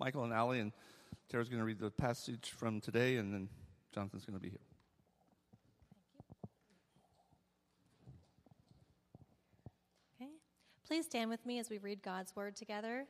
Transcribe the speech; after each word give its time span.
Michael 0.00 0.24
and 0.24 0.32
Allie, 0.32 0.60
and 0.60 0.72
Tara's 1.28 1.50
going 1.50 1.58
to 1.60 1.64
read 1.66 1.78
the 1.78 1.90
passage 1.90 2.54
from 2.56 2.80
today, 2.80 3.18
and 3.18 3.34
then 3.34 3.50
Jonathan's 3.94 4.24
going 4.24 4.38
to 4.38 4.42
be 4.42 4.48
here. 4.48 4.58
Thank 10.18 10.20
you. 10.20 10.26
Okay. 10.26 10.32
Please 10.88 11.04
stand 11.04 11.28
with 11.28 11.44
me 11.44 11.58
as 11.58 11.68
we 11.68 11.76
read 11.76 12.02
God's 12.02 12.34
word 12.34 12.56
together. 12.56 13.04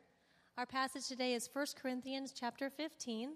Our 0.58 0.66
passage 0.66 1.06
today 1.06 1.34
is 1.34 1.48
1 1.52 1.64
Corinthians 1.80 2.34
chapter 2.36 2.68
15, 2.68 3.34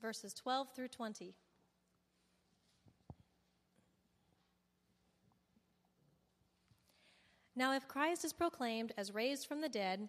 verses 0.00 0.32
12 0.32 0.68
through 0.72 0.88
20. 0.88 1.34
Now, 7.56 7.74
if 7.74 7.88
Christ 7.88 8.24
is 8.24 8.32
proclaimed 8.32 8.92
as 8.96 9.12
raised 9.12 9.48
from 9.48 9.60
the 9.60 9.68
dead, 9.68 10.08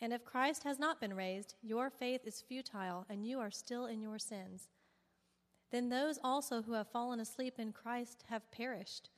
And 0.00 0.12
if 0.12 0.24
Christ 0.24 0.64
has 0.64 0.78
not 0.78 1.00
been 1.00 1.14
raised, 1.14 1.54
your 1.62 1.90
faith 1.90 2.22
is 2.24 2.42
futile, 2.46 3.04
and 3.10 3.26
you 3.26 3.38
are 3.38 3.50
still 3.50 3.86
in 3.86 4.00
your 4.00 4.18
sins. 4.18 4.68
Then 5.70 5.88
those 5.88 6.18
also 6.24 6.62
who 6.62 6.72
have 6.72 6.88
fallen 6.88 7.20
asleep 7.20 7.54
in 7.58 7.72
Christ 7.72 8.24
have 8.28 8.50
perished. 8.50 9.10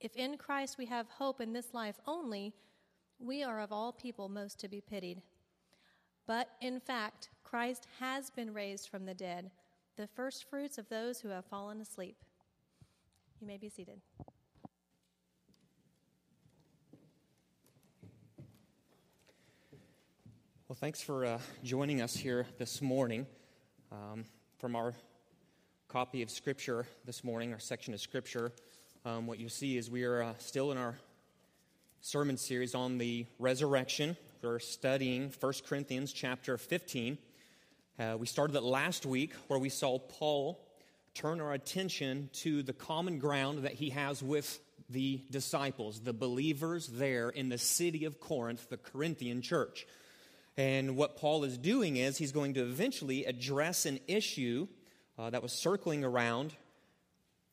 If 0.00 0.14
in 0.16 0.36
Christ 0.36 0.76
we 0.76 0.86
have 0.86 1.08
hope 1.08 1.40
in 1.40 1.52
this 1.52 1.72
life 1.72 2.00
only, 2.06 2.52
we 3.18 3.42
are 3.42 3.60
of 3.60 3.72
all 3.72 3.92
people 3.92 4.28
most 4.28 4.58
to 4.60 4.68
be 4.68 4.80
pitied. 4.80 5.22
But 6.26 6.48
in 6.60 6.80
fact, 6.80 7.30
Christ 7.42 7.86
has 8.00 8.30
been 8.30 8.52
raised 8.52 8.88
from 8.88 9.06
the 9.06 9.14
dead, 9.14 9.50
the 9.96 10.08
firstfruits 10.08 10.78
of 10.78 10.88
those 10.88 11.20
who 11.20 11.28
have 11.28 11.44
fallen 11.44 11.80
asleep. 11.80 12.16
You 13.40 13.46
may 13.46 13.56
be 13.56 13.68
seated. 13.68 14.00
Thanks 20.84 21.00
for 21.00 21.24
uh, 21.24 21.38
joining 21.62 22.02
us 22.02 22.14
here 22.14 22.46
this 22.58 22.82
morning. 22.82 23.26
Um, 23.90 24.26
from 24.58 24.76
our 24.76 24.92
copy 25.88 26.20
of 26.20 26.28
Scripture 26.28 26.86
this 27.06 27.24
morning, 27.24 27.54
our 27.54 27.58
section 27.58 27.94
of 27.94 28.02
Scripture, 28.02 28.52
um, 29.06 29.26
what 29.26 29.38
you 29.38 29.48
see 29.48 29.78
is 29.78 29.90
we 29.90 30.04
are 30.04 30.22
uh, 30.22 30.34
still 30.36 30.72
in 30.72 30.76
our 30.76 30.98
sermon 32.02 32.36
series 32.36 32.74
on 32.74 32.98
the 32.98 33.24
resurrection. 33.38 34.14
We're 34.42 34.58
studying 34.58 35.32
1 35.40 35.52
Corinthians 35.66 36.12
chapter 36.12 36.58
15. 36.58 37.16
Uh, 37.98 38.16
we 38.18 38.26
started 38.26 38.54
it 38.54 38.62
last 38.62 39.06
week 39.06 39.32
where 39.48 39.58
we 39.58 39.70
saw 39.70 39.98
Paul 39.98 40.62
turn 41.14 41.40
our 41.40 41.54
attention 41.54 42.28
to 42.34 42.62
the 42.62 42.74
common 42.74 43.18
ground 43.18 43.60
that 43.60 43.72
he 43.72 43.88
has 43.88 44.22
with 44.22 44.60
the 44.90 45.22
disciples, 45.30 46.00
the 46.00 46.12
believers 46.12 46.88
there 46.88 47.30
in 47.30 47.48
the 47.48 47.56
city 47.56 48.04
of 48.04 48.20
Corinth, 48.20 48.68
the 48.68 48.76
Corinthian 48.76 49.40
church. 49.40 49.86
And 50.56 50.96
what 50.96 51.16
Paul 51.16 51.44
is 51.44 51.58
doing 51.58 51.96
is 51.96 52.16
he's 52.16 52.32
going 52.32 52.54
to 52.54 52.62
eventually 52.62 53.24
address 53.24 53.86
an 53.86 53.98
issue 54.06 54.68
uh, 55.18 55.30
that 55.30 55.42
was 55.42 55.52
circling 55.52 56.04
around 56.04 56.54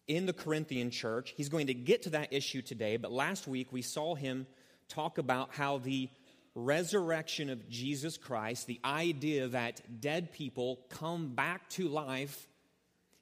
in 0.08 0.26
the 0.26 0.34
Corinthian 0.34 0.92
church. 0.92 1.34
He's 1.36 1.50
going 1.50 1.68
to 1.68 1.74
get 1.74 2.04
to 2.04 2.12
that 2.12 2.32
issue 2.32 2.62
today, 2.62 2.98
but 2.98 3.12
last 3.12 3.48
week 3.48 3.72
we 3.72 3.82
saw 3.82 4.16
him 4.16 4.46
talk 4.88 5.18
about 5.18 5.54
how 5.54 5.78
the 5.78 6.10
resurrection 6.54 7.50
of 7.50 7.70
Jesus 7.70 8.18
Christ, 8.18 8.68
the 8.68 8.80
idea 8.84 9.48
that 9.48 10.02
dead 10.02 10.32
people 10.32 10.82
come 10.90 11.34
back 11.34 11.70
to 11.72 11.88
life, 11.88 12.48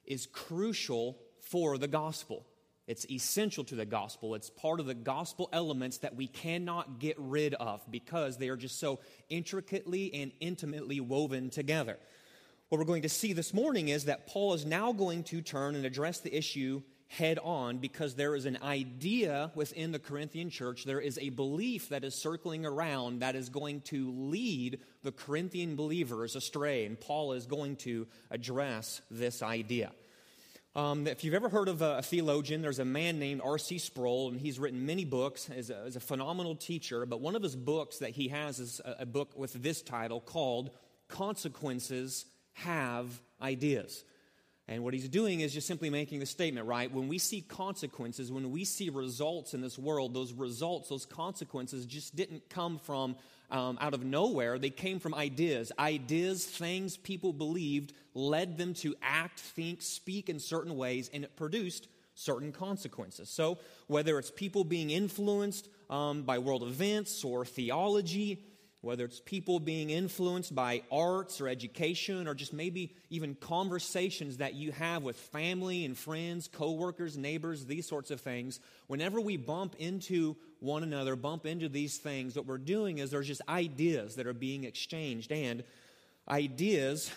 is 0.04 0.26
crucial 0.26 1.16
for 1.40 1.78
the 1.78 1.88
gospel. 1.88 2.44
It's 2.90 3.08
essential 3.08 3.62
to 3.66 3.76
the 3.76 3.84
gospel. 3.86 4.34
It's 4.34 4.50
part 4.50 4.80
of 4.80 4.86
the 4.86 4.94
gospel 4.94 5.48
elements 5.52 5.98
that 5.98 6.16
we 6.16 6.26
cannot 6.26 6.98
get 6.98 7.14
rid 7.20 7.54
of 7.54 7.80
because 7.88 8.36
they 8.36 8.48
are 8.48 8.56
just 8.56 8.80
so 8.80 8.98
intricately 9.28 10.12
and 10.12 10.32
intimately 10.40 10.98
woven 10.98 11.50
together. 11.50 12.00
What 12.68 12.78
we're 12.78 12.84
going 12.84 13.02
to 13.02 13.08
see 13.08 13.32
this 13.32 13.54
morning 13.54 13.90
is 13.90 14.06
that 14.06 14.26
Paul 14.26 14.54
is 14.54 14.66
now 14.66 14.90
going 14.92 15.22
to 15.24 15.40
turn 15.40 15.76
and 15.76 15.86
address 15.86 16.18
the 16.18 16.36
issue 16.36 16.82
head 17.06 17.38
on 17.44 17.78
because 17.78 18.16
there 18.16 18.34
is 18.34 18.44
an 18.44 18.58
idea 18.60 19.52
within 19.54 19.92
the 19.92 20.00
Corinthian 20.00 20.50
church, 20.50 20.84
there 20.84 21.00
is 21.00 21.16
a 21.18 21.28
belief 21.28 21.90
that 21.90 22.02
is 22.02 22.16
circling 22.16 22.66
around 22.66 23.20
that 23.20 23.36
is 23.36 23.50
going 23.50 23.82
to 23.82 24.10
lead 24.10 24.80
the 25.04 25.12
Corinthian 25.12 25.76
believers 25.76 26.34
astray. 26.34 26.86
And 26.86 26.98
Paul 26.98 27.34
is 27.34 27.46
going 27.46 27.76
to 27.76 28.08
address 28.32 29.00
this 29.12 29.44
idea. 29.44 29.92
Um, 30.76 31.08
if 31.08 31.24
you've 31.24 31.34
ever 31.34 31.48
heard 31.48 31.66
of 31.66 31.82
a, 31.82 31.98
a, 31.98 32.02
theologian, 32.02 32.62
there's 32.62 32.78
a 32.78 32.84
man 32.84 33.18
named 33.18 33.40
R.C. 33.42 33.78
Sproul, 33.78 34.28
and 34.28 34.40
he's 34.40 34.60
written 34.60 34.86
many 34.86 35.04
books 35.04 35.50
as 35.50 35.68
a, 35.68 35.78
as 35.84 35.96
a, 35.96 36.00
phenomenal 36.00 36.54
teacher. 36.54 37.04
But 37.06 37.20
one 37.20 37.34
of 37.34 37.42
his 37.42 37.56
books 37.56 37.98
that 37.98 38.10
he 38.10 38.28
has 38.28 38.60
is 38.60 38.80
a, 38.84 38.98
a 39.00 39.06
book 39.06 39.32
with 39.36 39.52
this 39.54 39.82
title 39.82 40.20
called 40.20 40.70
Consequences 41.08 42.24
Have 42.52 43.20
Ideas. 43.42 44.04
And 44.68 44.84
what 44.84 44.94
he's 44.94 45.08
doing 45.08 45.40
is 45.40 45.52
just 45.52 45.66
simply 45.66 45.90
making 45.90 46.20
the 46.20 46.26
statement, 46.26 46.68
right? 46.68 46.92
When 46.92 47.08
we 47.08 47.18
see 47.18 47.40
consequences, 47.40 48.30
when 48.30 48.52
we 48.52 48.64
see 48.64 48.90
results 48.90 49.54
in 49.54 49.62
this 49.62 49.76
world, 49.76 50.14
those 50.14 50.32
results, 50.32 50.88
those 50.88 51.04
consequences 51.04 51.84
just 51.84 52.14
didn't 52.14 52.48
come 52.48 52.78
from 52.78 53.16
um, 53.50 53.78
out 53.80 53.94
of 53.94 54.04
nowhere. 54.04 54.58
They 54.58 54.70
came 54.70 55.00
from 55.00 55.14
ideas. 55.14 55.72
Ideas, 55.78 56.44
things 56.44 56.96
people 56.96 57.32
believed, 57.32 57.92
led 58.14 58.58
them 58.58 58.74
to 58.74 58.94
act, 59.02 59.40
think, 59.40 59.82
speak 59.82 60.28
in 60.28 60.38
certain 60.38 60.76
ways, 60.76 61.10
and 61.12 61.24
it 61.24 61.36
produced 61.36 61.88
certain 62.14 62.52
consequences. 62.52 63.28
So, 63.28 63.58
whether 63.86 64.18
it's 64.18 64.30
people 64.30 64.64
being 64.64 64.90
influenced 64.90 65.68
um, 65.88 66.22
by 66.22 66.38
world 66.38 66.62
events 66.62 67.24
or 67.24 67.44
theology, 67.44 68.44
whether 68.82 69.04
it's 69.04 69.20
people 69.20 69.60
being 69.60 69.90
influenced 69.90 70.54
by 70.54 70.82
arts 70.90 71.40
or 71.40 71.48
education 71.48 72.26
or 72.26 72.34
just 72.34 72.52
maybe 72.52 72.94
even 73.10 73.34
conversations 73.34 74.38
that 74.38 74.54
you 74.54 74.72
have 74.72 75.02
with 75.02 75.16
family 75.16 75.84
and 75.84 75.98
friends, 75.98 76.48
coworkers, 76.48 77.16
neighbors, 77.16 77.66
these 77.66 77.86
sorts 77.86 78.10
of 78.10 78.20
things, 78.20 78.58
whenever 78.86 79.20
we 79.20 79.36
bump 79.36 79.76
into 79.78 80.34
one 80.60 80.82
another, 80.82 81.14
bump 81.14 81.44
into 81.44 81.68
these 81.68 81.98
things, 81.98 82.36
what 82.36 82.46
we're 82.46 82.56
doing 82.56 82.98
is 82.98 83.10
there's 83.10 83.26
just 83.26 83.42
ideas 83.48 84.16
that 84.16 84.26
are 84.26 84.32
being 84.32 84.64
exchanged. 84.64 85.30
And 85.30 85.62
ideas, 86.28 87.10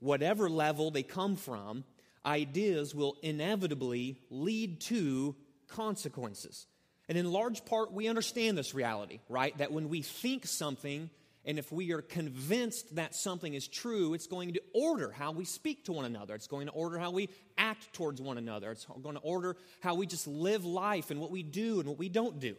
whatever 0.00 0.50
level 0.50 0.90
they 0.90 1.02
come 1.02 1.36
from, 1.36 1.84
ideas 2.26 2.94
will 2.94 3.16
inevitably 3.22 4.18
lead 4.28 4.80
to 4.82 5.34
consequences. 5.68 6.66
And 7.08 7.16
in 7.16 7.30
large 7.30 7.64
part, 7.64 7.92
we 7.92 8.08
understand 8.08 8.58
this 8.58 8.74
reality, 8.74 9.20
right? 9.28 9.56
That 9.58 9.70
when 9.72 9.88
we 9.88 10.02
think 10.02 10.46
something, 10.46 11.08
and 11.44 11.58
if 11.58 11.70
we 11.70 11.92
are 11.92 12.02
convinced 12.02 12.96
that 12.96 13.14
something 13.14 13.54
is 13.54 13.68
true, 13.68 14.14
it's 14.14 14.26
going 14.26 14.54
to 14.54 14.62
order 14.74 15.12
how 15.12 15.30
we 15.30 15.44
speak 15.44 15.84
to 15.84 15.92
one 15.92 16.04
another. 16.04 16.34
It's 16.34 16.48
going 16.48 16.66
to 16.66 16.72
order 16.72 16.98
how 16.98 17.12
we 17.12 17.28
act 17.56 17.92
towards 17.92 18.20
one 18.20 18.38
another. 18.38 18.72
It's 18.72 18.86
going 18.86 19.14
to 19.14 19.20
order 19.20 19.56
how 19.80 19.94
we 19.94 20.06
just 20.06 20.26
live 20.26 20.64
life 20.64 21.12
and 21.12 21.20
what 21.20 21.30
we 21.30 21.44
do 21.44 21.78
and 21.78 21.88
what 21.88 21.98
we 21.98 22.08
don't 22.08 22.40
do. 22.40 22.56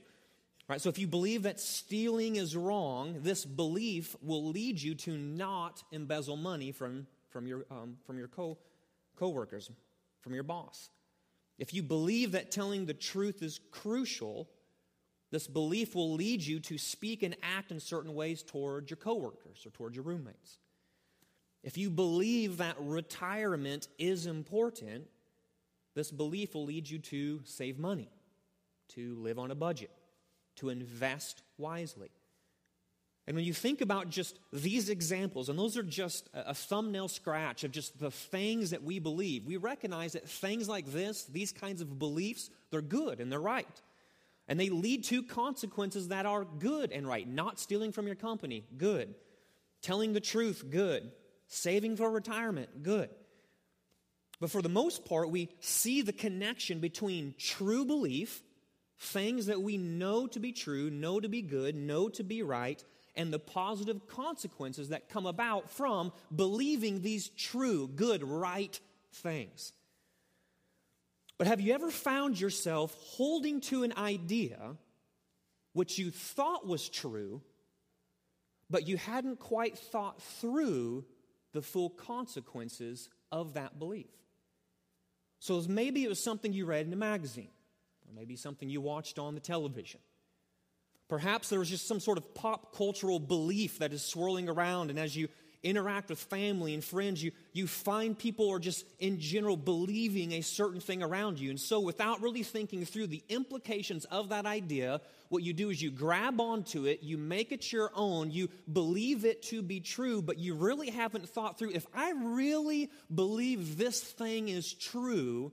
Right? 0.70 0.82
So 0.82 0.90
if 0.90 0.98
you 1.00 1.08
believe 1.08 1.44
that 1.44 1.60
stealing 1.60 2.38
is 2.38 2.56
wrong, 2.56 3.20
this 3.22 3.46
belief 3.46 4.16
will 4.22 4.50
lead 4.50 4.82
you 4.82 4.96
to 4.96 5.18
not 5.18 5.84
embezzle 5.92 6.38
money 6.38 6.72
from, 6.72 7.08
from 7.30 7.48
your, 7.48 7.66
um, 7.72 7.98
from 8.06 8.18
your 8.18 8.28
co- 8.28 8.58
coworkers, 9.18 9.70
from 10.22 10.34
your 10.34 10.44
boss. 10.44 10.90
If 11.58 11.74
you 11.74 11.82
believe 11.82 12.34
that 12.34 12.52
telling 12.52 12.86
the 12.86 12.94
truth 12.94 13.42
is 13.42 13.60
crucial, 13.72 14.48
this 15.32 15.48
belief 15.48 15.96
will 15.96 16.14
lead 16.14 16.42
you 16.42 16.60
to 16.62 16.78
speak 16.78 17.24
and 17.24 17.36
act 17.42 17.72
in 17.72 17.80
certain 17.80 18.14
ways 18.14 18.44
toward 18.44 18.90
your 18.90 18.98
coworkers 18.98 19.66
or 19.66 19.72
toward 19.72 19.96
your 19.96 20.04
roommates. 20.04 20.60
If 21.64 21.78
you 21.78 21.90
believe 21.90 22.58
that 22.58 22.76
retirement 22.80 23.88
is 23.98 24.26
important, 24.26 25.08
this 25.96 26.12
belief 26.12 26.54
will 26.54 26.66
lead 26.66 26.90
you 26.90 27.00
to 27.00 27.42
save 27.44 27.80
money, 27.80 28.10
to 28.90 29.16
live 29.16 29.40
on 29.40 29.52
a 29.52 29.56
budget, 29.56 29.92
to 30.58 30.70
invest 30.70 31.42
wisely. 31.58 32.10
And 33.28 33.36
when 33.36 33.44
you 33.44 33.54
think 33.54 33.82
about 33.82 34.10
just 34.10 34.40
these 34.54 34.88
examples, 34.88 35.50
and 35.50 35.60
those 35.60 35.76
are 35.76 35.84
just 35.84 36.30
a 36.34 36.54
thumbnail 36.54 37.10
scratch 37.10 37.66
of 37.66 37.72
just 37.72 38.00
the 38.00 38.10
things 38.10 38.70
that 38.70 38.84
we 38.84 39.00
believe, 39.00 39.46
we 39.46 39.58
recognize 39.58 40.14
that 40.14 40.30
things 40.30 40.70
like 40.70 40.86
this, 40.94 41.26
these 41.26 41.52
kinds 41.52 41.82
of 41.82 42.00
beliefs, 42.00 42.50
they're 42.72 42.82
good 42.82 43.20
and 43.20 43.30
they're 43.30 43.40
right. 43.40 43.82
And 44.48 44.58
they 44.58 44.70
lead 44.70 45.04
to 45.06 45.24
consequences 45.24 46.08
that 46.08 46.26
are 46.26 46.46
good 46.46 46.94
and 46.94 47.06
right. 47.06 47.28
Not 47.28 47.60
stealing 47.60 47.92
from 47.92 48.06
your 48.06 48.16
company, 48.16 48.64
good. 48.78 49.14
Telling 49.82 50.14
the 50.14 50.22
truth, 50.22 50.64
good. 50.70 51.12
Saving 51.48 51.98
for 51.98 52.10
retirement, 52.10 52.82
good. 52.82 53.10
But 54.40 54.52
for 54.52 54.62
the 54.62 54.70
most 54.70 55.04
part, 55.04 55.32
we 55.32 55.50
see 55.60 56.02
the 56.02 56.14
connection 56.14 56.80
between 56.80 57.36
true 57.38 57.84
belief, 57.84 58.42
things 59.00 59.48
that 59.48 59.62
we 59.62 59.78
know 59.78 60.28
to 60.28 60.40
be 60.40 60.54
true, 60.54 60.90
know 60.90 61.20
to 61.20 61.28
be 61.28 61.42
good, 61.42 61.76
know 61.76 62.08
to 62.10 62.24
be 62.24 62.42
right, 62.42 62.82
and 63.18 63.34
the 63.34 63.40
positive 63.40 64.08
consequences 64.08 64.90
that 64.90 65.10
come 65.10 65.26
about 65.26 65.72
from 65.72 66.14
believing 66.34 67.02
these 67.02 67.30
true, 67.30 67.88
good, 67.88 68.24
right 68.24 68.80
things. 69.12 69.74
But 71.38 71.48
have 71.48 71.60
you 71.60 71.74
ever 71.74 71.92
found 71.92 72.40
yourself 72.40 72.96
holding 73.00 73.60
to 73.62 73.84
an 73.84 73.94
idea 73.98 74.78
which 75.74 75.98
you 75.98 76.12
thought 76.12 76.66
was 76.66 76.88
true, 76.88 77.42
but 78.70 78.88
you 78.88 78.98
hadn't 78.98 79.40
quite 79.40 79.78
thought 79.78 80.22
through 80.22 81.06
the 81.54 81.62
full 81.62 81.90
consequences 81.90 83.10
of 83.32 83.56
that 83.56 83.80
belief? 83.80 84.08
So 85.40 85.64
maybe 85.68 86.04
it 86.04 86.10
was 86.10 86.24
something 86.24 86.54
you 86.54 86.66
read 86.66 86.86
in 86.86 86.94
a 86.94 86.98
magazine, 86.98 87.52
or 88.08 88.14
maybe 88.16 88.36
something 88.36 88.70
you 88.70 88.82
watched 88.82 89.20
on 89.20 89.36
the 89.36 89.42
television. 89.42 90.00
Perhaps 91.10 91.50
there 91.50 91.60
was 91.60 91.70
just 91.70 91.88
some 91.88 92.00
sort 92.00 92.18
of 92.18 92.34
pop 92.36 92.76
cultural 92.76 93.20
belief 93.20 93.80
that 93.80 93.94
is 93.94 94.02
swirling 94.02 94.50
around, 94.50 94.90
and 94.90 95.00
as 95.00 95.16
you 95.16 95.30
interact 95.64 96.10
with 96.10 96.20
family 96.20 96.74
and 96.74 96.84
friends, 96.84 97.24
you, 97.24 97.32
you 97.54 97.68
find 97.68 98.18
people 98.18 98.50
are 98.50 98.60
just 98.60 98.86
in 99.00 99.20
general 99.20 99.58
believing 99.58 100.34
a 100.34 100.42
certain 100.42 100.80
thing 100.80 101.02
around 101.02 101.40
you. 101.40 101.50
And 101.50 101.60
so, 101.60 101.80
without 101.80 102.22
really 102.22 102.44
thinking 102.44 102.86
through 102.86 103.08
the 103.08 103.24
implications 103.30 104.06
of 104.06 104.30
that 104.30 104.46
idea, 104.46 105.02
what 105.30 105.44
you 105.44 105.54
do 105.54 105.70
is 105.70 105.82
you 105.82 105.92
grab 105.92 106.40
onto 106.40 106.86
it, 106.86 107.04
you 107.04 107.18
make 107.18 107.52
it 107.52 107.72
your 107.72 107.92
own, 107.96 108.32
you 108.32 108.50
believe 108.72 109.26
it 109.26 109.42
to 109.44 109.62
be 109.62 109.80
true, 109.80 110.22
but 110.22 110.38
you 110.38 110.56
really 110.56 110.90
haven't 110.90 111.28
thought 111.30 111.58
through 111.58 111.72
if 111.72 111.86
I 111.94 112.12
really 112.12 112.90
believe 113.14 113.78
this 113.78 114.02
thing 114.02 114.50
is 114.50 114.74
true, 114.74 115.52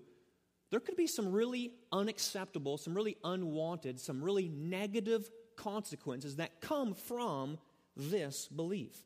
there 0.71 0.81
could 0.81 0.97
be 0.97 1.07
some 1.07 1.33
really 1.33 1.73
unacceptable, 1.93 2.79
some 2.79 2.95
really 2.95 3.17
unwanted, 3.25 4.01
some 4.01 4.23
really 4.23 4.49
negative 4.49 5.31
consequences 5.57 6.37
that 6.37 6.61
come 6.61 6.95
from 6.95 7.59
this 7.97 8.49
belief. 8.49 8.97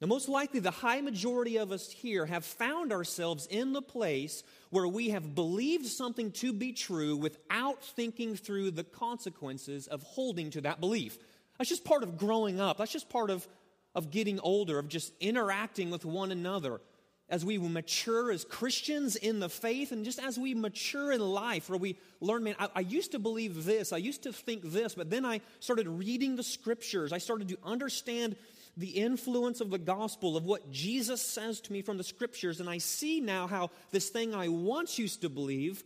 Now, 0.00 0.08
most 0.08 0.28
likely, 0.28 0.60
the 0.60 0.70
high 0.70 1.00
majority 1.00 1.56
of 1.56 1.72
us 1.72 1.90
here 1.90 2.26
have 2.26 2.44
found 2.44 2.92
ourselves 2.92 3.46
in 3.46 3.72
the 3.72 3.80
place 3.80 4.42
where 4.70 4.88
we 4.88 5.10
have 5.10 5.34
believed 5.34 5.86
something 5.86 6.32
to 6.32 6.52
be 6.52 6.72
true 6.72 7.16
without 7.16 7.82
thinking 7.82 8.36
through 8.36 8.72
the 8.72 8.84
consequences 8.84 9.86
of 9.86 10.02
holding 10.02 10.50
to 10.50 10.60
that 10.62 10.80
belief. 10.80 11.16
That's 11.58 11.70
just 11.70 11.84
part 11.84 12.02
of 12.02 12.18
growing 12.18 12.60
up. 12.60 12.78
That's 12.78 12.92
just 12.92 13.08
part 13.08 13.30
of, 13.30 13.46
of 13.94 14.10
getting 14.10 14.40
older, 14.40 14.78
of 14.78 14.88
just 14.88 15.12
interacting 15.20 15.90
with 15.90 16.04
one 16.04 16.32
another. 16.32 16.80
As 17.28 17.44
we 17.44 17.56
mature 17.56 18.30
as 18.30 18.44
Christians 18.44 19.16
in 19.16 19.40
the 19.40 19.48
faith, 19.48 19.92
and 19.92 20.04
just 20.04 20.18
as 20.18 20.38
we 20.38 20.54
mature 20.54 21.10
in 21.10 21.20
life, 21.20 21.70
where 21.70 21.78
we 21.78 21.96
learn, 22.20 22.44
man, 22.44 22.54
I, 22.58 22.68
I 22.76 22.80
used 22.80 23.12
to 23.12 23.18
believe 23.18 23.64
this, 23.64 23.92
I 23.92 23.96
used 23.96 24.24
to 24.24 24.32
think 24.32 24.62
this, 24.62 24.94
but 24.94 25.08
then 25.08 25.24
I 25.24 25.40
started 25.60 25.88
reading 25.88 26.36
the 26.36 26.42
scriptures. 26.42 27.12
I 27.12 27.18
started 27.18 27.48
to 27.48 27.58
understand 27.64 28.36
the 28.76 28.88
influence 28.88 29.60
of 29.60 29.70
the 29.70 29.78
gospel, 29.78 30.36
of 30.36 30.44
what 30.44 30.70
Jesus 30.70 31.22
says 31.22 31.60
to 31.62 31.72
me 31.72 31.80
from 31.80 31.96
the 31.96 32.04
scriptures, 32.04 32.60
and 32.60 32.68
I 32.68 32.78
see 32.78 33.20
now 33.20 33.46
how 33.46 33.70
this 33.90 34.10
thing 34.10 34.34
I 34.34 34.48
once 34.48 34.98
used 34.98 35.22
to 35.22 35.28
believe, 35.28 35.82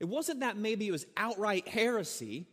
it 0.00 0.06
wasn't 0.06 0.40
that 0.40 0.56
maybe 0.56 0.88
it 0.88 0.92
was 0.92 1.06
outright 1.16 1.68
heresy, 1.68 2.46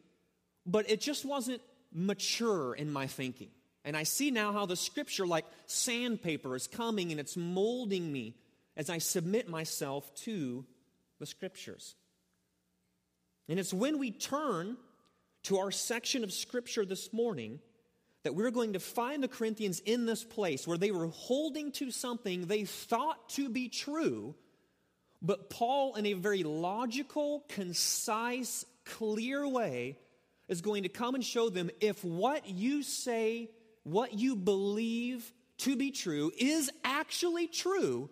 but 0.65 0.89
it 0.89 1.01
just 1.01 1.25
wasn't 1.25 1.61
mature 1.91 2.73
in 2.73 2.91
my 2.91 3.07
thinking. 3.07 3.49
And 3.85 3.97
I 3.97 4.03
see 4.03 4.31
now 4.31 4.53
how 4.53 4.65
the 4.65 4.75
scripture, 4.75 5.27
like 5.27 5.45
sandpaper, 5.65 6.56
is 6.56 6.68
coming 6.68 7.12
and 7.12 7.19
it's 7.19 7.35
molding 7.35 8.12
me 8.12 8.35
as 8.77 8.89
I 8.89 8.97
submit 8.97 9.50
myself 9.50 10.13
to 10.24 10.65
the 11.19 11.25
scriptures. 11.25 11.95
And 13.50 13.59
it's 13.59 13.74
when 13.74 14.00
we 14.00 14.12
turn 14.12 14.77
to 15.44 15.57
our 15.57 15.71
section 15.71 16.24
of 16.24 16.31
scripture 16.31 16.85
this 16.85 17.12
morning 17.12 17.59
that 18.24 18.35
we're 18.35 18.51
going 18.51 18.74
to 18.74 18.80
find 18.80 19.21
the 19.21 19.27
Corinthians 19.27 19.81
in 19.81 20.06
this 20.06 20.24
place 20.24 20.65
where 20.65 20.77
they 20.77 20.91
were 20.91 21.07
holding 21.07 21.71
to 21.74 21.91
something 21.91 22.45
they 22.45 22.63
thought 22.63 23.29
to 23.29 23.50
be 23.50 23.68
true, 23.68 24.33
but 25.21 25.50
Paul, 25.50 25.95
in 25.95 26.06
a 26.06 26.13
very 26.13 26.44
logical, 26.44 27.44
concise, 27.50 28.65
clear 28.86 29.45
way, 29.47 29.97
is 30.47 30.62
going 30.62 30.83
to 30.83 30.89
come 30.89 31.15
and 31.15 31.24
show 31.24 31.50
them 31.50 31.69
if 31.81 32.03
what 32.03 32.50
you 32.50 32.83
say, 32.83 33.50
what 33.83 34.13
you 34.13 34.35
believe 34.35 35.31
to 35.59 35.75
be 35.75 35.91
true, 35.91 36.31
is 36.38 36.71
actually 36.83 37.47
true, 37.47 38.09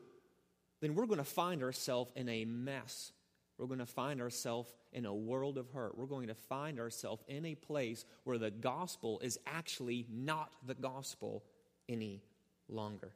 then 0.82 0.96
we're 0.96 1.06
going 1.06 1.18
to 1.18 1.24
find 1.24 1.64
ourselves 1.64 2.12
in 2.16 2.30
a 2.30 2.46
mess. 2.46 3.12
We're 3.58 3.68
going 3.68 3.80
to 3.80 3.86
find 3.86 4.22
ourselves 4.22 4.72
in 4.94 5.06
a 5.06 5.14
world 5.14 5.58
of 5.58 5.70
hurt. 5.70 5.98
We're 5.98 6.06
going 6.06 6.28
to 6.28 6.36
find 6.36 6.80
ourselves 6.80 7.24
in 7.28 7.46
a 7.46 7.56
place 7.56 8.06
where 8.24 8.38
the 8.38 8.52
gospel 8.52 9.20
is 9.20 9.40
actually 9.46 10.06
not 10.10 10.52
the 10.66 10.76
gospel 10.76 11.44
any 11.90 12.24
longer. 12.68 13.12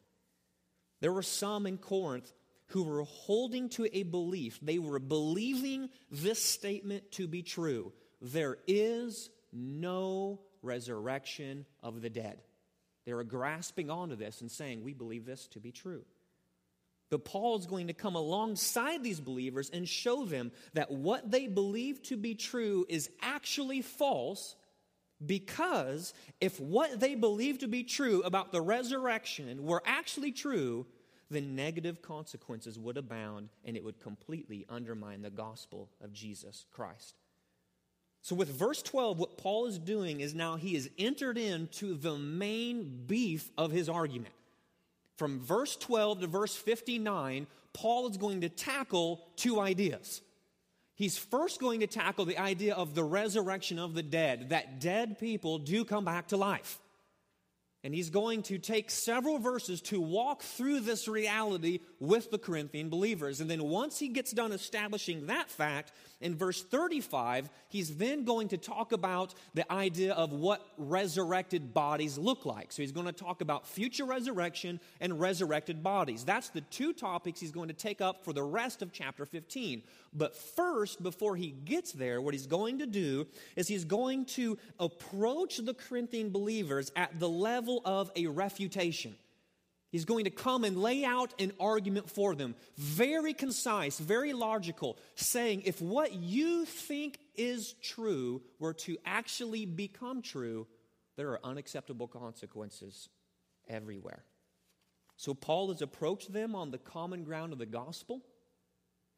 There 1.01 1.12
were 1.12 1.24
some 1.24 1.66
in 1.66 1.78
Corinth 1.78 2.31
who 2.68 2.84
were 2.84 3.04
holding 3.04 3.69
to 3.69 3.88
a 3.92 4.04
belief. 4.04 4.60
They 4.62 4.80
were 4.80 5.00
believing 5.00 5.90
this 6.12 6.42
statement 6.42 7.12
to 7.13 7.28
be 7.28 7.42
true 7.42 7.94
there 8.22 8.58
is 8.68 9.30
no 9.51 10.40
resurrection 10.65 11.65
of 11.81 12.01
the 12.01 12.09
dead. 12.09 12.39
They 13.06 13.13
were 13.13 13.23
grasping 13.23 13.89
onto 13.89 14.15
this 14.15 14.41
and 14.41 14.51
saying, 14.51 14.83
We 14.83 14.94
believe 14.94 15.25
this 15.25 15.47
to 15.47 15.59
be 15.59 15.71
true. 15.71 16.03
But 17.12 17.23
Paul 17.23 17.57
is 17.59 17.67
going 17.67 17.88
to 17.88 17.94
come 17.94 18.15
alongside 18.15 19.03
these 19.03 19.19
believers 19.19 19.69
and 19.69 19.88
show 19.88 20.25
them 20.25 20.51
that 20.73 20.91
what 20.91 21.29
they 21.29 21.47
believe 21.47 22.01
to 22.03 22.17
be 22.17 22.33
true 22.33 22.85
is 22.89 23.09
actually 23.21 23.81
false 23.81 24.56
because 25.23 26.13
if 26.41 26.59
what 26.59 27.00
they 27.00 27.15
believe 27.15 27.59
to 27.59 27.67
be 27.67 27.83
true 27.83 28.21
about 28.23 28.51
the 28.51 28.62
resurrection 28.62 29.63
were 29.63 29.81
actually 29.85 30.31
true, 30.31 30.85
then 31.29 31.56
negative 31.56 32.01
consequences 32.01 32.77
would 32.77 32.97
abound 32.97 33.50
and 33.63 33.77
it 33.77 33.83
would 33.83 34.00
completely 34.00 34.65
undermine 34.67 35.21
the 35.21 35.29
gospel 35.29 35.89
of 36.01 36.12
Jesus 36.12 36.65
Christ. 36.71 37.15
So, 38.25 38.36
with 38.36 38.50
verse 38.50 38.81
12, 38.81 39.19
what 39.19 39.38
Paul 39.38 39.68
is 39.68 39.77
doing 39.77 40.19
is 40.19 40.33
now 40.33 40.56
he 40.56 40.74
has 40.74 40.89
entered 40.98 41.38
into 41.38 41.94
the 41.94 42.18
main 42.18 43.04
beef 43.06 43.51
of 43.56 43.69
his 43.69 43.88
argument. 43.88 44.33
From 45.16 45.39
verse 45.39 45.75
12 45.75 46.22
to 46.22 46.27
verse 46.27 46.56
59, 46.56 47.45
Paul 47.74 48.10
is 48.10 48.18
going 48.18 48.42
to 48.42 48.50
tackle 48.50 49.22
two 49.36 49.60
ideas. 49.60 50.22
He's 50.96 51.20
first 51.20 51.60
going 51.60 51.82
to 51.82 51.88
tackle 51.88 52.25
the 52.25 52.39
idea 52.39 52.74
of 52.74 52.96
the 52.96 53.03
resurrection 53.03 53.77
of 53.77 53.94
the 53.94 54.01
dead, 54.01 54.50
that 54.50 54.79
dead 54.82 55.20
people 55.20 55.60
do 55.60 55.86
come 55.86 56.03
back 56.03 56.29
to 56.29 56.38
life. 56.38 56.79
And 57.86 57.94
he's 57.94 58.10
going 58.10 58.42
to 58.44 58.58
take 58.58 58.89
several 58.89 59.38
verses 59.38 59.80
to 59.82 60.01
walk 60.01 60.42
through 60.42 60.80
this 60.80 61.08
reality 61.08 61.82
with 62.00 62.32
the 62.32 62.39
Corinthian 62.39 62.89
believers. 62.89 63.42
And 63.42 63.48
then 63.48 63.63
once 63.63 64.00
he 64.00 64.08
gets 64.08 64.32
done 64.32 64.51
establishing 64.51 65.27
that 65.27 65.51
fact, 65.51 65.92
in 66.20 66.36
verse 66.36 66.63
35, 66.63 67.48
he's 67.68 67.98
then 67.98 68.24
going 68.24 68.48
to 68.48 68.58
talk 68.58 68.92
about 68.92 69.36
the 69.54 69.72
idea 69.72 70.13
of 70.13 70.32
what 70.34 70.65
resurrected 70.80 71.75
bodies 71.75 72.18
look 72.18 72.44
like. 72.44 72.72
So 72.72 72.82
he's 72.82 72.92
going 72.92 73.06
to 73.06 73.12
talk 73.12 73.42
about 73.42 73.68
future 73.68 74.06
resurrection 74.06 74.80
and 75.00 75.20
resurrected 75.20 75.84
bodies. 75.84 76.24
That's 76.24 76.50
the 76.50 76.62
two 76.62 76.92
topics 76.92 77.39
he's 77.39 77.51
going 77.51 77.68
to 77.68 77.75
take 77.75 78.01
up 78.01 78.24
for 78.24 78.34
the 78.34 78.42
rest 78.42 78.82
of 78.82 78.94
chapter 78.94 79.27
15. 79.27 79.84
But 80.12 80.36
first, 80.36 81.04
before 81.04 81.36
he 81.36 81.51
gets 81.51 81.92
there, 81.92 82.20
what 82.22 82.34
he's 82.34 82.48
going 82.48 82.80
to 82.80 82.88
do 82.88 83.27
is 83.56 83.68
he's 83.68 83.86
going 83.86 84.25
to 84.25 84.58
approach 84.80 85.58
the 85.58 85.74
Corinthian 85.75 86.32
believers 86.32 86.92
at 86.96 87.20
the 87.20 87.30
level 87.30 87.75
of 87.84 88.12
a 88.15 88.27
refutation. 88.27 89.15
He's 89.91 90.05
going 90.05 90.25
to 90.25 90.29
come 90.29 90.63
and 90.63 90.77
lay 90.77 91.05
out 91.05 91.34
an 91.39 91.53
argument 91.60 92.10
for 92.10 92.36
them, 92.36 92.55
very 92.77 93.34
concise, 93.34 93.98
very 93.98 94.34
logical, 94.34 94.98
saying 95.15 95.62
if 95.65 95.82
what 95.82 96.13
you 96.13 96.65
think 96.65 97.17
is 97.36 97.74
true 97.82 98.41
were 98.60 98.74
to 98.74 98.98
actually 99.05 99.65
become 99.65 100.22
true, 100.22 100.67
there 101.15 101.29
are 101.29 101.39
unacceptable 101.46 102.08
consequences 102.08 103.08
everywhere. 103.70 104.25
So 105.17 105.34
Paul 105.34 105.70
has 105.70 105.82
approached 105.82 106.34
them 106.34 106.55
on 106.55 106.72
the 106.72 106.77
common 106.77 107.24
ground 107.24 107.53
of 107.53 107.60
the 107.60 107.65
gospel. 107.65 108.22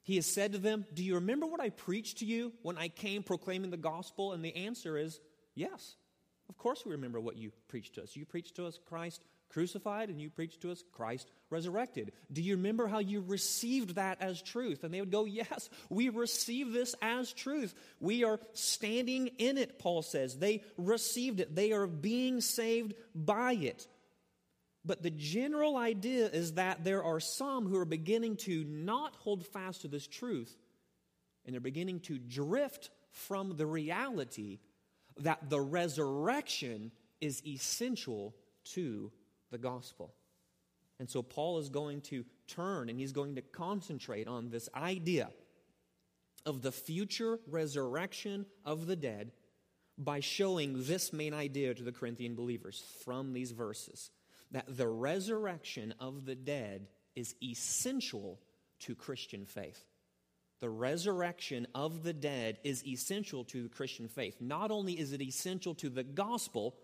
He 0.03 0.15
has 0.15 0.25
said 0.25 0.51
to 0.53 0.59
them, 0.59 0.85
Do 0.93 1.03
you 1.03 1.15
remember 1.15 1.47
what 1.47 1.59
I 1.59 1.69
preached 1.69 2.19
to 2.19 2.25
you 2.25 2.53
when 2.61 2.77
I 2.77 2.87
came 2.87 3.23
proclaiming 3.23 3.71
the 3.71 3.77
gospel? 3.77 4.33
And 4.33 4.45
the 4.45 4.55
answer 4.55 4.95
is 4.97 5.19
yes. 5.55 5.95
Of 6.49 6.57
course, 6.57 6.85
we 6.85 6.91
remember 6.91 7.19
what 7.19 7.37
you 7.37 7.51
preached 7.67 7.95
to 7.95 8.03
us. 8.03 8.15
You 8.15 8.25
preached 8.25 8.55
to 8.55 8.65
us 8.65 8.79
Christ 8.87 9.23
crucified, 9.49 10.09
and 10.09 10.21
you 10.21 10.29
preached 10.29 10.61
to 10.61 10.71
us 10.71 10.83
Christ 10.91 11.29
resurrected. 11.49 12.11
Do 12.31 12.41
you 12.41 12.55
remember 12.55 12.87
how 12.87 12.99
you 12.99 13.21
received 13.21 13.95
that 13.95 14.21
as 14.21 14.41
truth? 14.41 14.83
And 14.83 14.93
they 14.93 14.99
would 14.99 15.11
go, 15.11 15.25
Yes, 15.25 15.69
we 15.89 16.09
receive 16.09 16.71
this 16.71 16.95
as 17.01 17.31
truth. 17.33 17.73
We 17.99 18.23
are 18.23 18.39
standing 18.53 19.27
in 19.37 19.57
it, 19.57 19.79
Paul 19.79 20.01
says. 20.01 20.37
They 20.37 20.63
received 20.77 21.39
it, 21.39 21.55
they 21.55 21.71
are 21.71 21.87
being 21.87 22.41
saved 22.41 22.93
by 23.13 23.53
it. 23.53 23.87
But 24.85 25.03
the 25.03 25.11
general 25.11 25.75
idea 25.75 26.27
is 26.27 26.53
that 26.53 26.85
there 26.85 27.03
are 27.03 27.19
some 27.19 27.67
who 27.67 27.77
are 27.77 27.85
beginning 27.85 28.37
to 28.37 28.63
not 28.63 29.17
hold 29.17 29.45
fast 29.45 29.81
to 29.81 29.89
this 29.89 30.07
truth, 30.07 30.55
and 31.45 31.53
they're 31.53 31.59
beginning 31.59 31.99
to 32.01 32.17
drift 32.17 32.89
from 33.11 33.57
the 33.57 33.65
reality 33.65 34.59
that 35.19 35.49
the 35.49 35.59
resurrection 35.59 36.91
is 37.21 37.45
essential 37.45 38.35
to 38.63 39.11
the 39.51 39.57
gospel. 39.57 40.13
And 40.99 41.09
so 41.09 41.21
Paul 41.21 41.59
is 41.59 41.69
going 41.69 42.01
to 42.01 42.25
turn 42.47 42.89
and 42.89 42.99
he's 42.99 43.11
going 43.11 43.35
to 43.35 43.41
concentrate 43.41 44.27
on 44.27 44.49
this 44.49 44.67
idea 44.75 45.29
of 46.45 46.61
the 46.61 46.71
future 46.71 47.39
resurrection 47.47 48.45
of 48.65 48.87
the 48.87 48.95
dead 48.95 49.31
by 49.97 50.19
showing 50.19 50.83
this 50.85 51.11
main 51.11 51.33
idea 51.33 51.73
to 51.73 51.83
the 51.83 51.91
Corinthian 51.91 52.35
believers 52.35 52.83
from 53.03 53.33
these 53.33 53.51
verses 53.51 54.11
that 54.51 54.65
the 54.77 54.87
resurrection 54.87 55.93
of 55.99 56.25
the 56.25 56.35
dead 56.35 56.87
is 57.15 57.35
essential 57.43 58.39
to 58.79 58.95
Christian 58.95 59.45
faith. 59.45 59.83
The 60.59 60.69
resurrection 60.69 61.67
of 61.75 62.03
the 62.03 62.13
dead 62.13 62.57
is 62.63 62.85
essential 62.85 63.43
to 63.45 63.63
the 63.63 63.69
Christian 63.69 64.07
faith. 64.07 64.37
Not 64.39 64.71
only 64.71 64.99
is 64.99 65.13
it 65.13 65.21
essential 65.21 65.75
to 65.75 65.89
the 65.89 66.03
gospel, 66.03 66.75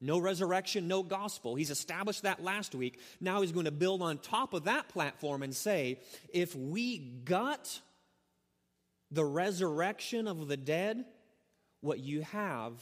no 0.00 0.18
resurrection, 0.18 0.88
no 0.88 1.02
gospel. 1.02 1.54
He's 1.54 1.70
established 1.70 2.22
that 2.22 2.42
last 2.42 2.74
week. 2.74 3.00
Now 3.20 3.40
he's 3.40 3.52
going 3.52 3.66
to 3.66 3.70
build 3.70 4.02
on 4.02 4.18
top 4.18 4.52
of 4.52 4.64
that 4.64 4.88
platform 4.88 5.42
and 5.42 5.54
say 5.54 6.00
if 6.32 6.54
we 6.54 6.98
gut 6.98 7.80
the 9.10 9.24
resurrection 9.24 10.26
of 10.26 10.48
the 10.48 10.56
dead, 10.56 11.04
what 11.80 12.00
you 12.00 12.22
have 12.22 12.72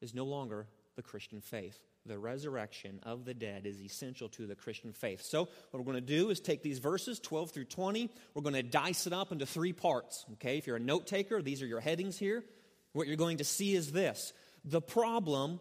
is 0.00 0.14
no 0.14 0.24
longer 0.24 0.66
the 0.96 1.02
Christian 1.02 1.40
faith. 1.40 1.78
The 2.06 2.18
resurrection 2.18 3.00
of 3.04 3.24
the 3.24 3.32
dead 3.32 3.64
is 3.64 3.80
essential 3.80 4.28
to 4.30 4.46
the 4.46 4.54
Christian 4.54 4.92
faith. 4.92 5.22
So, 5.22 5.44
what 5.70 5.80
we're 5.80 5.90
going 5.90 5.94
to 5.94 6.00
do 6.02 6.28
is 6.28 6.38
take 6.38 6.62
these 6.62 6.78
verses, 6.78 7.18
12 7.18 7.50
through 7.50 7.64
20, 7.64 8.10
we're 8.34 8.42
going 8.42 8.54
to 8.54 8.62
dice 8.62 9.06
it 9.06 9.14
up 9.14 9.32
into 9.32 9.46
three 9.46 9.72
parts. 9.72 10.26
Okay, 10.34 10.58
if 10.58 10.66
you're 10.66 10.76
a 10.76 10.80
note 10.80 11.06
taker, 11.06 11.40
these 11.40 11.62
are 11.62 11.66
your 11.66 11.80
headings 11.80 12.18
here. 12.18 12.44
What 12.92 13.06
you're 13.06 13.16
going 13.16 13.38
to 13.38 13.44
see 13.44 13.74
is 13.74 13.90
this 13.92 14.34
the 14.66 14.82
problem, 14.82 15.60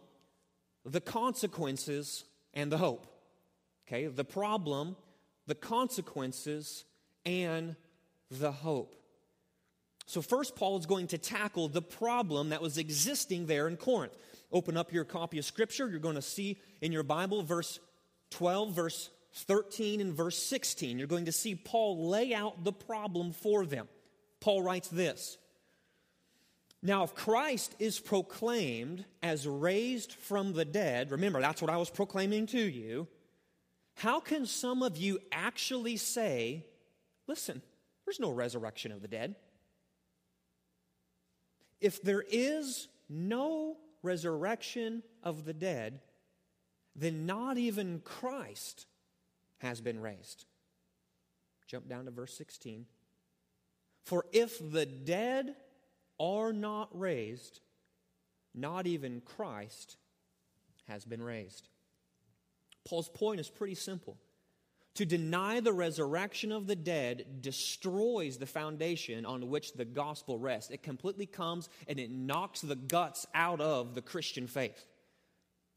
the 0.86 1.00
consequences, 1.00 2.26
and 2.54 2.70
the 2.70 2.78
hope. 2.78 3.08
Okay, 3.88 4.08
the 4.08 4.26
problem, 4.26 4.98
the 5.48 5.56
consequences, 5.56 6.84
and 7.26 7.78
the 8.30 8.52
hope. 8.52 8.96
So, 10.06 10.22
first, 10.22 10.58
Paul 10.58 10.78
is 10.78 10.86
going 10.86 11.08
to 11.08 11.18
tackle 11.18 11.70
the 11.70 11.82
problem 11.82 12.50
that 12.50 12.62
was 12.62 12.78
existing 12.78 13.46
there 13.46 13.70
in 13.70 13.78
Corinth. 13.78 14.14
Open 14.54 14.78
up 14.78 14.94
your 14.94 15.04
copy 15.04 15.40
of 15.40 15.46
Scripture. 15.46 15.90
You're 15.90 16.00
going 16.00 16.16
to 16.16 16.22
see 16.22 16.60
in 16.80 16.92
your 16.92 17.02
Bible 17.02 17.42
verse 17.42 17.80
12, 18.30 18.74
verse 18.74 19.10
13, 19.34 20.00
and 20.00 20.14
verse 20.14 20.38
16. 20.38 21.00
You're 21.00 21.08
going 21.08 21.26
to 21.26 21.32
see 21.32 21.56
Paul 21.56 22.08
lay 22.08 22.36
out 22.36 22.64
the 22.64 22.72
problem 22.72 23.32
for 23.34 23.66
them. 23.66 23.88
Paul 24.40 24.62
writes 24.62 24.90
this 24.90 25.40
Now, 26.84 27.04
if 27.04 27.16
Christ 27.16 27.76
is 27.80 28.00
proclaimed 28.00 29.04
as 29.24 29.48
raised 29.48 30.14
from 30.14 30.54
the 30.54 30.66
dead, 30.66 31.10
remember, 31.10 31.42
that's 31.42 31.62
what 31.62 31.72
I 31.72 31.78
was 31.78 31.90
proclaiming 31.90 32.46
to 32.48 32.62
you. 32.62 33.08
How 33.96 34.20
can 34.20 34.46
some 34.46 34.84
of 34.84 34.98
you 34.98 35.20
actually 35.32 35.98
say, 35.98 36.66
listen, 37.28 37.62
there's 38.06 38.20
no 38.20 38.32
resurrection 38.32 38.92
of 38.92 39.02
the 39.02 39.08
dead? 39.08 39.36
If 41.82 42.02
there 42.04 42.24
is 42.28 42.88
no 43.10 43.78
resurrection 44.04 45.02
of 45.24 45.46
the 45.46 45.54
dead, 45.54 46.02
then 46.96 47.26
not 47.26 47.58
even 47.58 48.02
Christ 48.04 48.86
has 49.60 49.82
been 49.82 50.00
raised. 50.00 50.46
Jump 51.68 51.88
down 51.88 52.06
to 52.06 52.12
verse 52.12 52.38
16. 52.38 52.86
For 54.04 54.26
if 54.32 54.60
the 54.72 54.86
dead 54.86 55.56
are 56.20 56.54
not 56.54 56.90
raised, 56.92 57.62
not 58.54 58.86
even 58.86 59.22
Christ 59.22 59.98
has 60.88 61.06
been 61.06 61.24
raised. 61.24 61.70
Paul's 62.86 63.10
point 63.10 63.40
is 63.40 63.50
pretty 63.50 63.76
simple. 63.76 64.18
To 64.96 65.06
deny 65.06 65.60
the 65.60 65.74
resurrection 65.74 66.52
of 66.52 66.68
the 66.68 66.76
dead 66.76 67.42
destroys 67.42 68.38
the 68.38 68.46
foundation 68.46 69.26
on 69.26 69.50
which 69.50 69.74
the 69.74 69.86
gospel 69.86 70.38
rests. 70.38 70.70
It 70.70 70.84
completely 70.84 71.26
comes 71.26 71.68
and 71.88 72.00
it 72.00 72.12
knocks 72.12 72.62
the 72.62 72.76
guts 72.76 73.26
out 73.34 73.60
of 73.60 73.96
the 73.96 74.04
Christian 74.04 74.46
faith. 74.46 74.86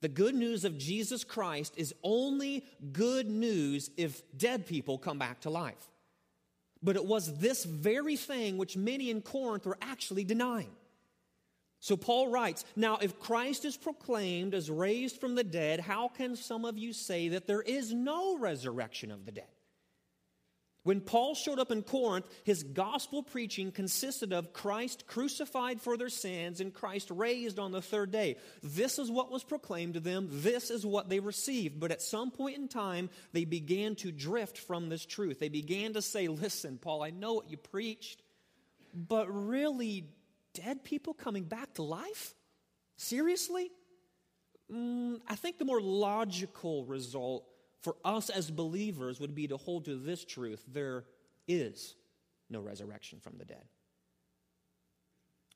The 0.03 0.09
good 0.09 0.35
news 0.35 0.67
of 0.67 0.77
Jesus 0.77 1.25
Christ 1.25 1.73
is 1.79 1.95
only 2.03 2.65
good 2.93 3.29
news 3.31 3.91
if 3.97 4.23
dead 4.37 4.67
people 4.67 4.99
come 4.99 5.19
back 5.19 5.41
to 5.41 5.51
life. 5.51 5.89
But 6.83 6.97
it 6.97 7.07
was 7.07 7.39
this 7.39 7.65
very 7.65 8.17
thing 8.17 8.59
which 8.59 8.77
many 8.77 9.09
in 9.09 9.23
Corinth 9.23 9.65
were 9.65 9.79
actually 9.81 10.25
denying. 10.25 10.71
So 11.81 11.97
Paul 11.97 12.29
writes, 12.29 12.65
Now, 12.75 12.99
if 13.01 13.19
Christ 13.21 13.65
is 13.65 13.77
proclaimed 13.77 14.55
as 14.55 14.71
raised 14.71 15.21
from 15.21 15.35
the 15.35 15.45
dead, 15.45 15.81
how 15.81 16.09
can 16.09 16.37
some 16.37 16.65
of 16.65 16.79
you 16.79 16.93
say 16.93 17.29
that 17.29 17.47
there 17.47 17.63
is 17.63 17.93
no 17.93 18.39
resurrection 18.39 19.11
of 19.11 19.25
the 19.25 19.33
dead? 19.33 19.47
When 20.87 21.01
Paul 21.01 21.35
showed 21.35 21.59
up 21.59 21.73
in 21.73 21.83
Corinth, 21.83 22.27
his 22.45 22.63
gospel 22.63 23.21
preaching 23.21 23.73
consisted 23.73 24.33
of 24.33 24.53
Christ 24.53 25.09
crucified 25.09 25.81
for 25.81 25.97
their 25.97 26.09
sins 26.09 26.61
and 26.61 26.73
Christ 26.73 27.11
raised 27.11 27.59
on 27.59 27.73
the 27.73 27.83
third 27.83 28.13
day. 28.13 28.37
This 28.63 29.01
is 29.01 29.11
what 29.11 29.33
was 29.33 29.43
proclaimed 29.43 29.95
to 29.95 30.01
them. 30.01 30.29
This 30.31 30.71
is 30.71 30.87
what 30.87 31.09
they 31.09 31.19
received. 31.19 31.81
But 31.81 31.91
at 31.91 32.03
some 32.03 32.31
point 32.31 32.57
in 32.57 32.69
time, 32.69 33.11
they 33.33 33.45
began 33.45 33.97
to 33.97 34.13
drift 34.13 34.59
from 34.59 34.89
this 34.89 35.05
truth. 35.05 35.41
They 35.41 35.49
began 35.49 35.95
to 35.95 36.03
say, 36.03 36.29
Listen, 36.29 36.79
Paul, 36.79 37.03
I 37.03 37.11
know 37.11 37.33
what 37.33 37.51
you 37.51 37.57
preached, 37.57 38.23
but 38.95 39.27
really, 39.29 40.05
dead 40.57 40.85
people 40.85 41.15
coming 41.15 41.45
back 41.45 41.75
to 41.75 41.83
life? 41.83 42.35
Seriously? 42.97 43.71
Mm, 44.73 45.21
I 45.29 45.37
think 45.37 45.59
the 45.59 45.65
more 45.65 45.81
logical 45.81 46.85
result 46.85 47.45
for 47.83 47.97
us 48.05 48.31
as 48.31 48.51
believers 48.51 49.21
would 49.21 49.35
be 49.35 49.47
to 49.49 49.57
hold 49.57 49.85
to 49.85 49.95
this 49.97 50.25
truth 50.25 50.63
there 50.67 51.05
is 51.47 51.95
no 52.51 52.61
resurrection 52.61 53.21
from 53.21 53.39
the 53.39 53.45
dead. 53.45 53.65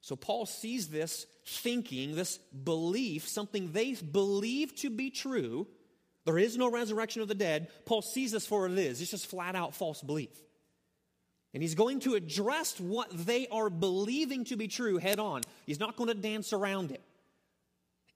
So 0.03 0.17
Paul 0.17 0.47
sees 0.47 0.89
this 0.89 1.27
thinking, 1.47 2.15
this 2.15 2.39
belief, 2.39 3.29
something 3.29 3.73
they 3.73 3.95
believe 3.95 4.75
to 4.77 4.91
be 4.91 5.11
true. 5.11 5.67
There 6.25 6.39
is 6.39 6.57
no 6.57 6.71
resurrection 6.71 7.23
of 7.23 7.29
the 7.29 7.35
dead. 7.35 7.69
Paul 7.85 8.03
sees 8.03 8.33
this 8.33 8.47
for 8.47 8.63
what 8.63 8.71
it 8.71 8.79
is. 8.79 9.01
It's 9.01 9.11
just 9.11 9.27
flat 9.27 9.55
out 9.55 9.75
false 9.75 10.01
belief. 10.03 10.31
And 11.53 11.63
he's 11.63 11.75
going 11.75 12.01
to 12.01 12.15
address 12.15 12.79
what 12.79 13.09
they 13.27 13.49
are 13.49 13.71
believing 13.71 14.45
to 14.45 14.57
be 14.57 14.69
true 14.69 14.99
head 14.99 15.19
on. 15.19 15.43
He's 15.67 15.81
not 15.81 15.97
going 15.97 16.09
to 16.09 16.15
dance 16.15 16.53
around 16.53 16.93
it. 16.93 17.03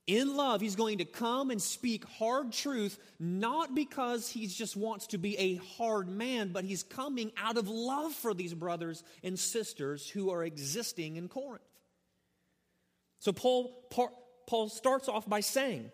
In 0.07 0.37
love, 0.37 0.61
he's 0.61 0.75
going 0.75 0.99
to 0.99 1.05
come 1.05 1.49
and 1.49 1.59
speak 1.59 2.05
hard 2.05 2.51
truth, 2.51 2.99
not 3.19 3.73
because 3.73 4.29
he 4.29 4.45
just 4.45 4.77
wants 4.77 5.07
to 5.07 5.17
be 5.17 5.35
a 5.37 5.55
hard 5.77 6.07
man, 6.07 6.49
but 6.53 6.63
he's 6.63 6.83
coming 6.83 7.31
out 7.35 7.57
of 7.57 7.67
love 7.67 8.13
for 8.13 8.35
these 8.35 8.53
brothers 8.53 9.03
and 9.23 9.37
sisters 9.37 10.07
who 10.07 10.29
are 10.29 10.43
existing 10.43 11.15
in 11.15 11.27
Corinth. 11.27 11.63
So 13.17 13.33
Paul, 13.33 13.73
Paul 14.45 14.69
starts 14.69 15.09
off 15.09 15.27
by 15.27 15.39
saying, 15.39 15.91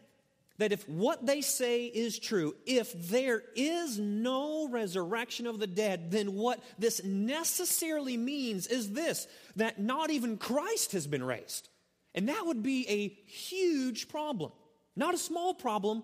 that 0.58 0.72
if 0.72 0.88
what 0.88 1.25
they 1.25 1.41
say 1.41 1.86
is 1.86 2.20
true, 2.20 2.55
if 2.65 3.10
there 3.10 3.43
is 3.55 3.98
no 3.98 4.70
resurrection 4.70 5.48
of 5.48 5.60
the 5.60 5.67
dead, 5.67 6.12
then 6.12 6.36
what 6.36 6.60
this 6.77 7.03
necessarily 7.03 8.17
means 8.17 8.67
is 8.67 8.91
this 8.91 9.27
that 9.55 9.79
not 9.79 10.12
even 10.12 10.38
Christ 10.38 10.91
has 10.91 11.08
been 11.08 11.24
raised. 11.24 11.70
And 12.13 12.29
that 12.29 12.46
would 12.46 12.62
be 12.62 12.88
a 12.89 13.08
huge 13.08 14.10
problem. 14.10 14.51
Not 14.96 15.13
a 15.13 15.17
small 15.17 15.53
problem, 15.53 16.03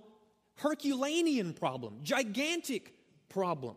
Herculanean 0.56 1.54
problem, 1.54 2.00
gigantic 2.04 2.94
problem. 3.30 3.76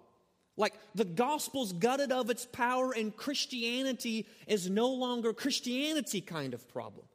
Like 0.56 0.74
the 0.94 1.04
gospel's 1.04 1.72
gutted 1.72 2.12
of 2.12 2.30
its 2.30 2.46
power, 2.46 2.92
and 2.92 3.16
Christianity 3.16 4.26
is 4.46 4.70
no 4.70 4.90
longer 4.90 5.32
Christianity 5.32 6.20
kind 6.20 6.54
of 6.54 6.68
problem. 6.68 7.06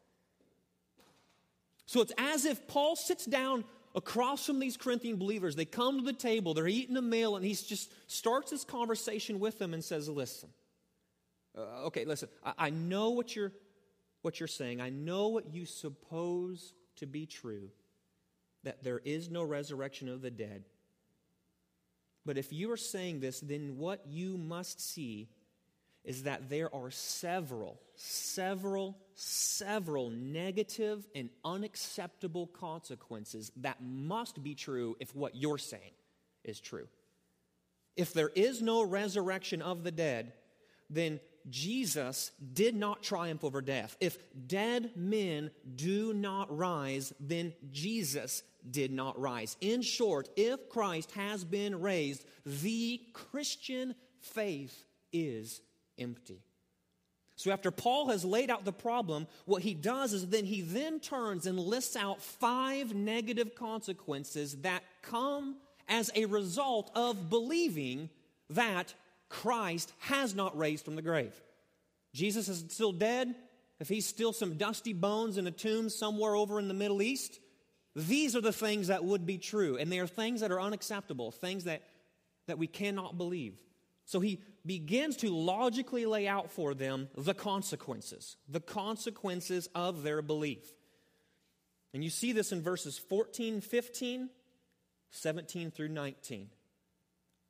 So 1.86 2.02
it's 2.02 2.14
as 2.18 2.46
if 2.46 2.68
Paul 2.68 2.96
sits 2.96 3.26
down 3.26 3.64
across 3.94 4.46
from 4.46 4.60
these 4.60 4.78
Corinthian 4.78 5.18
believers. 5.18 5.56
They 5.56 5.66
come 5.66 6.00
to 6.00 6.06
the 6.06 6.14
table, 6.14 6.54
they're 6.54 6.68
eating 6.68 6.98
a 6.98 7.02
meal, 7.02 7.36
and 7.36 7.46
he 7.46 7.54
just 7.54 7.94
starts 8.12 8.52
this 8.52 8.64
conversation 8.64 9.40
with 9.40 9.60
them 9.60 9.74
and 9.74 9.84
says, 9.84 10.10
Listen, 10.10 10.50
uh, 11.58 11.86
okay, 11.86 12.06
listen, 12.06 12.30
I, 12.44 12.54
I 12.58 12.70
know 12.70 13.12
what 13.12 13.36
you're, 13.36 13.52
what 14.22 14.40
you're 14.40 14.48
saying. 14.48 14.82
I 14.82 14.90
know 14.90 15.30
what 15.30 15.54
you 15.54 15.66
suppose 15.66 16.74
to 16.98 17.06
be 17.06 17.26
true 17.26 17.70
that 18.64 18.84
there 18.84 19.00
is 19.06 19.30
no 19.30 19.44
resurrection 19.44 20.10
of 20.10 20.22
the 20.22 20.32
dead. 20.32 20.66
But 22.26 22.38
if 22.38 22.52
you 22.52 22.72
are 22.72 22.78
saying 22.78 23.20
this, 23.20 23.40
then 23.40 23.78
what 23.78 24.02
you 24.08 24.38
must 24.38 24.82
see 24.82 25.30
is 26.06 26.24
that 26.24 26.50
there 26.50 26.74
are 26.74 26.92
several, 26.92 27.80
several, 27.96 28.98
several 29.16 30.10
negative 30.10 31.06
and 31.16 31.30
unacceptable 31.44 32.48
consequences 32.48 33.52
that 33.58 33.82
must 33.82 34.44
be 34.44 34.56
true 34.56 34.96
if 35.00 35.16
what 35.16 35.36
you're 35.36 35.58
saying 35.58 35.94
is 36.44 36.60
true. 36.60 36.88
If 37.96 38.14
there 38.14 38.30
is 38.30 38.62
no 38.62 38.84
resurrection 38.84 39.62
of 39.62 39.84
the 39.84 39.92
dead, 39.92 40.34
then 40.90 41.20
Jesus 41.50 42.32
did 42.54 42.76
not 42.76 43.04
triumph 43.04 43.44
over 43.44 43.62
death. 43.62 43.96
If 44.00 44.18
dead 44.48 44.92
men 44.96 45.52
do 45.76 46.14
not 46.14 46.56
rise, 46.56 47.14
then 47.20 47.54
Jesus 47.72 48.44
did 48.70 48.92
not 48.92 49.20
rise. 49.20 49.56
In 49.62 49.82
short, 49.82 50.30
if 50.36 50.70
Christ 50.70 51.12
has 51.12 51.44
been 51.44 51.82
raised, 51.82 52.26
the 52.46 53.00
Christian 53.14 53.96
faith 54.20 54.86
is 55.14 55.62
empty. 55.98 56.42
So 57.38 57.52
after 57.52 57.70
Paul 57.70 58.08
has 58.10 58.24
laid 58.24 58.50
out 58.50 58.64
the 58.64 58.72
problem, 58.72 59.28
what 59.46 59.62
he 59.62 59.74
does 59.74 60.14
is 60.14 60.28
then 60.28 60.46
he 60.46 60.62
then 60.62 61.00
turns 61.00 61.46
and 61.46 61.60
lists 61.60 61.96
out 61.96 62.22
five 62.22 62.96
negative 62.96 63.56
consequences 63.56 64.56
that 64.62 64.84
come 65.02 65.58
as 65.88 66.10
a 66.16 66.26
result 66.26 66.92
of 66.96 67.30
believing 67.30 68.10
that 68.52 68.94
Christ 69.28 69.92
has 70.00 70.34
not 70.34 70.58
raised 70.58 70.86
from 70.86 70.96
the 70.96 71.02
grave. 71.02 71.34
Jesus 72.14 72.48
is 72.48 72.64
still 72.70 72.94
dead. 72.94 73.36
If 73.82 73.90
he's 73.90 74.06
still 74.06 74.32
some 74.32 74.56
dusty 74.56 74.94
bones 74.94 75.38
in 75.38 75.46
a 75.46 75.52
tomb 75.52 75.90
somewhere 75.90 76.36
over 76.36 76.60
in 76.60 76.70
the 76.70 76.74
Middle 76.74 77.02
East, 77.02 77.40
these 77.96 78.36
are 78.36 78.42
the 78.42 78.54
things 78.54 78.88
that 78.88 79.04
would 79.04 79.26
be 79.26 79.38
true. 79.38 79.78
And 79.78 79.92
they 79.92 80.00
are 80.00 80.08
things 80.08 80.40
that 80.40 80.52
are 80.52 80.62
unacceptable, 80.62 81.32
things 81.32 81.66
that, 81.66 81.82
that 82.48 82.58
we 82.58 82.68
cannot 82.68 83.18
believe. 83.18 83.60
So 84.06 84.20
he 84.20 84.42
begins 84.66 85.18
to 85.18 85.30
logically 85.30 86.06
lay 86.06 86.28
out 86.28 86.52
for 86.52 86.74
them 86.74 87.10
the 87.18 87.34
consequences, 87.34 88.38
the 88.48 88.60
consequences 88.60 89.68
of 89.74 90.04
their 90.04 90.22
belief. 90.22 90.74
And 91.94 92.04
you 92.04 92.10
see 92.10 92.32
this 92.32 92.52
in 92.52 92.62
verses 92.62 92.98
14, 92.98 93.62
15, 93.62 94.30
17 95.12 95.72
through 95.72 95.90
19. 95.90 96.50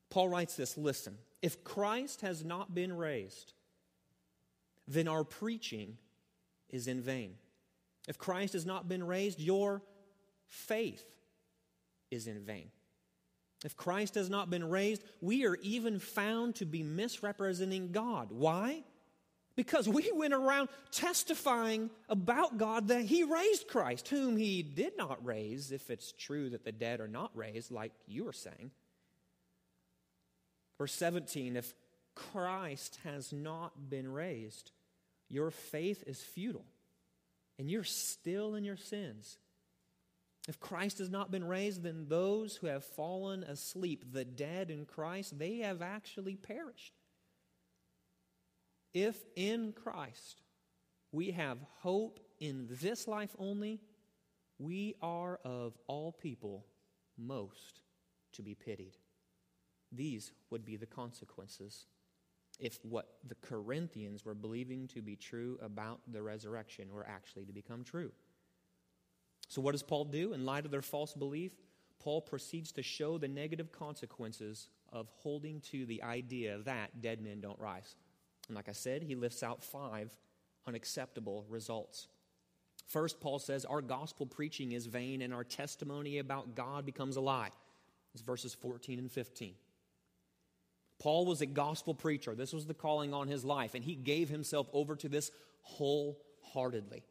Paul 0.09 0.29
writes 0.29 0.55
this 0.55 0.77
Listen, 0.77 1.17
if 1.41 1.63
Christ 1.63 2.21
has 2.21 2.43
not 2.43 2.73
been 2.73 2.95
raised, 2.95 3.53
then 4.87 5.07
our 5.07 5.23
preaching 5.23 5.97
is 6.69 6.87
in 6.87 7.01
vain. 7.01 7.35
If 8.07 8.17
Christ 8.17 8.53
has 8.53 8.65
not 8.65 8.87
been 8.87 9.03
raised, 9.03 9.39
your 9.39 9.81
faith 10.47 11.03
is 12.11 12.27
in 12.27 12.39
vain. 12.39 12.69
If 13.63 13.77
Christ 13.77 14.15
has 14.15 14.29
not 14.29 14.49
been 14.49 14.69
raised, 14.69 15.03
we 15.21 15.45
are 15.45 15.55
even 15.61 15.99
found 15.99 16.55
to 16.55 16.65
be 16.65 16.83
misrepresenting 16.83 17.91
God. 17.91 18.31
Why? 18.31 18.83
Because 19.55 19.87
we 19.87 20.11
went 20.13 20.33
around 20.33 20.67
testifying 20.91 21.89
about 22.09 22.57
God 22.57 22.89
that 22.89 23.05
He 23.05 23.23
raised 23.23 23.67
Christ, 23.67 24.09
whom 24.09 24.35
He 24.35 24.61
did 24.61 24.97
not 24.97 25.25
raise, 25.25 25.71
if 25.71 25.89
it's 25.89 26.11
true 26.11 26.49
that 26.49 26.65
the 26.65 26.73
dead 26.73 26.99
are 26.99 27.07
not 27.07 27.31
raised, 27.33 27.71
like 27.71 27.93
you 28.07 28.27
are 28.27 28.33
saying. 28.33 28.71
Verse 30.77 30.93
17 30.93 31.55
If 31.55 31.73
Christ 32.15 32.99
has 33.03 33.31
not 33.31 33.89
been 33.89 34.11
raised, 34.11 34.71
your 35.29 35.51
faith 35.51 36.03
is 36.05 36.21
futile, 36.21 36.65
and 37.57 37.69
you're 37.69 37.83
still 37.83 38.55
in 38.55 38.65
your 38.65 38.77
sins. 38.77 39.37
If 40.47 40.59
Christ 40.59 40.99
has 40.99 41.09
not 41.09 41.31
been 41.31 41.43
raised, 41.43 41.83
then 41.83 42.05
those 42.07 42.55
who 42.55 42.67
have 42.67 42.83
fallen 42.83 43.43
asleep, 43.43 44.05
the 44.11 44.25
dead 44.25 44.69
in 44.69 44.85
Christ, 44.85 45.39
they 45.39 45.57
have 45.57 45.81
actually 45.81 46.35
perished. 46.35 46.93
If 48.93 49.17
in 49.35 49.73
Christ 49.73 50.41
we 51.11 51.31
have 51.31 51.57
hope 51.79 52.19
in 52.39 52.67
this 52.69 53.07
life 53.07 53.35
only, 53.39 53.81
we 54.59 54.95
are 55.01 55.39
of 55.43 55.77
all 55.87 56.11
people 56.11 56.65
most 57.17 57.81
to 58.33 58.43
be 58.43 58.53
pitied. 58.53 58.97
These 59.91 60.31
would 60.49 60.63
be 60.63 60.75
the 60.75 60.85
consequences 60.85 61.87
if 62.59 62.79
what 62.83 63.17
the 63.27 63.35
Corinthians 63.35 64.23
were 64.23 64.33
believing 64.33 64.87
to 64.89 65.01
be 65.01 65.15
true 65.15 65.57
about 65.61 65.99
the 66.11 66.21
resurrection 66.21 66.93
were 66.93 67.07
actually 67.07 67.45
to 67.45 67.53
become 67.53 67.83
true. 67.83 68.11
So, 69.47 69.61
what 69.61 69.73
does 69.73 69.83
Paul 69.83 70.05
do 70.05 70.33
in 70.33 70.45
light 70.45 70.65
of 70.65 70.71
their 70.71 70.81
false 70.81 71.13
belief? 71.13 71.51
Paul 71.99 72.21
proceeds 72.21 72.71
to 72.73 72.83
show 72.83 73.17
the 73.17 73.27
negative 73.27 73.71
consequences 73.71 74.69
of 74.91 75.09
holding 75.09 75.61
to 75.71 75.85
the 75.85 76.03
idea 76.03 76.59
that 76.65 77.01
dead 77.01 77.21
men 77.21 77.41
don't 77.41 77.59
rise. 77.59 77.95
And 78.47 78.55
like 78.55 78.69
I 78.69 78.73
said, 78.73 79.03
he 79.03 79.15
lifts 79.15 79.43
out 79.43 79.63
five 79.63 80.11
unacceptable 80.67 81.45
results. 81.49 82.07
First, 82.87 83.19
Paul 83.19 83.39
says, 83.39 83.65
Our 83.65 83.81
gospel 83.81 84.25
preaching 84.25 84.73
is 84.73 84.85
vain 84.85 85.21
and 85.21 85.33
our 85.33 85.43
testimony 85.43 86.19
about 86.19 86.55
God 86.55 86.85
becomes 86.85 87.15
a 87.15 87.21
lie. 87.21 87.49
It's 88.13 88.21
verses 88.21 88.53
14 88.53 88.99
and 88.99 89.11
15. 89.11 89.55
Paul 90.99 91.25
was 91.25 91.41
a 91.41 91.45
gospel 91.45 91.93
preacher. 91.93 92.35
This 92.35 92.53
was 92.53 92.65
the 92.65 92.73
calling 92.73 93.13
on 93.13 93.27
his 93.27 93.43
life, 93.43 93.75
and 93.75 93.83
he 93.83 93.95
gave 93.95 94.29
himself 94.29 94.69
over 94.71 94.95
to 94.95 95.09
this 95.09 95.29
wholeheartedly. 95.61 97.03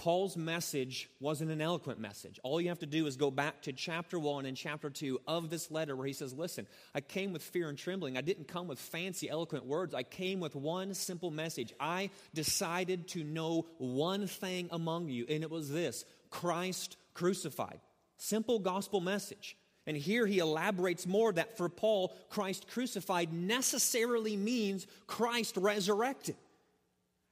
Paul's 0.00 0.34
message 0.34 1.10
wasn't 1.20 1.50
an 1.50 1.60
eloquent 1.60 2.00
message. 2.00 2.40
All 2.42 2.58
you 2.58 2.70
have 2.70 2.78
to 2.78 2.86
do 2.86 3.06
is 3.06 3.18
go 3.18 3.30
back 3.30 3.60
to 3.64 3.72
chapter 3.74 4.18
1 4.18 4.46
and 4.46 4.56
chapter 4.56 4.88
2 4.88 5.20
of 5.26 5.50
this 5.50 5.70
letter 5.70 5.94
where 5.94 6.06
he 6.06 6.14
says, 6.14 6.32
Listen, 6.32 6.66
I 6.94 7.02
came 7.02 7.34
with 7.34 7.42
fear 7.42 7.68
and 7.68 7.76
trembling. 7.76 8.16
I 8.16 8.22
didn't 8.22 8.48
come 8.48 8.66
with 8.66 8.78
fancy, 8.78 9.28
eloquent 9.28 9.66
words. 9.66 9.92
I 9.92 10.02
came 10.02 10.40
with 10.40 10.56
one 10.56 10.94
simple 10.94 11.30
message. 11.30 11.74
I 11.78 12.08
decided 12.32 13.08
to 13.08 13.22
know 13.22 13.66
one 13.76 14.26
thing 14.26 14.70
among 14.72 15.10
you, 15.10 15.26
and 15.28 15.42
it 15.42 15.50
was 15.50 15.70
this 15.70 16.06
Christ 16.30 16.96
crucified. 17.12 17.80
Simple 18.16 18.58
gospel 18.58 19.02
message. 19.02 19.54
And 19.86 19.98
here 19.98 20.26
he 20.26 20.38
elaborates 20.38 21.06
more 21.06 21.30
that 21.34 21.58
for 21.58 21.68
Paul, 21.68 22.16
Christ 22.30 22.68
crucified 22.68 23.34
necessarily 23.34 24.34
means 24.34 24.86
Christ 25.06 25.58
resurrected. 25.58 26.36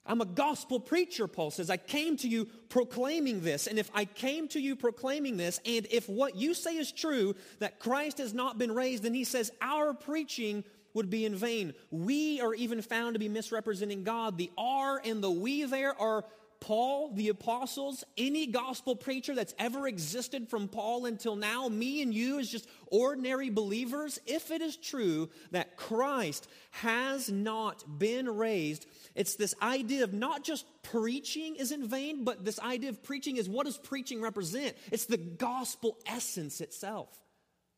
I'm 0.09 0.23
a 0.23 0.27
gospel 0.27 0.81
preacher, 0.81 1.29
Paul 1.29 1.51
says. 1.51 1.69
I 1.69 1.77
came 1.77 2.17
to 2.19 2.29
you 2.29 2.47
proclaiming 2.71 3.43
this. 3.43 3.67
And 3.67 3.79
if 3.79 3.91
I 3.95 4.07
came 4.07 4.49
to 4.49 4.61
you 4.61 4.75
proclaiming 4.75 5.37
this, 5.37 5.61
and 5.67 5.87
if 5.91 6.09
what 6.09 6.35
you 6.35 6.55
say 6.55 6.77
is 6.77 6.91
true, 6.91 7.37
that 7.59 7.79
Christ 7.79 8.19
has 8.19 8.33
not 8.33 8.57
been 8.59 8.73
raised, 8.73 9.03
then 9.03 9.15
he 9.15 9.25
says 9.25 9.53
our 9.61 9.93
preaching 9.93 10.65
would 10.95 11.11
be 11.11 11.27
in 11.27 11.35
vain. 11.37 11.75
We 11.91 12.41
are 12.41 12.55
even 12.55 12.81
found 12.81 13.15
to 13.15 13.19
be 13.19 13.29
misrepresenting 13.29 14.03
God. 14.03 14.39
The 14.39 14.51
R 14.57 15.01
and 15.05 15.23
the 15.23 15.31
we 15.31 15.65
there 15.65 16.01
are 16.01 16.25
Paul, 16.61 17.13
the 17.15 17.29
apostles, 17.29 18.03
any 18.17 18.47
gospel 18.47 18.97
preacher 18.97 19.35
that's 19.35 19.55
ever 19.59 19.87
existed 19.87 20.49
from 20.49 20.69
Paul 20.69 21.07
until 21.07 21.37
now, 21.37 21.69
me 21.69 22.03
and 22.03 22.13
you 22.13 22.41
as 22.41 22.51
just 22.51 22.69
ordinary 22.89 23.49
believers, 23.49 24.19
if 24.27 24.51
it 24.51 24.61
is 24.61 24.77
true 24.77 25.31
that 25.53 25.77
Christ 25.77 26.49
has 26.71 27.31
not 27.31 27.99
been 27.99 28.29
raised, 28.29 28.87
it's 29.15 29.37
this 29.37 29.55
idea 29.63 30.05
of 30.05 30.13
not 30.13 30.43
just 30.43 30.67
preaching 30.83 31.57
is 31.57 31.71
in 31.71 31.89
vain, 31.89 32.25
but 32.25 32.45
this 32.45 32.59
idea 32.59 32.91
of 32.91 33.03
preaching 33.05 33.37
is 33.37 33.49
what 33.49 33.67
does 33.67 33.79
preaching 33.79 34.21
represent? 34.21 34.77
It's 34.91 35.07
the 35.07 35.17
gospel 35.17 35.97
essence 36.07 36.61
itself. 36.61 37.09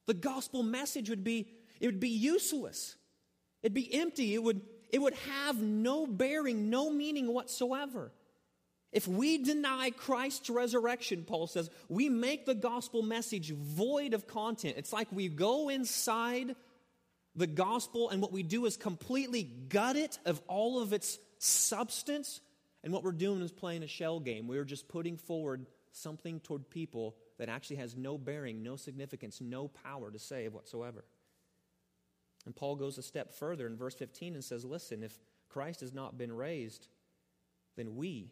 The 0.06 0.14
gospel 0.14 0.62
message 0.62 1.10
would 1.10 1.22
be, 1.22 1.48
it 1.80 1.86
would 1.86 2.00
be 2.00 2.08
useless. 2.08 2.96
It'd 3.62 3.74
be 3.74 3.92
empty. 3.92 4.34
It 4.34 4.42
would, 4.42 4.62
it 4.90 5.00
would 5.00 5.14
have 5.14 5.60
no 5.60 6.06
bearing, 6.06 6.70
no 6.70 6.90
meaning 6.90 7.32
whatsoever. 7.32 8.10
If 8.92 9.06
we 9.06 9.38
deny 9.38 9.90
Christ's 9.90 10.50
resurrection, 10.50 11.24
Paul 11.24 11.46
says, 11.46 11.70
we 11.88 12.08
make 12.08 12.44
the 12.44 12.54
gospel 12.54 13.02
message 13.02 13.52
void 13.52 14.14
of 14.14 14.26
content. 14.26 14.74
It's 14.78 14.92
like 14.92 15.08
we 15.12 15.28
go 15.28 15.68
inside 15.68 16.56
the 17.36 17.46
gospel 17.46 18.10
and 18.10 18.20
what 18.20 18.32
we 18.32 18.42
do 18.42 18.66
is 18.66 18.76
completely 18.76 19.44
gut 19.44 19.96
it 19.96 20.18
of 20.24 20.42
all 20.48 20.80
of 20.80 20.92
its 20.92 21.18
substance. 21.38 22.40
And 22.82 22.92
what 22.92 23.04
we're 23.04 23.12
doing 23.12 23.40
is 23.42 23.52
playing 23.52 23.84
a 23.84 23.88
shell 23.88 24.18
game. 24.18 24.48
We're 24.48 24.64
just 24.64 24.88
putting 24.88 25.16
forward 25.16 25.66
something 25.92 26.40
toward 26.40 26.68
people 26.68 27.16
that 27.38 27.48
actually 27.48 27.76
has 27.76 27.96
no 27.96 28.18
bearing, 28.18 28.62
no 28.62 28.76
significance, 28.76 29.40
no 29.40 29.68
power 29.68 30.10
to 30.10 30.18
save 30.18 30.52
whatsoever. 30.52 31.04
And 32.46 32.56
Paul 32.56 32.76
goes 32.76 32.98
a 32.98 33.02
step 33.02 33.32
further 33.32 33.66
in 33.66 33.76
verse 33.76 33.94
15 33.94 34.34
and 34.34 34.42
says, 34.42 34.64
Listen, 34.64 35.02
if 35.02 35.18
Christ 35.48 35.80
has 35.80 35.92
not 35.92 36.16
been 36.16 36.32
raised, 36.32 36.88
then 37.76 37.96
we, 37.96 38.30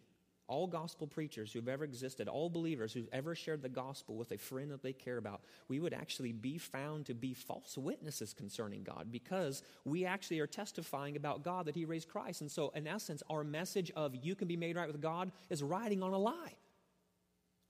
all 0.49 0.67
gospel 0.67 1.07
preachers 1.07 1.53
who've 1.53 1.69
ever 1.69 1.85
existed, 1.85 2.27
all 2.27 2.49
believers 2.49 2.93
who've 2.93 3.09
ever 3.13 3.35
shared 3.35 3.63
the 3.63 3.69
gospel 3.69 4.17
with 4.17 4.33
a 4.33 4.39
friend 4.39 4.71
that 4.71 4.83
they 4.83 4.93
care 4.93 5.19
about, 5.19 5.43
we 5.69 5.79
would 5.79 5.93
actually 5.93 6.33
be 6.33 6.59
found 6.59 7.07
to 7.07 7.15
be 7.15 7.35
false 7.35 7.77
witnesses 7.77 8.33
concerning 8.33 8.83
God 8.83 9.09
because 9.13 9.63
we 9.85 10.05
actually 10.05 10.41
are 10.41 10.47
testifying 10.47 11.17
about 11.17 11.45
God 11.45 11.67
that 11.67 11.77
He 11.77 11.85
raised 11.85 12.09
Christ. 12.09 12.41
And 12.41 12.51
so, 12.51 12.73
in 12.75 12.87
essence, 12.87 13.23
our 13.31 13.45
message 13.45 13.93
of 13.95 14.17
you 14.17 14.35
can 14.35 14.49
be 14.49 14.57
made 14.57 14.77
right 14.77 14.89
with 14.89 15.01
God 15.01 15.31
is 15.51 15.63
riding 15.63 16.03
on 16.03 16.13
a 16.13 16.19
lie. 16.19 16.57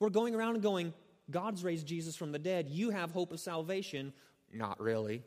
We're 0.00 0.10
going 0.10 0.34
around 0.34 0.54
and 0.54 0.62
going, 0.62 0.94
God's 1.30 1.64
raised 1.64 1.86
Jesus 1.86 2.16
from 2.16 2.32
the 2.32 2.38
dead. 2.38 2.68
You 2.68 2.90
have 2.90 3.10
hope 3.10 3.32
of 3.32 3.40
salvation. 3.40 4.12
Not 4.52 4.80
really. 4.80 5.24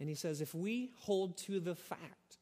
And 0.00 0.08
he 0.08 0.16
says, 0.16 0.40
if 0.40 0.52
we 0.52 0.90
hold 0.96 1.36
to 1.38 1.60
the 1.60 1.76
fact 1.76 2.38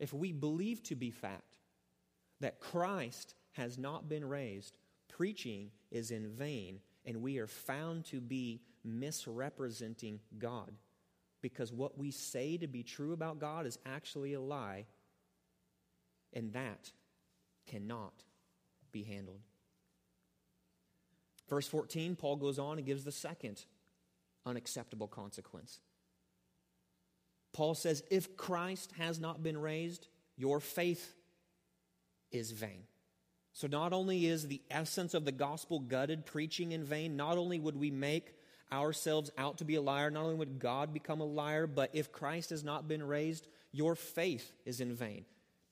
if 0.00 0.12
we 0.12 0.32
believe 0.32 0.82
to 0.84 0.96
be 0.96 1.10
fact 1.10 1.58
that 2.40 2.58
Christ 2.58 3.34
has 3.52 3.78
not 3.78 4.08
been 4.08 4.28
raised, 4.28 4.78
preaching 5.08 5.70
is 5.90 6.10
in 6.10 6.28
vain, 6.28 6.80
and 7.04 7.22
we 7.22 7.38
are 7.38 7.46
found 7.46 8.06
to 8.06 8.20
be 8.20 8.62
misrepresenting 8.82 10.18
God 10.38 10.72
because 11.42 11.72
what 11.72 11.98
we 11.98 12.10
say 12.10 12.56
to 12.56 12.66
be 12.66 12.82
true 12.82 13.12
about 13.12 13.38
God 13.38 13.66
is 13.66 13.78
actually 13.86 14.34
a 14.34 14.40
lie, 14.40 14.86
and 16.32 16.52
that 16.52 16.90
cannot 17.66 18.24
be 18.92 19.02
handled. 19.02 19.40
Verse 21.48 21.66
14, 21.66 22.16
Paul 22.16 22.36
goes 22.36 22.58
on 22.58 22.78
and 22.78 22.86
gives 22.86 23.04
the 23.04 23.12
second 23.12 23.64
unacceptable 24.46 25.08
consequence. 25.08 25.80
Paul 27.52 27.74
says, 27.74 28.02
If 28.10 28.36
Christ 28.36 28.92
has 28.98 29.20
not 29.20 29.42
been 29.42 29.58
raised, 29.58 30.06
your 30.36 30.60
faith 30.60 31.14
is 32.30 32.52
vain. 32.52 32.84
So, 33.52 33.66
not 33.66 33.92
only 33.92 34.26
is 34.26 34.46
the 34.46 34.62
essence 34.70 35.14
of 35.14 35.24
the 35.24 35.32
gospel 35.32 35.80
gutted, 35.80 36.24
preaching 36.24 36.72
in 36.72 36.84
vain, 36.84 37.16
not 37.16 37.36
only 37.36 37.58
would 37.58 37.76
we 37.76 37.90
make 37.90 38.34
ourselves 38.72 39.30
out 39.36 39.58
to 39.58 39.64
be 39.64 39.74
a 39.74 39.82
liar, 39.82 40.10
not 40.10 40.22
only 40.24 40.36
would 40.36 40.60
God 40.60 40.94
become 40.94 41.20
a 41.20 41.24
liar, 41.24 41.66
but 41.66 41.90
if 41.92 42.12
Christ 42.12 42.50
has 42.50 42.62
not 42.62 42.86
been 42.86 43.02
raised, 43.02 43.48
your 43.72 43.96
faith 43.96 44.52
is 44.64 44.80
in 44.80 44.94
vain. 44.94 45.24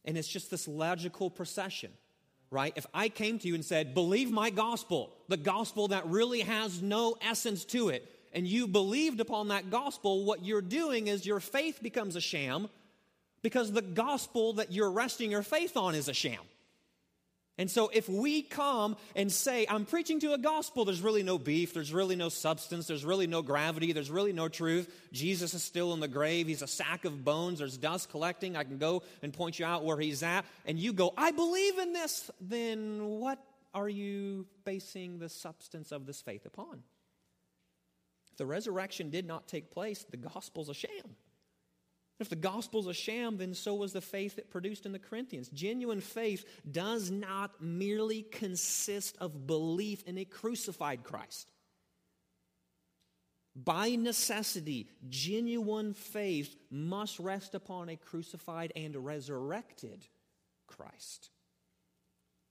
And 0.04 0.18
it's 0.18 0.28
just 0.28 0.50
this 0.50 0.66
logical 0.66 1.30
procession 1.30 1.92
right? 2.50 2.72
If 2.76 2.86
I 2.94 3.08
came 3.08 3.38
to 3.38 3.48
you 3.48 3.54
and 3.54 3.64
said, 3.64 3.94
believe 3.94 4.30
my 4.30 4.50
gospel, 4.50 5.12
the 5.28 5.36
gospel 5.36 5.88
that 5.88 6.06
really 6.06 6.40
has 6.40 6.80
no 6.80 7.16
essence 7.20 7.64
to 7.66 7.90
it, 7.90 8.08
and 8.38 8.46
you 8.46 8.68
believed 8.68 9.18
upon 9.18 9.48
that 9.48 9.68
gospel, 9.68 10.24
what 10.24 10.44
you're 10.44 10.62
doing 10.62 11.08
is 11.08 11.26
your 11.26 11.40
faith 11.40 11.82
becomes 11.82 12.14
a 12.14 12.20
sham 12.20 12.68
because 13.42 13.72
the 13.72 13.82
gospel 13.82 14.52
that 14.52 14.70
you're 14.70 14.92
resting 14.92 15.32
your 15.32 15.42
faith 15.42 15.76
on 15.76 15.96
is 15.96 16.08
a 16.08 16.14
sham. 16.14 16.38
And 17.58 17.68
so, 17.68 17.90
if 17.92 18.08
we 18.08 18.42
come 18.42 18.96
and 19.16 19.32
say, 19.32 19.66
I'm 19.68 19.84
preaching 19.84 20.20
to 20.20 20.34
a 20.34 20.38
gospel, 20.38 20.84
there's 20.84 21.02
really 21.02 21.24
no 21.24 21.36
beef, 21.36 21.74
there's 21.74 21.92
really 21.92 22.14
no 22.14 22.28
substance, 22.28 22.86
there's 22.86 23.04
really 23.04 23.26
no 23.26 23.42
gravity, 23.42 23.92
there's 23.92 24.08
really 24.08 24.32
no 24.32 24.46
truth. 24.48 24.88
Jesus 25.10 25.52
is 25.52 25.64
still 25.64 25.92
in 25.92 25.98
the 25.98 26.06
grave, 26.06 26.46
he's 26.46 26.62
a 26.62 26.68
sack 26.68 27.04
of 27.04 27.24
bones, 27.24 27.58
there's 27.58 27.76
dust 27.76 28.08
collecting. 28.08 28.56
I 28.56 28.62
can 28.62 28.78
go 28.78 29.02
and 29.20 29.32
point 29.32 29.58
you 29.58 29.66
out 29.66 29.84
where 29.84 29.98
he's 29.98 30.22
at. 30.22 30.44
And 30.64 30.78
you 30.78 30.92
go, 30.92 31.12
I 31.16 31.32
believe 31.32 31.76
in 31.78 31.92
this. 31.92 32.30
Then 32.40 33.04
what 33.04 33.44
are 33.74 33.88
you 33.88 34.46
basing 34.64 35.18
the 35.18 35.28
substance 35.28 35.90
of 35.90 36.06
this 36.06 36.20
faith 36.20 36.46
upon? 36.46 36.84
The 38.38 38.46
resurrection 38.46 39.10
did 39.10 39.26
not 39.26 39.48
take 39.48 39.70
place, 39.70 40.04
the 40.10 40.16
gospel's 40.16 40.68
a 40.68 40.74
sham. 40.74 41.16
If 42.20 42.28
the 42.28 42.36
gospel's 42.36 42.88
a 42.88 42.94
sham, 42.94 43.36
then 43.36 43.54
so 43.54 43.74
was 43.74 43.92
the 43.92 44.00
faith 44.00 44.38
it 44.38 44.50
produced 44.50 44.86
in 44.86 44.92
the 44.92 44.98
Corinthians. 44.98 45.48
Genuine 45.50 46.00
faith 46.00 46.44
does 46.68 47.10
not 47.10 47.62
merely 47.62 48.22
consist 48.22 49.16
of 49.20 49.46
belief 49.46 50.02
in 50.04 50.18
a 50.18 50.24
crucified 50.24 51.04
Christ. 51.04 51.52
By 53.54 53.90
necessity, 53.90 54.88
genuine 55.08 55.94
faith 55.94 56.56
must 56.70 57.18
rest 57.18 57.54
upon 57.54 57.88
a 57.88 57.96
crucified 57.96 58.72
and 58.74 58.96
resurrected 59.04 60.04
Christ. 60.66 61.30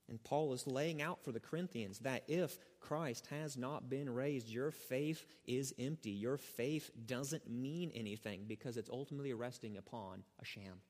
And 0.08 0.22
Paul 0.22 0.54
is 0.54 0.66
laying 0.66 1.02
out 1.02 1.22
for 1.22 1.32
the 1.32 1.40
Corinthians 1.40 2.00
that 2.00 2.24
if 2.28 2.58
Christ 2.80 3.26
has 3.30 3.56
not 3.56 3.90
been 3.90 4.08
raised, 4.08 4.48
your 4.48 4.70
faith 4.70 5.24
is 5.46 5.74
empty. 5.78 6.10
Your 6.10 6.36
faith 6.36 6.90
doesn't 7.06 7.50
mean 7.50 7.90
anything 7.94 8.44
because 8.46 8.76
it's 8.76 8.90
ultimately 8.90 9.32
resting 9.34 9.76
upon 9.76 10.22
a 10.40 10.44
sham. 10.44 10.80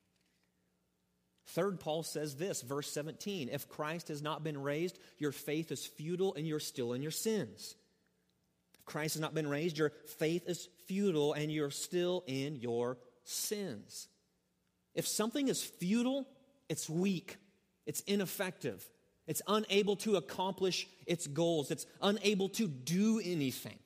Third, 1.49 1.81
Paul 1.81 2.03
says 2.03 2.37
this, 2.37 2.61
verse 2.61 2.91
17 2.93 3.49
If 3.51 3.69
Christ 3.69 4.09
has 4.09 4.23
not 4.23 4.45
been 4.45 4.63
raised, 4.63 4.99
your 5.19 5.33
faith 5.33 5.73
is 5.73 5.87
futile 5.87 6.35
and 6.35 6.47
you're 6.47 6.61
still 6.61 6.93
in 6.93 7.03
your 7.03 7.11
sins. 7.11 7.75
If 8.75 8.85
Christ 8.85 9.15
has 9.15 9.23
not 9.23 9.35
been 9.35 9.49
raised, 9.49 9.79
your 9.79 9.93
faith 10.19 10.45
is 10.47 10.69
futile 10.87 11.33
and 11.33 11.51
you're 11.51 11.71
still 11.71 12.23
in 12.27 12.57
your 12.57 12.99
sins. 13.25 14.09
If 14.95 15.07
something 15.07 15.49
is 15.49 15.63
futile, 15.63 16.27
it's 16.69 16.89
weak, 16.89 17.37
it's 17.87 18.01
ineffective. 18.01 18.85
It's 19.29 19.43
unable 19.47 19.95
to 19.97 20.17
accomplish 20.17 20.89
its 21.07 21.29
goals. 21.29 21.71
It's 21.71 21.87
unable 22.03 22.49
to 22.51 22.67
do 22.67 23.21
anything. 23.23 23.79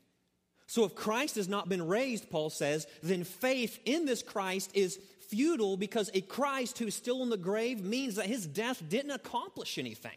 So, 0.66 0.84
if 0.84 0.94
Christ 0.94 1.34
has 1.34 1.48
not 1.48 1.68
been 1.68 1.86
raised, 1.86 2.30
Paul 2.30 2.48
says, 2.48 2.86
then 3.02 3.24
faith 3.24 3.78
in 3.84 4.06
this 4.06 4.22
Christ 4.22 4.70
is 4.72 4.98
futile 5.28 5.76
because 5.76 6.10
a 6.14 6.20
Christ 6.22 6.78
who's 6.78 6.94
still 6.94 7.22
in 7.22 7.28
the 7.28 7.36
grave 7.36 7.82
means 7.82 8.14
that 8.14 8.26
his 8.26 8.46
death 8.46 8.82
didn't 8.88 9.10
accomplish 9.10 9.76
anything. 9.76 10.16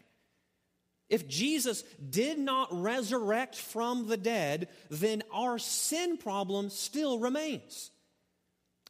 If 1.08 1.28
Jesus 1.28 1.82
did 2.10 2.38
not 2.38 2.68
resurrect 2.70 3.56
from 3.56 4.08
the 4.08 4.16
dead, 4.16 4.68
then 4.90 5.22
our 5.32 5.58
sin 5.58 6.16
problem 6.16 6.70
still 6.70 7.18
remains. 7.18 7.90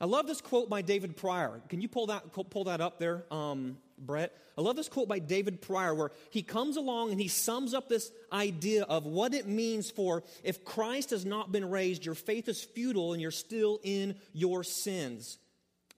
I 0.00 0.04
love 0.04 0.26
this 0.26 0.40
quote 0.40 0.68
by 0.68 0.82
David 0.82 1.16
Prior. 1.16 1.60
Can 1.68 1.80
you 1.80 1.88
pull 1.88 2.06
that, 2.06 2.32
pull 2.50 2.64
that 2.64 2.80
up 2.80 2.98
there, 2.98 3.24
um, 3.30 3.78
Brett? 3.98 4.36
I 4.56 4.60
love 4.60 4.76
this 4.76 4.88
quote 4.88 5.08
by 5.08 5.18
David 5.18 5.60
Prior 5.60 5.94
where 5.94 6.10
he 6.30 6.42
comes 6.42 6.76
along 6.76 7.10
and 7.10 7.20
he 7.20 7.28
sums 7.28 7.74
up 7.74 7.88
this 7.88 8.10
idea 8.32 8.84
of 8.84 9.06
what 9.06 9.34
it 9.34 9.46
means 9.46 9.90
for 9.90 10.22
if 10.42 10.64
Christ 10.64 11.10
has 11.10 11.24
not 11.24 11.52
been 11.52 11.70
raised, 11.70 12.04
your 12.04 12.14
faith 12.14 12.48
is 12.48 12.62
futile 12.62 13.12
and 13.12 13.20
you're 13.20 13.30
still 13.30 13.80
in 13.82 14.16
your 14.32 14.64
sins. 14.64 15.38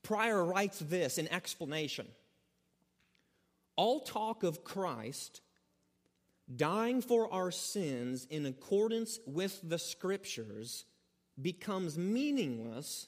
Prior 0.03 0.45
writes 0.45 0.79
this 0.79 1.19
in 1.19 1.29
explanation 1.29 2.07
All 3.77 4.01
talk 4.01 4.43
of 4.43 4.65
Christ 4.65 5.41
dying 6.55 7.03
for 7.03 7.33
our 7.33 7.51
sins 7.51 8.27
in 8.31 8.47
accordance 8.47 9.21
with 9.27 9.61
the 9.63 9.79
scriptures 9.79 10.85
becomes 11.41 11.99
meaningless 11.99 13.07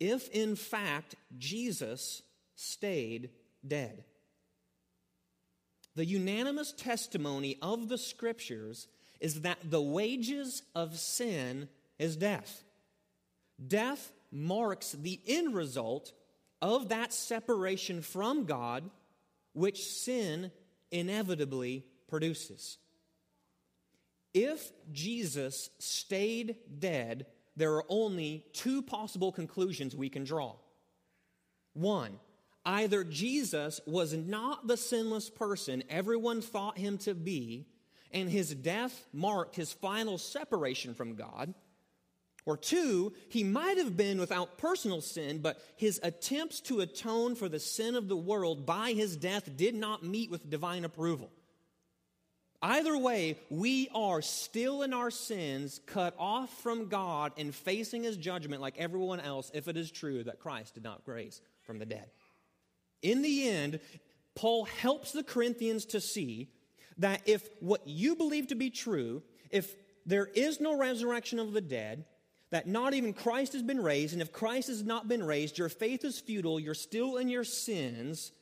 if 0.00 0.28
in 0.30 0.56
fact 0.56 1.14
Jesus 1.38 2.22
stayed 2.56 3.30
dead. 3.66 4.04
The 5.96 6.04
unanimous 6.04 6.72
testimony 6.72 7.56
of 7.62 7.88
the 7.88 7.98
scriptures 7.98 8.88
is 9.20 9.42
that 9.42 9.58
the 9.64 9.82
wages 9.82 10.62
of 10.74 10.98
sin 10.98 11.68
is 11.98 12.16
death. 12.16 12.64
Death 13.64 14.12
marks 14.32 14.92
the 14.92 15.20
end 15.26 15.54
result 15.54 16.12
of 16.60 16.88
that 16.88 17.12
separation 17.12 18.02
from 18.02 18.44
God, 18.44 18.90
which 19.52 19.84
sin 19.84 20.50
inevitably 20.90 21.84
produces. 22.08 22.78
If 24.32 24.72
Jesus 24.90 25.70
stayed 25.78 26.56
dead, 26.78 27.26
there 27.56 27.74
are 27.74 27.84
only 27.88 28.44
two 28.52 28.82
possible 28.82 29.30
conclusions 29.30 29.94
we 29.94 30.08
can 30.08 30.24
draw. 30.24 30.56
One, 31.74 32.18
either 32.64 33.04
Jesus 33.04 33.80
was 33.86 34.14
not 34.14 34.66
the 34.66 34.76
sinless 34.76 35.30
person 35.30 35.82
everyone 35.88 36.40
thought 36.40 36.78
him 36.78 36.98
to 36.98 37.14
be, 37.14 37.66
and 38.12 38.30
his 38.30 38.54
death 38.54 39.06
marked 39.12 39.56
his 39.56 39.72
final 39.72 40.18
separation 40.18 40.94
from 40.94 41.14
God. 41.14 41.54
Or 42.46 42.56
two, 42.58 43.14
he 43.30 43.42
might 43.42 43.78
have 43.78 43.96
been 43.96 44.20
without 44.20 44.58
personal 44.58 45.00
sin, 45.00 45.38
but 45.38 45.62
his 45.76 45.98
attempts 46.02 46.60
to 46.62 46.80
atone 46.80 47.36
for 47.36 47.48
the 47.48 47.58
sin 47.58 47.94
of 47.94 48.08
the 48.08 48.16
world 48.16 48.66
by 48.66 48.92
his 48.92 49.16
death 49.16 49.56
did 49.56 49.74
not 49.74 50.04
meet 50.04 50.30
with 50.30 50.50
divine 50.50 50.84
approval. 50.84 51.30
Either 52.60 52.96
way, 52.96 53.38
we 53.50 53.88
are 53.94 54.22
still 54.22 54.82
in 54.82 54.94
our 54.94 55.10
sins, 55.10 55.80
cut 55.86 56.14
off 56.18 56.50
from 56.62 56.88
God, 56.88 57.32
and 57.36 57.54
facing 57.54 58.02
his 58.02 58.16
judgment 58.16 58.62
like 58.62 58.78
everyone 58.78 59.20
else 59.20 59.50
if 59.52 59.68
it 59.68 59.76
is 59.76 59.90
true 59.90 60.24
that 60.24 60.38
Christ 60.38 60.74
did 60.74 60.82
not 60.82 61.02
raise 61.06 61.42
from 61.62 61.78
the 61.78 61.86
dead. 61.86 62.10
In 63.04 63.22
the 63.22 63.48
end, 63.48 63.80
Paul 64.34 64.64
helps 64.64 65.12
the 65.12 65.22
Corinthians 65.22 65.84
to 65.86 66.00
see 66.00 66.48
that 66.98 67.22
if 67.26 67.46
what 67.60 67.86
you 67.86 68.16
believe 68.16 68.48
to 68.48 68.54
be 68.54 68.70
true, 68.70 69.22
if 69.50 69.76
there 70.06 70.26
is 70.26 70.60
no 70.60 70.76
resurrection 70.76 71.38
of 71.38 71.52
the 71.52 71.60
dead, 71.60 72.06
that 72.50 72.66
not 72.66 72.94
even 72.94 73.12
Christ 73.12 73.52
has 73.52 73.62
been 73.62 73.82
raised, 73.82 74.14
and 74.14 74.22
if 74.22 74.32
Christ 74.32 74.68
has 74.68 74.82
not 74.82 75.06
been 75.06 75.22
raised, 75.22 75.58
your 75.58 75.68
faith 75.68 76.04
is 76.04 76.18
futile, 76.18 76.58
you're 76.58 76.72
still 76.72 77.16
in 77.18 77.28
your 77.28 77.44
sins, 77.44 78.32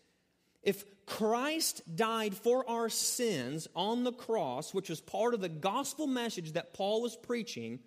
if 0.63 0.85
Christ 1.07 1.83
died 1.97 2.35
for 2.35 2.69
our 2.71 2.89
sins 2.89 3.67
on 3.75 4.05
the 4.05 4.13
cross, 4.13 4.73
which 4.73 4.89
was 4.89 5.01
part 5.01 5.35
of 5.35 5.41
the 5.41 5.49
gospel 5.49 6.07
message 6.07 6.53
that 6.53 6.73
Paul 6.73 7.03
was 7.03 7.17
preaching, 7.17 7.81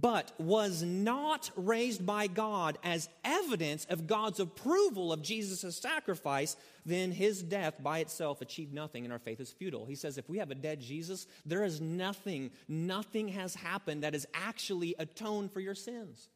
but 0.00 0.32
was 0.38 0.82
not 0.82 1.50
raised 1.56 2.04
by 2.04 2.26
God 2.26 2.76
as 2.84 3.08
evidence 3.24 3.86
of 3.86 4.06
God's 4.06 4.40
approval 4.40 5.10
of 5.10 5.22
Jesus' 5.22 5.76
sacrifice, 5.76 6.56
then 6.84 7.12
his 7.12 7.42
death 7.42 7.82
by 7.82 8.00
itself 8.00 8.42
achieved 8.42 8.74
nothing 8.74 9.04
and 9.04 9.12
our 9.12 9.18
faith 9.18 9.40
is 9.40 9.52
futile. 9.52 9.86
He 9.86 9.94
says 9.94 10.18
if 10.18 10.28
we 10.28 10.36
have 10.36 10.50
a 10.50 10.54
dead 10.54 10.80
Jesus, 10.80 11.26
there 11.46 11.64
is 11.64 11.80
nothing, 11.80 12.50
nothing 12.68 13.28
has 13.28 13.54
happened 13.54 14.02
that 14.02 14.12
has 14.12 14.26
actually 14.34 14.94
atoned 14.98 15.52
for 15.52 15.60
your 15.60 15.74
sins. 15.74 16.28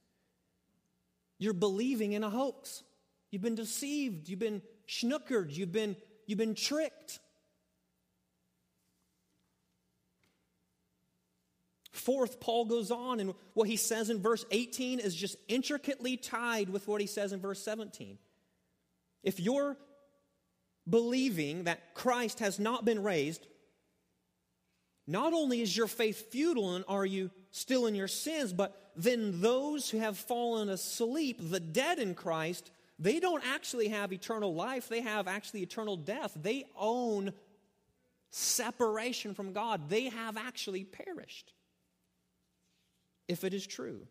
You're 1.39 1.53
believing 1.53 2.13
in 2.13 2.25
a 2.25 2.31
hoax. 2.31 2.83
You've 3.31 3.43
been 3.43 3.55
deceived. 3.57 4.29
You've 4.31 4.39
been 4.39 4.63
schnookered. 4.89 5.55
You've 5.55 5.73
been, 5.73 5.97
you've 6.27 6.39
been 6.39 6.55
tricked. 6.55 7.19
Fourth, 12.01 12.41
Paul 12.41 12.65
goes 12.65 12.91
on, 12.91 13.21
and 13.21 13.35
what 13.55 13.69
he 13.69 13.77
says 13.77 14.11
in 14.11 14.21
verse 14.21 14.45
18 14.51 14.99
is 14.99 15.15
just 15.15 15.37
intricately 15.49 16.17
tied 16.17 16.69
with 16.69 16.89
what 16.89 17.01
he 17.01 17.07
says 17.07 17.33
in 17.33 17.41
verse 17.41 17.63
17. 17.63 18.19
If 19.23 19.39
you're 19.39 19.77
believing 20.89 21.65
that 21.65 21.95
Christ 21.95 22.41
has 22.41 22.59
not 22.59 22.85
been 22.85 23.03
raised, 23.03 23.47
not 25.07 25.33
only 25.33 25.61
is 25.61 25.77
your 25.77 25.87
faith 25.87 26.31
futile 26.31 26.75
and 26.75 26.85
are 26.89 27.07
you 27.07 27.31
still 27.51 27.87
in 27.87 27.95
your 27.95 28.09
sins, 28.09 28.53
but 28.53 28.93
then 28.97 29.41
those 29.41 29.91
who 29.91 29.99
have 29.99 30.17
fallen 30.17 30.69
asleep, 30.69 31.39
the 31.41 31.61
dead 31.61 31.99
in 31.99 32.15
Christ, 32.15 32.71
they 32.99 33.21
don't 33.21 33.43
actually 33.47 33.89
have 33.89 34.13
eternal 34.13 34.55
life. 34.55 34.89
They 34.89 35.01
have 35.01 35.27
actually 35.27 35.63
eternal 35.63 35.97
death. 35.97 36.33
They 36.41 36.65
own 36.79 37.33
separation 38.31 39.35
from 39.35 39.53
God. 39.53 39.89
They 39.89 40.05
have 40.05 40.37
actually 40.37 40.85
perished. 40.85 41.53
If 43.31 43.45
it 43.45 43.55
is 43.55 43.65
true 43.65 44.09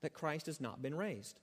that 0.00 0.14
Christ 0.14 0.46
has 0.46 0.58
not 0.58 0.80
been 0.80 0.94
raised. 0.94 1.38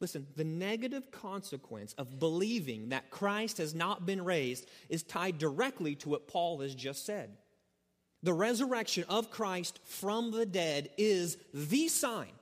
Listen, 0.00 0.26
the 0.34 0.44
negative 0.44 1.10
consequence 1.10 1.92
of 1.98 2.18
believing 2.18 2.88
that 2.88 3.10
Christ 3.10 3.58
has 3.58 3.74
not 3.74 4.06
been 4.06 4.24
raised 4.24 4.66
is 4.88 5.02
tied 5.02 5.36
directly 5.36 5.94
to 5.96 6.08
what 6.08 6.26
Paul 6.26 6.60
has 6.60 6.74
just 6.74 7.04
said. 7.04 7.36
The 8.22 8.32
resurrection 8.32 9.04
of 9.10 9.30
Christ 9.30 9.78
from 9.84 10.30
the 10.30 10.46
dead 10.46 10.88
is 10.96 11.36
the 11.52 11.88
sign, 11.88 12.32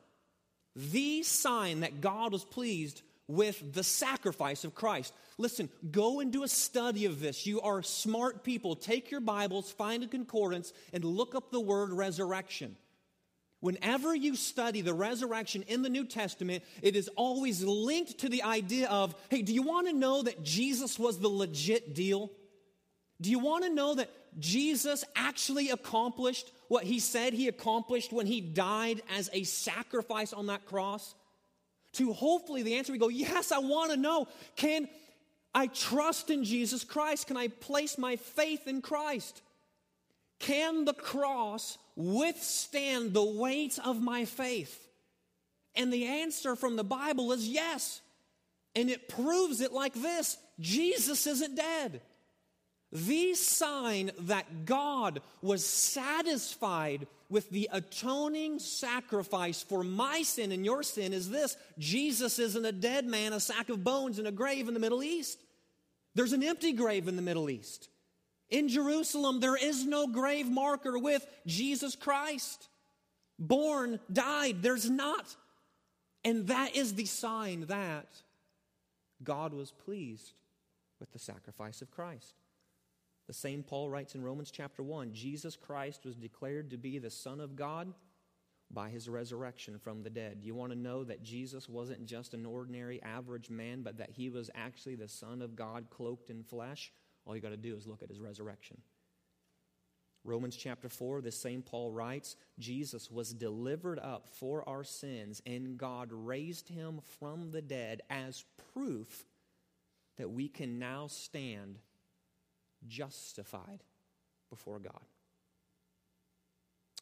the 0.77 1.25
sign 1.25 1.81
that 1.81 2.01
God 2.01 2.31
was 2.31 2.45
pleased 2.45 3.03
with 3.29 3.73
the 3.73 3.85
sacrifice 3.85 4.65
of 4.65 4.75
Christ. 4.75 5.13
Listen, 5.39 5.69
go 5.91 6.21
and 6.21 6.33
do 6.33 6.43
a 6.43 6.49
study 6.49 7.05
of 7.07 7.21
this. 7.21 7.47
You 7.47 7.61
are 7.61 7.83
smart 7.83 8.45
people. 8.45 8.77
Take 8.77 9.11
your 9.11 9.21
Bibles, 9.21 9.71
find 9.71 10.03
a 10.03 10.07
concordance, 10.07 10.73
and 10.93 11.05
look 11.05 11.35
up 11.35 11.51
the 11.51 11.61
word 11.61 11.93
resurrection. 11.93 12.77
Whenever 13.61 14.13
you 14.13 14.35
study 14.35 14.81
the 14.81 14.93
resurrection 14.93 15.63
in 15.69 15.83
the 15.83 15.89
New 15.89 16.05
Testament, 16.05 16.65
it 16.83 16.97
is 16.97 17.09
always 17.15 17.63
linked 17.63 18.19
to 18.19 18.29
the 18.29 18.43
idea 18.43 18.89
of 18.89 19.15
hey, 19.31 19.43
do 19.43 19.55
you 19.55 19.63
want 19.63 19.87
to 19.87 19.93
know 19.93 20.23
that 20.23 20.43
Jesus 20.43 20.99
was 20.99 21.21
the 21.21 21.29
legit 21.29 21.95
deal? 21.95 22.33
Do 23.21 23.31
you 23.31 23.39
want 23.39 23.63
to 23.63 23.71
know 23.71 23.95
that 23.95 24.11
Jesus 24.41 25.05
actually 25.15 25.71
accomplished 25.71 26.51
what 26.67 26.83
he 26.83 26.99
said 26.99 27.35
he 27.35 27.47
accomplished 27.47 28.13
when 28.13 28.27
he 28.27 28.41
died 28.41 29.01
as 29.17 29.31
a 29.33 29.45
sacrifice 29.45 30.33
on 30.33 30.47
that 30.47 30.67
cross? 30.67 31.15
To 31.95 32.13
hopefully 32.13 32.63
the 32.63 32.77
answer 32.77 32.93
we 32.93 32.99
go, 32.99 33.09
yes, 33.09 33.53
I 33.53 33.59
want 33.59 33.91
to 33.91 33.97
know. 33.97 34.29
Can 34.57 34.89
I 35.55 35.67
trust 35.67 36.31
in 36.31 36.45
Jesus 36.45 36.85
Christ? 36.85 37.27
Can 37.27 37.37
I 37.37 37.49
place 37.49 37.99
my 37.99 38.17
faith 38.17 38.67
in 38.67 38.81
Christ? 38.81 39.43
Can 40.39 40.85
the 40.85 40.95
cross 40.95 41.79
withstand 41.95 43.13
the 43.13 43.23
weight 43.23 43.79
of 43.85 44.01
my 44.01 44.25
faith? 44.25 44.89
And 45.75 45.93
the 45.93 46.07
answer 46.07 46.57
from 46.57 46.77
the 46.77 46.85
Bible 46.85 47.33
is 47.33 47.49
yes. 47.49 48.01
And 48.75 48.91
it 48.91 49.09
proves 49.09 49.61
it 49.61 49.73
like 49.73 49.95
this 49.95 50.39
Jesus 50.59 51.27
isn't 51.27 51.57
dead. 51.57 52.01
The 52.93 53.33
sign 53.35 54.11
that 54.21 54.67
God 54.67 55.23
was 55.41 55.65
satisfied 55.65 57.07
with 57.31 57.49
the 57.49 57.71
atoning 57.73 58.59
sacrifice 58.59 59.63
for 59.63 59.83
my 59.83 60.21
sin 60.21 60.53
and 60.53 60.63
your 60.63 60.83
sin 60.83 61.15
is 61.15 61.31
this 61.31 61.57
Jesus 61.79 62.39
isn't 62.39 62.65
a 62.65 62.73
dead 62.73 63.07
man, 63.07 63.33
a 63.33 63.41
sack 63.41 63.71
of 63.71 63.83
bones 63.83 64.19
in 64.19 64.27
a 64.27 64.33
grave 64.33 64.69
in 64.69 64.75
the 64.75 64.81
Middle 64.81 65.03
East. 65.03 65.41
There's 66.15 66.35
an 66.35 66.43
empty 66.43 66.73
grave 66.73 67.09
in 67.09 67.17
the 67.17 67.23
Middle 67.23 67.49
East. 67.49 67.89
In 68.51 68.69
Jerusalem, 68.69 69.41
there 69.41 69.57
is 69.57 69.87
no 69.87 70.07
grave 70.07 70.47
marker 70.47 70.99
with 70.99 71.27
Jesus 71.47 71.97
Christ. 71.97 72.69
Born, 73.39 73.99
died, 74.13 74.63
there's 74.63 74.91
not. 74.91 75.35
And 76.23 76.49
that 76.49 76.77
is 76.77 76.93
the 76.95 77.07
sign 77.07 77.65
that 77.69 78.09
God 79.25 79.55
was 79.55 79.71
pleased 79.71 80.33
with 81.01 81.11
the 81.13 81.19
sacrifice 81.19 81.81
of 81.81 81.91
Christ. 81.91 82.35
The 83.27 83.33
same 83.33 83.63
Paul 83.63 83.89
writes 83.89 84.15
in 84.15 84.23
Romans 84.23 84.51
chapter 84.51 84.83
1 84.83 85.13
Jesus 85.13 85.57
Christ 85.57 86.05
was 86.05 86.17
declared 86.17 86.71
to 86.71 86.77
be 86.77 86.99
the 86.99 87.11
Son 87.11 87.41
of 87.41 87.57
God 87.57 87.93
by 88.71 88.89
his 88.89 89.09
resurrection 89.09 89.79
from 89.79 90.03
the 90.03 90.11
dead. 90.11 90.39
You 90.43 90.55
want 90.55 90.73
to 90.73 90.79
know 90.79 91.05
that 91.05 91.23
Jesus 91.23 91.69
wasn't 91.69 92.07
just 92.07 92.35
an 92.35 92.47
ordinary 92.47 93.03
average 93.03 93.51
man, 93.51 93.83
but 93.83 93.99
that 93.99 94.11
he 94.11 94.31
was 94.31 94.51
actually 94.55 94.95
the 94.95 95.09
Son 95.09 95.43
of 95.43 95.55
God 95.55 95.91
cloaked 95.91 96.31
in 96.31 96.43
flesh? 96.43 96.93
All 97.27 97.37
you 97.37 97.43
got 97.43 97.51
to 97.51 97.57
do 97.57 97.77
is 97.77 97.87
look 97.87 98.03
at 98.03 98.09
his 98.09 98.21
resurrection. 98.21 98.79
Romans 100.25 100.57
chapter 100.57 100.89
4, 100.89 101.21
the 101.21 101.33
same 101.33 101.63
Paul 101.63 101.91
writes 101.91 102.37
Jesus 102.59 103.11
was 103.11 103.35
delivered 103.35 103.99
up 103.99 104.29
for 104.29 104.67
our 104.69 104.85
sins, 104.85 105.43
and 105.45 105.77
God 105.77 106.09
raised 106.13 106.69
him 106.69 107.01
from 107.19 107.51
the 107.51 107.63
dead 107.63 108.03
as 108.09 108.45
proof 108.73 109.25
that 110.19 110.31
we 110.31 110.49
can 110.49 110.79
now 110.79 111.09
stand 111.09 111.79
justified 112.87 113.83
before 114.51 114.79
God. 114.79 115.05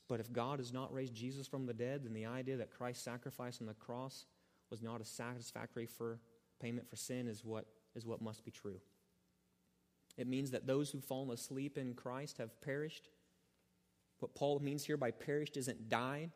But 0.09 0.21
if 0.21 0.33
God 0.33 0.59
has 0.59 0.73
not 0.73 0.93
raised 0.93 1.15
Jesus 1.15 1.47
from 1.47 1.67
the 1.67 1.75
dead, 1.75 2.05
then 2.05 2.13
the 2.13 2.27
idea 2.27 2.57
that 2.57 2.71
Christ's 2.71 3.05
sacrifice 3.05 3.61
on 3.61 3.67
the 3.67 3.75
cross 3.75 4.27
was 4.71 4.83
not 4.83 5.01
a 5.01 5.05
satisfactory 5.05 5.87
for 5.87 6.19
payment 6.61 6.89
for 6.89 6.97
sin 6.97 7.29
is 7.29 7.45
what, 7.45 7.67
is 7.95 8.07
what 8.07 8.21
must 8.21 8.45
be 8.45 8.51
true. 8.51 8.81
It 10.17 10.27
means 10.27 10.51
that 10.51 10.67
those 10.67 10.91
who've 10.91 11.05
fallen 11.05 11.31
asleep 11.31 11.79
in 11.79 11.95
Christ 11.95 12.39
have 12.39 12.61
perished. 12.61 13.09
What 14.19 14.35
Paul 14.35 14.59
means 14.59 14.85
here 14.85 14.97
by 14.97 15.13
perished 15.13 15.57
isn't 15.57 15.89
died, 15.89 16.31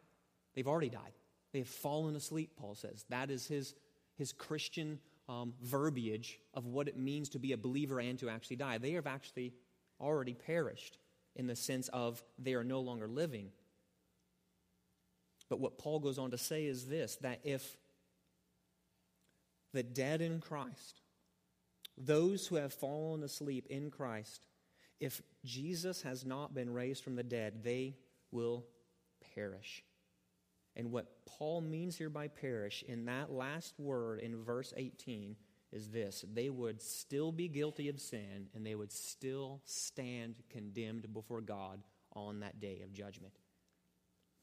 they've 0.55 0.69
already 0.69 0.89
died. 0.89 1.13
They 1.53 1.59
have 1.61 1.69
fallen 1.69 2.17
asleep, 2.17 2.53
Paul 2.57 2.75
says. 2.75 3.05
That 3.11 3.31
is 3.31 3.47
his, 3.47 3.75
his 4.17 4.33
Christian 4.33 4.99
um, 5.29 5.55
verbiage 5.63 6.39
of 6.53 6.67
what 6.67 6.89
it 6.89 6.97
means 6.97 7.31
to 7.31 7.39
be 7.39 7.53
a 7.53 7.57
believer 7.57 8.01
and 8.01 8.19
to 8.19 8.29
actually 8.29 8.57
die. 8.57 8.79
They 8.79 8.93
have 8.93 9.07
actually 9.07 9.55
already 10.01 10.35
perished 10.35 10.99
in 11.37 11.47
the 11.47 11.57
sense 11.57 11.89
of 11.89 12.23
they 12.39 12.55
are 12.55 12.65
no 12.65 12.81
longer 12.81 13.09
living. 13.09 13.51
But 15.49 15.61
what 15.61 15.79
Paul 15.79 16.01
goes 16.01 16.19
on 16.19 16.31
to 16.31 16.39
say 16.39 16.65
is 16.67 16.87
this 16.87 17.17
that 17.17 17.41
if 17.45 17.77
the 19.73 19.83
dead 19.83 20.21
in 20.21 20.41
Christ 20.41 21.01
those 21.97 22.47
who 22.47 22.57
have 22.57 22.73
fallen 22.73 23.23
asleep 23.23 23.67
in 23.71 23.91
Christ, 23.91 24.47
if 25.01 25.23
Jesus 25.45 26.03
has 26.03 26.25
not 26.25 26.55
been 26.55 26.73
raised 26.73 27.05
from 27.05 27.17
the 27.17 27.23
dead, 27.23 27.63
they 27.63 27.97
will 28.31 28.65
perish. 29.35 29.85
And 30.77 30.91
what 30.91 31.25
Paul 31.27 31.61
means 31.61 31.97
here 31.97 32.11
by 32.11 32.29
perish 32.29 32.85
in 32.87 33.05
that 33.05 33.31
last 33.31 33.79
word 33.79 34.21
in 34.21 34.43
verse 34.43 34.73
18 34.77 35.37
is 35.73 35.89
this 35.89 36.25
they 36.33 36.51
would 36.51 36.81
still 36.81 37.33
be 37.33 37.49
guilty 37.49 37.89
of 37.89 38.01
sin 38.01 38.49
and 38.55 38.67
they 38.67 38.75
would 38.75 38.93
still 38.93 39.61
stand 39.65 40.37
condemned 40.51 41.13
before 41.13 41.41
God 41.41 41.83
on 42.13 42.41
that 42.41 42.61
day 42.61 42.81
of 42.83 42.93
judgment. 42.93 43.35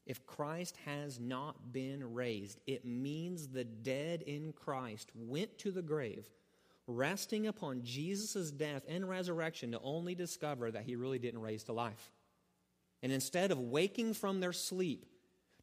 If 0.04 0.26
Christ 0.26 0.76
has 0.84 1.20
not 1.20 1.72
been 1.72 2.14
raised, 2.14 2.60
it 2.66 2.84
means 2.84 3.48
the 3.48 3.64
dead 3.64 4.22
in 4.22 4.52
Christ 4.52 5.10
went 5.14 5.58
to 5.58 5.70
the 5.70 5.82
grave 5.82 6.28
resting 6.88 7.46
upon 7.46 7.82
Jesus' 7.84 8.50
death 8.50 8.82
and 8.88 9.08
resurrection 9.08 9.72
to 9.72 9.80
only 9.82 10.14
discover 10.14 10.70
that 10.70 10.82
he 10.82 10.96
really 10.96 11.18
didn't 11.18 11.40
raise 11.40 11.62
to 11.64 11.72
life. 11.72 12.10
And 13.02 13.12
instead 13.12 13.50
of 13.50 13.58
waking 13.58 14.14
from 14.14 14.40
their 14.40 14.52
sleep 14.52 15.06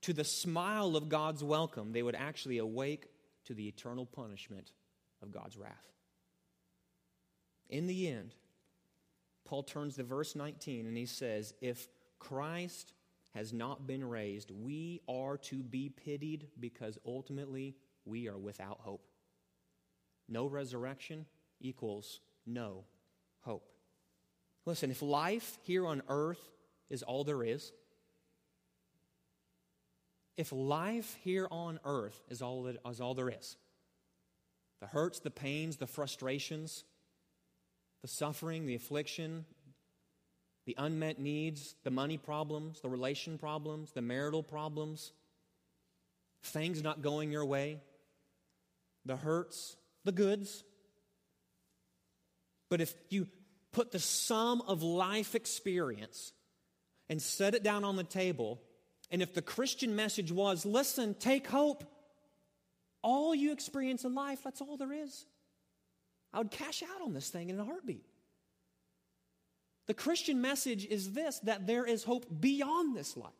to 0.01 0.13
the 0.13 0.23
smile 0.23 0.95
of 0.95 1.09
God's 1.09 1.43
welcome, 1.43 1.91
they 1.91 2.03
would 2.03 2.15
actually 2.15 2.57
awake 2.57 3.07
to 3.45 3.53
the 3.53 3.67
eternal 3.67 4.05
punishment 4.05 4.71
of 5.21 5.31
God's 5.31 5.57
wrath. 5.57 5.91
In 7.69 7.87
the 7.87 8.07
end, 8.07 8.33
Paul 9.45 9.63
turns 9.63 9.95
to 9.95 10.03
verse 10.03 10.35
19 10.35 10.85
and 10.85 10.97
he 10.97 11.05
says, 11.05 11.53
If 11.61 11.87
Christ 12.19 12.93
has 13.31 13.53
not 13.53 13.85
been 13.85 14.07
raised, 14.07 14.51
we 14.51 15.01
are 15.07 15.37
to 15.37 15.61
be 15.63 15.89
pitied 15.89 16.47
because 16.59 16.97
ultimately 17.05 17.75
we 18.05 18.27
are 18.27 18.37
without 18.37 18.79
hope. 18.81 19.05
No 20.27 20.45
resurrection 20.45 21.25
equals 21.59 22.21
no 22.45 22.85
hope. 23.41 23.69
Listen, 24.65 24.91
if 24.91 25.01
life 25.01 25.57
here 25.63 25.87
on 25.87 26.01
earth 26.07 26.51
is 26.89 27.03
all 27.03 27.23
there 27.23 27.43
is, 27.43 27.71
if 30.37 30.51
life 30.51 31.17
here 31.23 31.47
on 31.51 31.79
earth 31.83 32.21
is 32.29 32.41
all, 32.41 32.63
that, 32.63 32.77
is 32.89 33.01
all 33.01 33.13
there 33.13 33.29
is, 33.29 33.57
the 34.81 34.87
hurts, 34.87 35.19
the 35.19 35.31
pains, 35.31 35.77
the 35.77 35.87
frustrations, 35.87 36.83
the 38.01 38.07
suffering, 38.07 38.65
the 38.65 38.75
affliction, 38.75 39.45
the 40.65 40.75
unmet 40.77 41.19
needs, 41.19 41.75
the 41.83 41.91
money 41.91 42.17
problems, 42.17 42.81
the 42.81 42.89
relation 42.89 43.37
problems, 43.37 43.91
the 43.91 44.01
marital 44.01 44.43
problems, 44.43 45.11
things 46.43 46.81
not 46.81 47.01
going 47.01 47.31
your 47.31 47.45
way, 47.45 47.79
the 49.05 49.15
hurts, 49.15 49.75
the 50.05 50.11
goods. 50.11 50.63
But 52.69 52.81
if 52.81 52.93
you 53.09 53.27
put 53.71 53.91
the 53.91 53.99
sum 53.99 54.61
of 54.67 54.83
life 54.83 55.35
experience 55.35 56.33
and 57.09 57.21
set 57.21 57.55
it 57.55 57.63
down 57.63 57.83
on 57.83 57.95
the 57.95 58.03
table, 58.03 58.61
and 59.11 59.21
if 59.21 59.33
the 59.33 59.41
Christian 59.41 59.95
message 59.95 60.31
was, 60.31 60.65
listen, 60.65 61.15
take 61.15 61.47
hope, 61.47 61.83
all 63.01 63.33
you 63.33 63.51
experience 63.51 64.03
in 64.03 64.13
life, 64.13 64.39
that's 64.43 64.61
all 64.61 64.77
there 64.77 64.93
is. 64.93 65.25
I 66.33 66.37
would 66.37 66.51
cash 66.51 66.83
out 66.83 67.01
on 67.01 67.13
this 67.13 67.29
thing 67.29 67.49
in 67.49 67.59
a 67.59 67.65
heartbeat. 67.65 68.05
The 69.87 69.93
Christian 69.95 70.39
message 70.41 70.85
is 70.85 71.13
this 71.13 71.39
that 71.39 71.65
there 71.65 71.85
is 71.85 72.03
hope 72.03 72.25
beyond 72.39 72.95
this 72.95 73.17
life. 73.17 73.31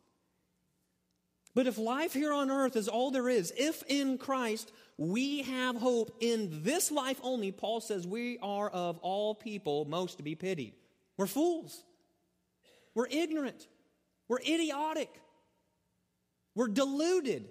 But 1.54 1.66
if 1.66 1.78
life 1.78 2.12
here 2.12 2.32
on 2.32 2.50
earth 2.50 2.76
is 2.76 2.88
all 2.88 3.10
there 3.10 3.28
is, 3.28 3.52
if 3.56 3.82
in 3.88 4.18
Christ 4.18 4.72
we 4.96 5.42
have 5.42 5.76
hope 5.76 6.16
in 6.20 6.62
this 6.62 6.90
life 6.90 7.20
only, 7.22 7.52
Paul 7.52 7.80
says 7.80 8.06
we 8.06 8.38
are 8.38 8.68
of 8.70 8.98
all 8.98 9.34
people 9.34 9.84
most 9.84 10.16
to 10.18 10.22
be 10.22 10.34
pitied. 10.34 10.74
We're 11.16 11.26
fools. 11.26 11.84
We're 12.94 13.08
ignorant. 13.08 13.66
We're 14.28 14.40
idiotic. 14.40 15.10
We're 16.54 16.68
deluded. 16.68 17.48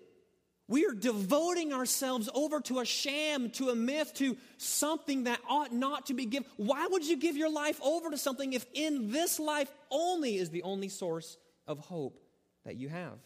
We 0.68 0.86
are 0.86 0.94
devoting 0.94 1.74
ourselves 1.74 2.30
over 2.34 2.62
to 2.62 2.80
a 2.80 2.86
sham, 2.86 3.50
to 3.52 3.70
a 3.70 3.76
myth, 3.76 4.14
to 4.16 4.38
something 4.58 5.24
that 5.24 5.40
ought 5.50 5.74
not 5.74 6.06
to 6.08 6.14
be 6.14 6.26
given. 6.26 6.48
Why 6.58 6.86
would 6.86 7.04
you 7.06 7.18
give 7.18 7.36
your 7.36 7.52
life 7.52 7.80
over 7.82 8.12
to 8.12 8.18
something 8.18 8.54
if 8.54 8.68
in 8.74 9.12
this 9.12 9.40
life 9.40 9.72
only 9.90 10.38
is 10.38 10.52
the 10.52 10.62
only 10.62 10.90
source 10.90 11.38
of 11.66 11.80
hope 11.80 12.20
that 12.66 12.76
you 12.76 12.88
have? 12.88 13.18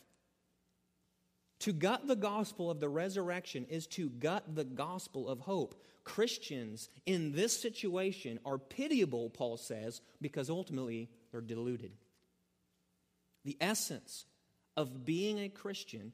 To 1.62 1.74
gut 1.74 2.08
the 2.08 2.16
gospel 2.16 2.72
of 2.72 2.80
the 2.80 2.90
resurrection 2.90 3.66
is 3.70 3.88
to 3.88 4.10
gut 4.10 4.56
the 4.56 4.66
gospel 4.66 5.28
of 5.28 5.40
hope. 5.40 5.76
Christians 6.06 6.90
in 7.06 7.34
this 7.34 7.58
situation 7.58 8.40
are 8.46 8.58
pitiable, 8.58 9.30
Paul 9.30 9.58
says, 9.58 10.02
because 10.22 10.50
ultimately 10.50 11.10
they're 11.32 11.42
deluded. 11.42 11.92
The 13.46 13.58
essence 13.60 14.26
of 14.76 15.06
being 15.06 15.40
a 15.40 15.50
Christian 15.50 16.14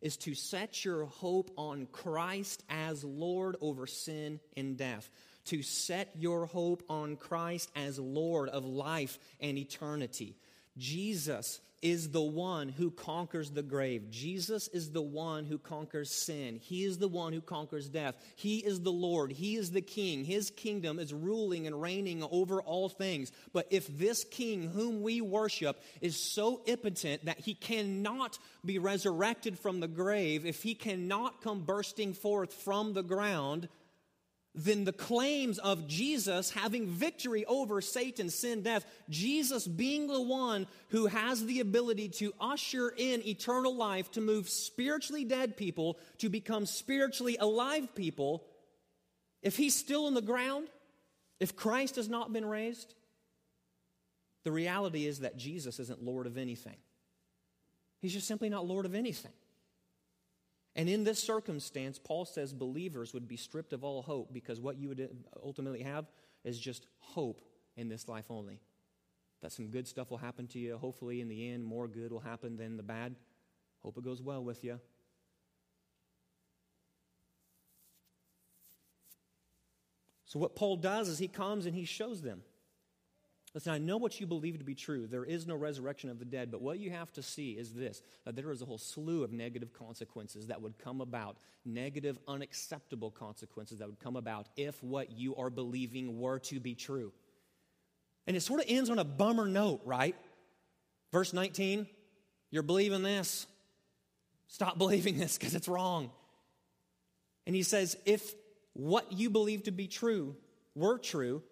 is 0.00 0.16
to 0.18 0.34
set 0.34 0.84
your 0.84 1.04
hope 1.06 1.50
on 1.56 1.86
Christ 1.86 2.62
as 2.68 3.04
Lord 3.04 3.56
over 3.60 3.86
sin 3.86 4.40
and 4.56 4.76
death. 4.76 5.08
To 5.46 5.62
set 5.62 6.10
your 6.16 6.46
hope 6.46 6.82
on 6.88 7.16
Christ 7.16 7.70
as 7.74 7.98
Lord 7.98 8.48
of 8.48 8.64
life 8.64 9.18
and 9.40 9.56
eternity. 9.56 10.36
Jesus 10.76 11.60
is 11.82 12.10
the 12.10 12.22
one 12.22 12.68
who 12.68 12.92
conquers 12.92 13.50
the 13.50 13.62
grave. 13.62 14.08
Jesus 14.08 14.68
is 14.68 14.92
the 14.92 15.02
one 15.02 15.44
who 15.44 15.58
conquers 15.58 16.12
sin. 16.12 16.60
He 16.62 16.84
is 16.84 16.98
the 16.98 17.08
one 17.08 17.32
who 17.32 17.40
conquers 17.40 17.88
death. 17.88 18.14
He 18.36 18.58
is 18.58 18.80
the 18.80 18.92
Lord. 18.92 19.32
He 19.32 19.56
is 19.56 19.72
the 19.72 19.82
King. 19.82 20.24
His 20.24 20.50
kingdom 20.50 21.00
is 21.00 21.12
ruling 21.12 21.66
and 21.66 21.82
reigning 21.82 22.22
over 22.30 22.62
all 22.62 22.88
things. 22.88 23.32
But 23.52 23.66
if 23.70 23.86
this 23.98 24.22
King, 24.22 24.70
whom 24.70 25.02
we 25.02 25.20
worship, 25.20 25.82
is 26.00 26.16
so 26.16 26.62
impotent 26.66 27.24
that 27.24 27.40
he 27.40 27.54
cannot 27.54 28.38
be 28.64 28.78
resurrected 28.78 29.58
from 29.58 29.80
the 29.80 29.88
grave, 29.88 30.46
if 30.46 30.62
he 30.62 30.76
cannot 30.76 31.42
come 31.42 31.62
bursting 31.62 32.14
forth 32.14 32.54
from 32.54 32.92
the 32.92 33.02
ground, 33.02 33.68
then 34.54 34.84
the 34.84 34.92
claims 34.92 35.58
of 35.58 35.86
Jesus 35.86 36.50
having 36.50 36.86
victory 36.86 37.44
over 37.46 37.80
Satan, 37.80 38.28
sin, 38.28 38.62
death, 38.62 38.84
Jesus 39.08 39.66
being 39.66 40.08
the 40.08 40.20
one 40.20 40.66
who 40.88 41.06
has 41.06 41.44
the 41.44 41.60
ability 41.60 42.10
to 42.10 42.34
usher 42.38 42.90
in 42.90 43.26
eternal 43.26 43.74
life, 43.74 44.10
to 44.12 44.20
move 44.20 44.50
spiritually 44.50 45.24
dead 45.24 45.56
people 45.56 45.98
to 46.18 46.28
become 46.28 46.66
spiritually 46.66 47.38
alive 47.40 47.94
people, 47.94 48.44
if 49.42 49.56
he's 49.56 49.74
still 49.74 50.06
in 50.06 50.14
the 50.14 50.20
ground, 50.20 50.68
if 51.40 51.56
Christ 51.56 51.96
has 51.96 52.08
not 52.08 52.32
been 52.32 52.44
raised, 52.44 52.94
the 54.44 54.52
reality 54.52 55.06
is 55.06 55.20
that 55.20 55.38
Jesus 55.38 55.80
isn't 55.80 56.02
Lord 56.02 56.26
of 56.26 56.36
anything. 56.36 56.76
He's 58.00 58.12
just 58.12 58.28
simply 58.28 58.50
not 58.50 58.66
Lord 58.66 58.84
of 58.84 58.94
anything. 58.94 59.32
And 60.74 60.88
in 60.88 61.04
this 61.04 61.22
circumstance, 61.22 61.98
Paul 61.98 62.24
says 62.24 62.52
believers 62.52 63.12
would 63.12 63.28
be 63.28 63.36
stripped 63.36 63.72
of 63.72 63.84
all 63.84 64.02
hope 64.02 64.32
because 64.32 64.60
what 64.60 64.78
you 64.78 64.88
would 64.88 65.08
ultimately 65.42 65.82
have 65.82 66.06
is 66.44 66.58
just 66.58 66.86
hope 66.98 67.42
in 67.76 67.88
this 67.88 68.08
life 68.08 68.30
only. 68.30 68.60
That 69.42 69.52
some 69.52 69.68
good 69.68 69.86
stuff 69.86 70.10
will 70.10 70.18
happen 70.18 70.46
to 70.48 70.58
you. 70.58 70.78
Hopefully, 70.78 71.20
in 71.20 71.28
the 71.28 71.50
end, 71.50 71.64
more 71.64 71.88
good 71.88 72.12
will 72.12 72.20
happen 72.20 72.56
than 72.56 72.76
the 72.76 72.82
bad. 72.82 73.16
Hope 73.82 73.98
it 73.98 74.04
goes 74.04 74.22
well 74.22 74.42
with 74.42 74.64
you. 74.64 74.80
So, 80.24 80.38
what 80.38 80.56
Paul 80.56 80.76
does 80.76 81.08
is 81.08 81.18
he 81.18 81.28
comes 81.28 81.66
and 81.66 81.74
he 81.74 81.84
shows 81.84 82.22
them 82.22 82.42
Listen, 83.54 83.74
I 83.74 83.78
know 83.78 83.98
what 83.98 84.18
you 84.18 84.26
believe 84.26 84.58
to 84.58 84.64
be 84.64 84.74
true. 84.74 85.06
There 85.06 85.24
is 85.24 85.46
no 85.46 85.54
resurrection 85.54 86.08
of 86.08 86.18
the 86.18 86.24
dead, 86.24 86.50
but 86.50 86.62
what 86.62 86.78
you 86.78 86.90
have 86.90 87.12
to 87.12 87.22
see 87.22 87.52
is 87.52 87.74
this 87.74 88.00
that 88.24 88.34
there 88.34 88.50
is 88.50 88.62
a 88.62 88.64
whole 88.64 88.78
slew 88.78 89.22
of 89.22 89.32
negative 89.32 89.74
consequences 89.74 90.46
that 90.46 90.62
would 90.62 90.78
come 90.78 91.02
about, 91.02 91.36
negative, 91.64 92.18
unacceptable 92.26 93.10
consequences 93.10 93.78
that 93.78 93.88
would 93.88 94.00
come 94.00 94.16
about 94.16 94.48
if 94.56 94.82
what 94.82 95.12
you 95.12 95.36
are 95.36 95.50
believing 95.50 96.18
were 96.18 96.38
to 96.38 96.60
be 96.60 96.74
true. 96.74 97.12
And 98.26 98.36
it 98.36 98.40
sort 98.40 98.60
of 98.60 98.66
ends 98.68 98.88
on 98.88 98.98
a 98.98 99.04
bummer 99.04 99.46
note, 99.46 99.82
right? 99.84 100.16
Verse 101.12 101.34
19, 101.34 101.86
you're 102.50 102.62
believing 102.62 103.02
this. 103.02 103.46
Stop 104.46 104.78
believing 104.78 105.18
this 105.18 105.36
because 105.36 105.54
it's 105.54 105.68
wrong. 105.68 106.10
And 107.46 107.54
he 107.54 107.64
says, 107.64 107.98
if 108.06 108.34
what 108.72 109.12
you 109.12 109.28
believe 109.28 109.64
to 109.64 109.72
be 109.72 109.88
true 109.88 110.36
were 110.74 110.96
true, 110.96 111.42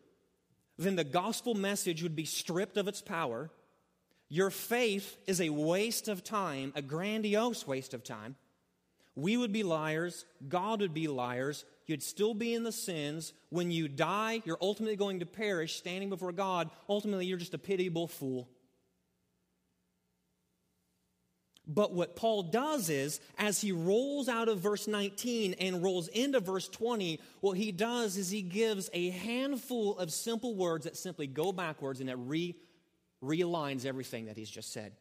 then 0.85 0.97
the 0.97 1.05
gospel 1.05 1.55
message 1.55 2.03
would 2.03 2.16
be 2.16 2.25
stripped 2.25 2.77
of 2.77 2.88
its 2.88 3.03
power. 3.03 3.51
Your 4.29 4.51
faith 4.51 5.19
is 5.27 5.40
a 5.40 5.51
waste 5.51 6.09
of 6.09 6.25
time, 6.25 6.73
a 6.75 6.83
grandiose 6.83 7.66
waste 7.66 7.95
of 7.95 8.05
time. 8.05 8.37
We 9.16 9.37
would 9.37 9.53
be 9.53 9.62
liars. 9.62 10.25
God 10.49 10.81
would 10.81 10.95
be 10.95 11.09
liars. 11.09 11.64
You'd 11.87 12.03
still 12.03 12.33
be 12.33 12.55
in 12.55 12.62
the 12.62 12.73
sins. 12.73 13.33
When 13.51 13.71
you 13.71 13.88
die, 13.88 14.43
you're 14.45 14.57
ultimately 14.61 14.97
going 14.97 15.21
to 15.21 15.27
perish 15.27 15.77
standing 15.77 16.09
before 16.09 16.33
God. 16.33 16.71
Ultimately, 16.88 17.27
you're 17.27 17.37
just 17.37 17.55
a 17.55 17.59
pitiable 17.59 18.07
fool. 18.07 18.49
But 21.72 21.92
what 21.92 22.16
Paul 22.16 22.42
does 22.42 22.90
is, 22.90 23.20
as 23.38 23.61
he 23.61 23.70
rolls 23.70 24.28
out 24.28 24.48
of 24.48 24.59
verse 24.59 24.88
19 24.88 25.54
and 25.61 25.85
rolls 25.85 26.09
into 26.09 26.40
verse 26.40 26.68
20, 26.68 27.20
what 27.40 27.56
he 27.56 27.70
does 27.70 28.16
is 28.16 28.28
he 28.28 28.42
gives 28.42 28.90
a 28.92 29.11
handful 29.11 29.96
of 29.96 30.12
simple 30.12 30.56
words 30.56 30.85
that 30.85 30.96
simply 30.96 31.28
go 31.28 31.52
backwards 31.52 32.00
and 32.00 32.09
that 32.09 32.16
re- 32.16 32.56
realigns 33.22 33.87
everything 33.87 34.26
that 34.26 34.37
he's 34.37 34.50
just 34.50 34.72
said. 34.72 34.92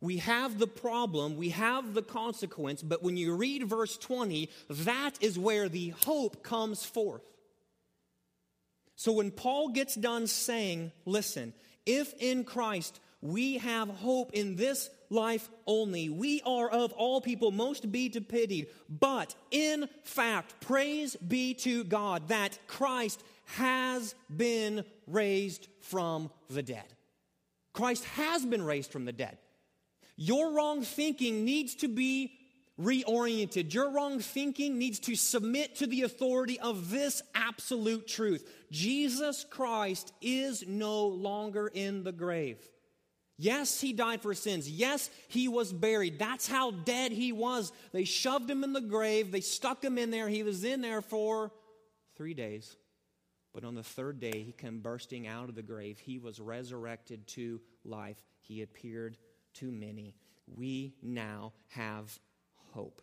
We 0.00 0.16
have 0.16 0.58
the 0.58 0.66
problem, 0.66 1.36
we 1.36 1.50
have 1.50 1.94
the 1.94 2.02
consequence, 2.02 2.82
but 2.82 3.04
when 3.04 3.16
you 3.16 3.36
read 3.36 3.62
verse 3.68 3.96
20, 3.96 4.50
that 4.68 5.12
is 5.20 5.38
where 5.38 5.68
the 5.68 5.90
hope 6.04 6.42
comes 6.42 6.84
forth. 6.84 7.22
So 8.96 9.12
when 9.12 9.30
Paul 9.30 9.68
gets 9.68 9.94
done 9.94 10.26
saying, 10.26 10.90
listen, 11.04 11.54
if 11.86 12.12
in 12.18 12.42
Christ 12.42 12.98
we 13.24 13.56
have 13.56 13.88
hope 13.88 14.34
in 14.34 14.54
this 14.54 14.90
life 15.08 15.48
only. 15.66 16.10
We 16.10 16.42
are 16.44 16.68
of 16.68 16.92
all 16.92 17.22
people 17.22 17.52
most 17.52 17.90
be 17.90 18.10
to 18.10 18.20
pitied. 18.20 18.66
But 18.86 19.34
in 19.50 19.88
fact, 20.02 20.60
praise 20.60 21.16
be 21.16 21.54
to 21.54 21.84
God 21.84 22.28
that 22.28 22.58
Christ 22.66 23.24
has 23.56 24.14
been 24.34 24.84
raised 25.06 25.68
from 25.80 26.30
the 26.50 26.62
dead. 26.62 26.84
Christ 27.72 28.04
has 28.04 28.44
been 28.44 28.62
raised 28.62 28.92
from 28.92 29.06
the 29.06 29.12
dead. 29.12 29.38
Your 30.16 30.52
wrong 30.52 30.82
thinking 30.82 31.46
needs 31.46 31.76
to 31.76 31.88
be 31.88 32.34
reoriented. 32.78 33.72
Your 33.72 33.90
wrong 33.90 34.20
thinking 34.20 34.76
needs 34.76 34.98
to 35.00 35.16
submit 35.16 35.76
to 35.76 35.86
the 35.86 36.02
authority 36.02 36.60
of 36.60 36.90
this 36.90 37.22
absolute 37.34 38.06
truth. 38.06 38.46
Jesus 38.70 39.46
Christ 39.48 40.12
is 40.20 40.66
no 40.68 41.06
longer 41.06 41.68
in 41.68 42.04
the 42.04 42.12
grave. 42.12 42.58
Yes, 43.36 43.80
he 43.80 43.92
died 43.92 44.22
for 44.22 44.34
sins. 44.34 44.70
Yes, 44.70 45.10
he 45.28 45.48
was 45.48 45.72
buried. 45.72 46.18
That's 46.18 46.46
how 46.46 46.70
dead 46.70 47.10
he 47.10 47.32
was. 47.32 47.72
They 47.92 48.04
shoved 48.04 48.48
him 48.48 48.62
in 48.62 48.72
the 48.72 48.80
grave, 48.80 49.32
they 49.32 49.40
stuck 49.40 49.82
him 49.82 49.98
in 49.98 50.10
there. 50.10 50.28
He 50.28 50.42
was 50.42 50.64
in 50.64 50.80
there 50.80 51.02
for 51.02 51.52
three 52.16 52.34
days. 52.34 52.76
But 53.52 53.64
on 53.64 53.76
the 53.76 53.84
third 53.84 54.18
day, 54.18 54.42
he 54.42 54.52
came 54.52 54.80
bursting 54.80 55.28
out 55.28 55.48
of 55.48 55.54
the 55.54 55.62
grave. 55.62 56.00
He 56.00 56.18
was 56.18 56.40
resurrected 56.40 57.26
to 57.28 57.60
life. 57.84 58.20
He 58.40 58.62
appeared 58.62 59.16
to 59.54 59.70
many. 59.70 60.16
We 60.48 60.94
now 61.02 61.52
have 61.68 62.18
hope. 62.72 63.00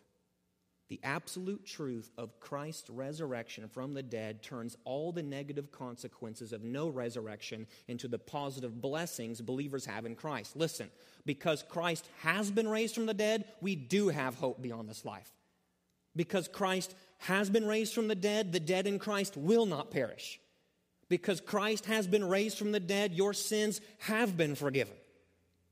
The 0.92 1.00
absolute 1.04 1.64
truth 1.64 2.10
of 2.18 2.38
Christ's 2.38 2.90
resurrection 2.90 3.66
from 3.66 3.94
the 3.94 4.02
dead 4.02 4.42
turns 4.42 4.76
all 4.84 5.10
the 5.10 5.22
negative 5.22 5.72
consequences 5.72 6.52
of 6.52 6.64
no 6.64 6.90
resurrection 6.90 7.66
into 7.88 8.08
the 8.08 8.18
positive 8.18 8.78
blessings 8.82 9.40
believers 9.40 9.86
have 9.86 10.04
in 10.04 10.14
Christ. 10.14 10.54
Listen, 10.54 10.90
because 11.24 11.64
Christ 11.66 12.06
has 12.20 12.50
been 12.50 12.68
raised 12.68 12.94
from 12.94 13.06
the 13.06 13.14
dead, 13.14 13.46
we 13.62 13.74
do 13.74 14.10
have 14.10 14.34
hope 14.34 14.60
beyond 14.60 14.86
this 14.86 15.06
life. 15.06 15.32
Because 16.14 16.46
Christ 16.46 16.94
has 17.20 17.48
been 17.48 17.66
raised 17.66 17.94
from 17.94 18.08
the 18.08 18.14
dead, 18.14 18.52
the 18.52 18.60
dead 18.60 18.86
in 18.86 18.98
Christ 18.98 19.34
will 19.34 19.64
not 19.64 19.90
perish. 19.90 20.38
Because 21.08 21.40
Christ 21.40 21.86
has 21.86 22.06
been 22.06 22.28
raised 22.28 22.58
from 22.58 22.72
the 22.72 22.80
dead, 22.80 23.14
your 23.14 23.32
sins 23.32 23.80
have 24.00 24.36
been 24.36 24.54
forgiven. 24.54 24.96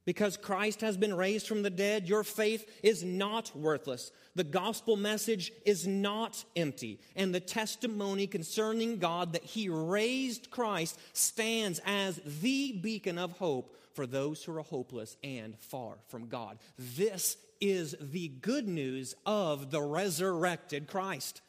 Because 0.06 0.36
Christ 0.36 0.80
has 0.80 0.96
been 0.96 1.14
raised 1.14 1.46
from 1.46 1.62
the 1.62 1.70
dead, 1.70 2.08
your 2.08 2.24
faith 2.24 2.68
is 2.82 3.04
not 3.04 3.54
worthless. 3.54 4.10
The 4.34 4.44
gospel 4.44 4.96
message 4.96 5.52
is 5.66 5.86
not 5.86 6.42
empty. 6.56 7.00
And 7.14 7.34
the 7.34 7.40
testimony 7.40 8.26
concerning 8.26 8.98
God 8.98 9.34
that 9.34 9.44
He 9.44 9.68
raised 9.68 10.50
Christ 10.50 10.98
stands 11.12 11.80
as 11.84 12.20
the 12.40 12.72
beacon 12.72 13.18
of 13.18 13.32
hope 13.32 13.76
for 13.92 14.06
those 14.06 14.42
who 14.42 14.56
are 14.56 14.62
hopeless 14.62 15.16
and 15.22 15.58
far 15.58 15.96
from 16.08 16.28
God. 16.28 16.58
This 16.78 17.36
is 17.60 17.94
the 18.00 18.28
good 18.28 18.66
news 18.66 19.14
of 19.26 19.70
the 19.70 19.82
resurrected 19.82 20.86
Christ. 20.86 21.42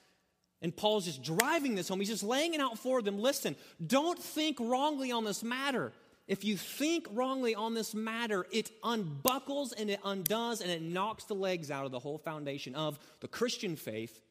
And 0.62 0.76
Paul's 0.76 1.06
just 1.06 1.24
driving 1.24 1.76
this 1.76 1.88
home. 1.88 2.00
He's 2.00 2.10
just 2.10 2.24
laying 2.24 2.54
it 2.54 2.62
out 2.62 2.78
for 2.78 3.02
them. 3.02 3.18
Listen, 3.18 3.56
don't 3.86 4.20
think 4.20 4.60
wrongly 4.60 5.12
on 5.12 5.24
this 5.24 5.42
matter. 5.42 5.94
If 6.32 6.46
you 6.46 6.56
think 6.56 7.08
wrongly 7.12 7.56
on 7.56 7.74
this 7.74 7.94
matter, 7.94 8.48
it 8.54 8.72
unbuckles 8.86 9.74
and 9.74 9.90
it 9.90 10.00
undoes 10.06 10.62
and 10.62 10.72
it 10.72 10.82
knocks 10.82 11.26
the 11.26 11.34
legs 11.34 11.70
out 11.70 11.84
of 11.84 11.92
the 11.92 12.00
whole 12.00 12.18
foundation 12.18 12.74
of 12.74 12.98
the 13.20 13.28
Christian 13.28 13.76
faith 13.76 14.22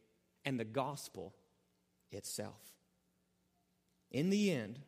and 0.46 0.58
the 0.58 0.64
gospel 0.64 1.34
itself. 2.10 2.56
In 4.10 4.30
the 4.30 4.50
end, 4.50 4.78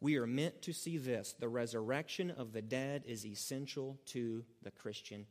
we 0.00 0.16
are 0.16 0.26
meant 0.26 0.62
to 0.62 0.72
see 0.72 0.96
this 0.96 1.34
the 1.38 1.50
resurrection 1.50 2.30
of 2.30 2.54
the 2.54 2.62
dead 2.62 3.02
is 3.06 3.26
essential 3.26 3.98
to 4.06 4.42
the 4.62 4.70
Christian 4.70 5.26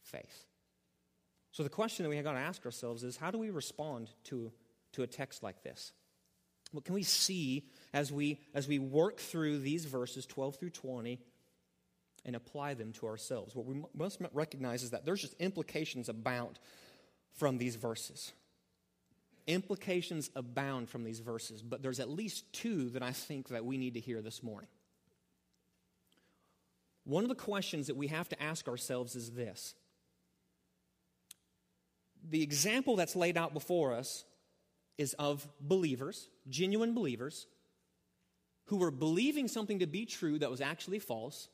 faith. 0.00 0.46
So, 1.52 1.62
the 1.62 1.68
question 1.68 2.02
that 2.02 2.08
we 2.08 2.16
have 2.16 2.24
got 2.24 2.32
to 2.32 2.40
ask 2.40 2.66
ourselves 2.66 3.04
is 3.04 3.16
how 3.16 3.30
do 3.30 3.38
we 3.38 3.50
respond 3.50 4.10
to 4.24 4.50
to 4.94 5.04
a 5.04 5.06
text 5.06 5.44
like 5.44 5.62
this? 5.62 5.92
What 6.72 6.84
can 6.84 6.94
we 6.94 7.04
see 7.04 7.68
as 7.92 8.12
we, 8.12 8.40
as 8.54 8.68
we 8.68 8.78
work 8.78 9.18
through 9.18 9.58
these 9.58 9.84
verses 9.84 10.26
12 10.26 10.56
through 10.56 10.70
20 10.70 11.20
and 12.24 12.36
apply 12.36 12.74
them 12.74 12.92
to 12.92 13.06
ourselves? 13.06 13.54
What 13.54 13.66
we 13.66 13.82
must 13.94 14.20
recognize 14.32 14.82
is 14.82 14.90
that 14.90 15.04
there's 15.04 15.20
just 15.20 15.34
implications 15.40 16.08
abound 16.08 16.58
from 17.32 17.58
these 17.58 17.76
verses. 17.76 18.32
Implications 19.46 20.30
abound 20.36 20.88
from 20.88 21.04
these 21.04 21.20
verses, 21.20 21.62
but 21.62 21.82
there's 21.82 22.00
at 22.00 22.08
least 22.08 22.52
two 22.52 22.90
that 22.90 23.02
I 23.02 23.12
think 23.12 23.48
that 23.48 23.64
we 23.64 23.76
need 23.76 23.94
to 23.94 24.00
hear 24.00 24.22
this 24.22 24.42
morning. 24.42 24.68
One 27.04 27.24
of 27.24 27.28
the 27.28 27.34
questions 27.34 27.88
that 27.88 27.96
we 27.96 28.06
have 28.08 28.28
to 28.28 28.40
ask 28.40 28.68
ourselves 28.68 29.16
is 29.16 29.32
this 29.32 29.74
the 32.28 32.42
example 32.42 32.96
that's 32.96 33.16
laid 33.16 33.36
out 33.36 33.52
before 33.52 33.92
us 33.92 34.24
is 34.96 35.14
of 35.14 35.48
believers, 35.60 36.28
genuine 36.48 36.94
believers, 36.94 37.46
who 38.66 38.76
were 38.76 38.90
believing 38.90 39.48
something 39.48 39.80
to 39.80 39.86
be 39.86 40.06
true 40.06 40.38
that 40.38 40.50
was 40.50 40.60
actually 40.60 40.98
false. 40.98 41.48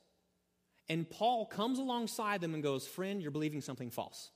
And 0.89 1.09
Paul 1.09 1.47
comes 1.47 1.79
alongside 1.79 2.41
them 2.41 2.55
and 2.55 2.63
goes, 2.63 2.87
Friend, 2.87 3.21
you're 3.21 3.31
believing 3.31 3.61
something 3.61 3.91
false. 3.91 4.31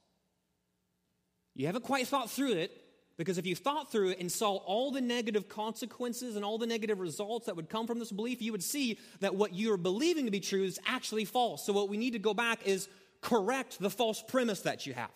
You 1.54 1.66
haven't 1.66 1.84
quite 1.84 2.06
thought 2.06 2.30
through 2.30 2.52
it, 2.52 2.70
because 3.16 3.38
if 3.38 3.46
you 3.46 3.54
thought 3.54 3.92
through 3.92 4.10
it 4.10 4.20
and 4.20 4.32
saw 4.32 4.56
all 4.56 4.90
the 4.90 5.00
negative 5.00 5.48
consequences 5.48 6.34
and 6.34 6.44
all 6.44 6.58
the 6.58 6.66
negative 6.66 6.98
results 6.98 7.46
that 7.46 7.56
would 7.56 7.68
come 7.68 7.86
from 7.86 7.98
this 7.98 8.10
belief, 8.10 8.40
you 8.40 8.52
would 8.52 8.62
see 8.62 8.98
that 9.20 9.34
what 9.34 9.54
you're 9.54 9.76
believing 9.76 10.24
to 10.24 10.30
be 10.30 10.40
true 10.40 10.64
is 10.64 10.80
actually 10.86 11.24
false. 11.24 11.64
So, 11.64 11.72
what 11.72 11.88
we 11.88 11.96
need 11.96 12.14
to 12.14 12.18
go 12.18 12.34
back 12.34 12.66
is 12.66 12.88
correct 13.20 13.78
the 13.78 13.90
false 13.90 14.22
premise 14.22 14.62
that 14.62 14.86
you 14.86 14.94
have. 14.94 15.12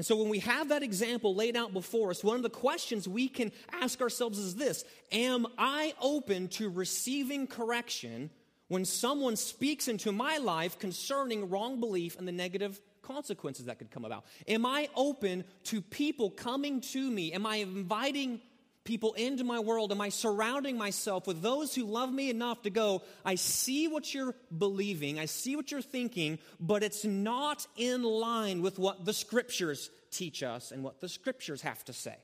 And 0.00 0.06
so, 0.06 0.16
when 0.16 0.30
we 0.30 0.38
have 0.38 0.70
that 0.70 0.82
example 0.82 1.34
laid 1.34 1.58
out 1.58 1.74
before 1.74 2.08
us, 2.08 2.24
one 2.24 2.36
of 2.36 2.42
the 2.42 2.48
questions 2.48 3.06
we 3.06 3.28
can 3.28 3.52
ask 3.70 4.00
ourselves 4.00 4.38
is 4.38 4.54
this 4.56 4.82
Am 5.12 5.46
I 5.58 5.92
open 6.00 6.48
to 6.52 6.70
receiving 6.70 7.46
correction 7.46 8.30
when 8.68 8.86
someone 8.86 9.36
speaks 9.36 9.88
into 9.88 10.10
my 10.10 10.38
life 10.38 10.78
concerning 10.78 11.50
wrong 11.50 11.80
belief 11.80 12.16
and 12.18 12.26
the 12.26 12.32
negative 12.32 12.80
consequences 13.02 13.66
that 13.66 13.78
could 13.78 13.90
come 13.90 14.06
about? 14.06 14.24
Am 14.48 14.64
I 14.64 14.88
open 14.96 15.44
to 15.64 15.82
people 15.82 16.30
coming 16.30 16.80
to 16.80 17.10
me? 17.10 17.34
Am 17.34 17.44
I 17.44 17.56
inviting 17.56 18.40
people 18.84 19.12
into 19.14 19.44
my 19.44 19.60
world? 19.60 19.92
Am 19.92 20.00
I 20.00 20.08
surrounding 20.08 20.78
myself 20.78 21.26
with 21.26 21.42
those 21.42 21.74
who 21.74 21.84
love 21.84 22.12
me 22.12 22.30
enough 22.30 22.62
to 22.62 22.70
go, 22.70 23.02
I 23.24 23.34
see 23.34 23.88
what 23.88 24.12
you're 24.14 24.34
believing, 24.56 25.18
I 25.18 25.26
see 25.26 25.56
what 25.56 25.70
you're 25.70 25.82
thinking, 25.82 26.38
but 26.58 26.82
it's 26.82 27.04
not 27.04 27.66
in 27.76 28.02
line 28.02 28.62
with 28.62 28.78
what 28.78 29.04
the 29.04 29.12
scriptures 29.12 29.90
teach 30.10 30.42
us 30.42 30.72
and 30.72 30.82
what 30.82 31.00
the 31.00 31.08
scriptures 31.08 31.62
have 31.62 31.84
to 31.84 31.92
say? 31.92 32.16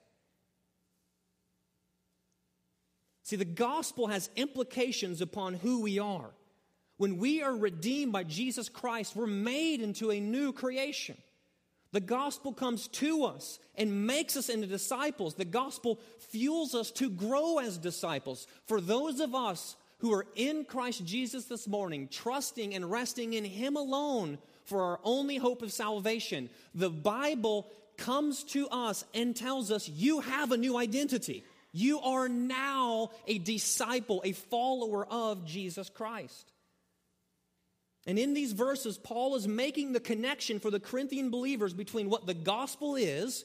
See, 3.24 3.36
the 3.36 3.44
gospel 3.44 4.06
has 4.06 4.30
implications 4.36 5.20
upon 5.20 5.54
who 5.54 5.82
we 5.82 5.98
are. 5.98 6.30
When 6.96 7.18
we 7.18 7.42
are 7.42 7.54
redeemed 7.54 8.12
by 8.12 8.22
Jesus 8.22 8.68
Christ, 8.68 9.16
we're 9.16 9.26
made 9.26 9.80
into 9.82 10.10
a 10.10 10.20
new 10.20 10.52
creation. 10.52 11.16
The 11.96 12.00
gospel 12.00 12.52
comes 12.52 12.88
to 12.88 13.24
us 13.24 13.58
and 13.74 14.06
makes 14.06 14.36
us 14.36 14.50
into 14.50 14.66
disciples. 14.66 15.32
The 15.32 15.46
gospel 15.46 15.98
fuels 16.28 16.74
us 16.74 16.90
to 16.90 17.08
grow 17.08 17.56
as 17.56 17.78
disciples. 17.78 18.46
For 18.66 18.82
those 18.82 19.18
of 19.18 19.34
us 19.34 19.76
who 20.00 20.12
are 20.12 20.26
in 20.34 20.66
Christ 20.66 21.06
Jesus 21.06 21.46
this 21.46 21.66
morning, 21.66 22.08
trusting 22.12 22.74
and 22.74 22.90
resting 22.90 23.32
in 23.32 23.46
Him 23.46 23.76
alone 23.76 24.36
for 24.66 24.82
our 24.82 25.00
only 25.04 25.38
hope 25.38 25.62
of 25.62 25.72
salvation, 25.72 26.50
the 26.74 26.90
Bible 26.90 27.66
comes 27.96 28.44
to 28.44 28.68
us 28.68 29.06
and 29.14 29.34
tells 29.34 29.70
us 29.70 29.88
you 29.88 30.20
have 30.20 30.52
a 30.52 30.58
new 30.58 30.76
identity. 30.76 31.44
You 31.72 32.00
are 32.00 32.28
now 32.28 33.08
a 33.26 33.38
disciple, 33.38 34.20
a 34.22 34.32
follower 34.32 35.06
of 35.06 35.46
Jesus 35.46 35.88
Christ. 35.88 36.52
And 38.06 38.18
in 38.18 38.34
these 38.34 38.52
verses, 38.52 38.98
Paul 38.98 39.34
is 39.34 39.48
making 39.48 39.92
the 39.92 40.00
connection 40.00 40.60
for 40.60 40.70
the 40.70 40.78
Corinthian 40.78 41.30
believers 41.30 41.72
between 41.72 42.08
what 42.08 42.26
the 42.26 42.34
gospel 42.34 42.94
is 42.94 43.44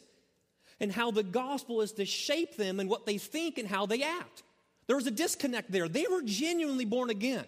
and 0.80 0.92
how 0.92 1.12
the 1.12 1.24
gospel 1.24 1.82
is 1.82 1.94
to 1.94 2.06
shape 2.06 2.58
them 2.58 2.80
and 2.80 2.90
what 2.90 3.06
they 3.06 3.18
think 3.18 3.58
and 3.58 3.68
how 3.68 3.86
they 3.86 4.04
act. 4.04 4.44
There 4.88 4.96
was 4.96 5.08
a 5.08 5.12
disconnect 5.12 5.72
there. 5.72 5.88
They 5.88 6.06
were 6.10 6.22
genuinely 6.22 6.86
born 6.86 7.10
again. 7.10 7.46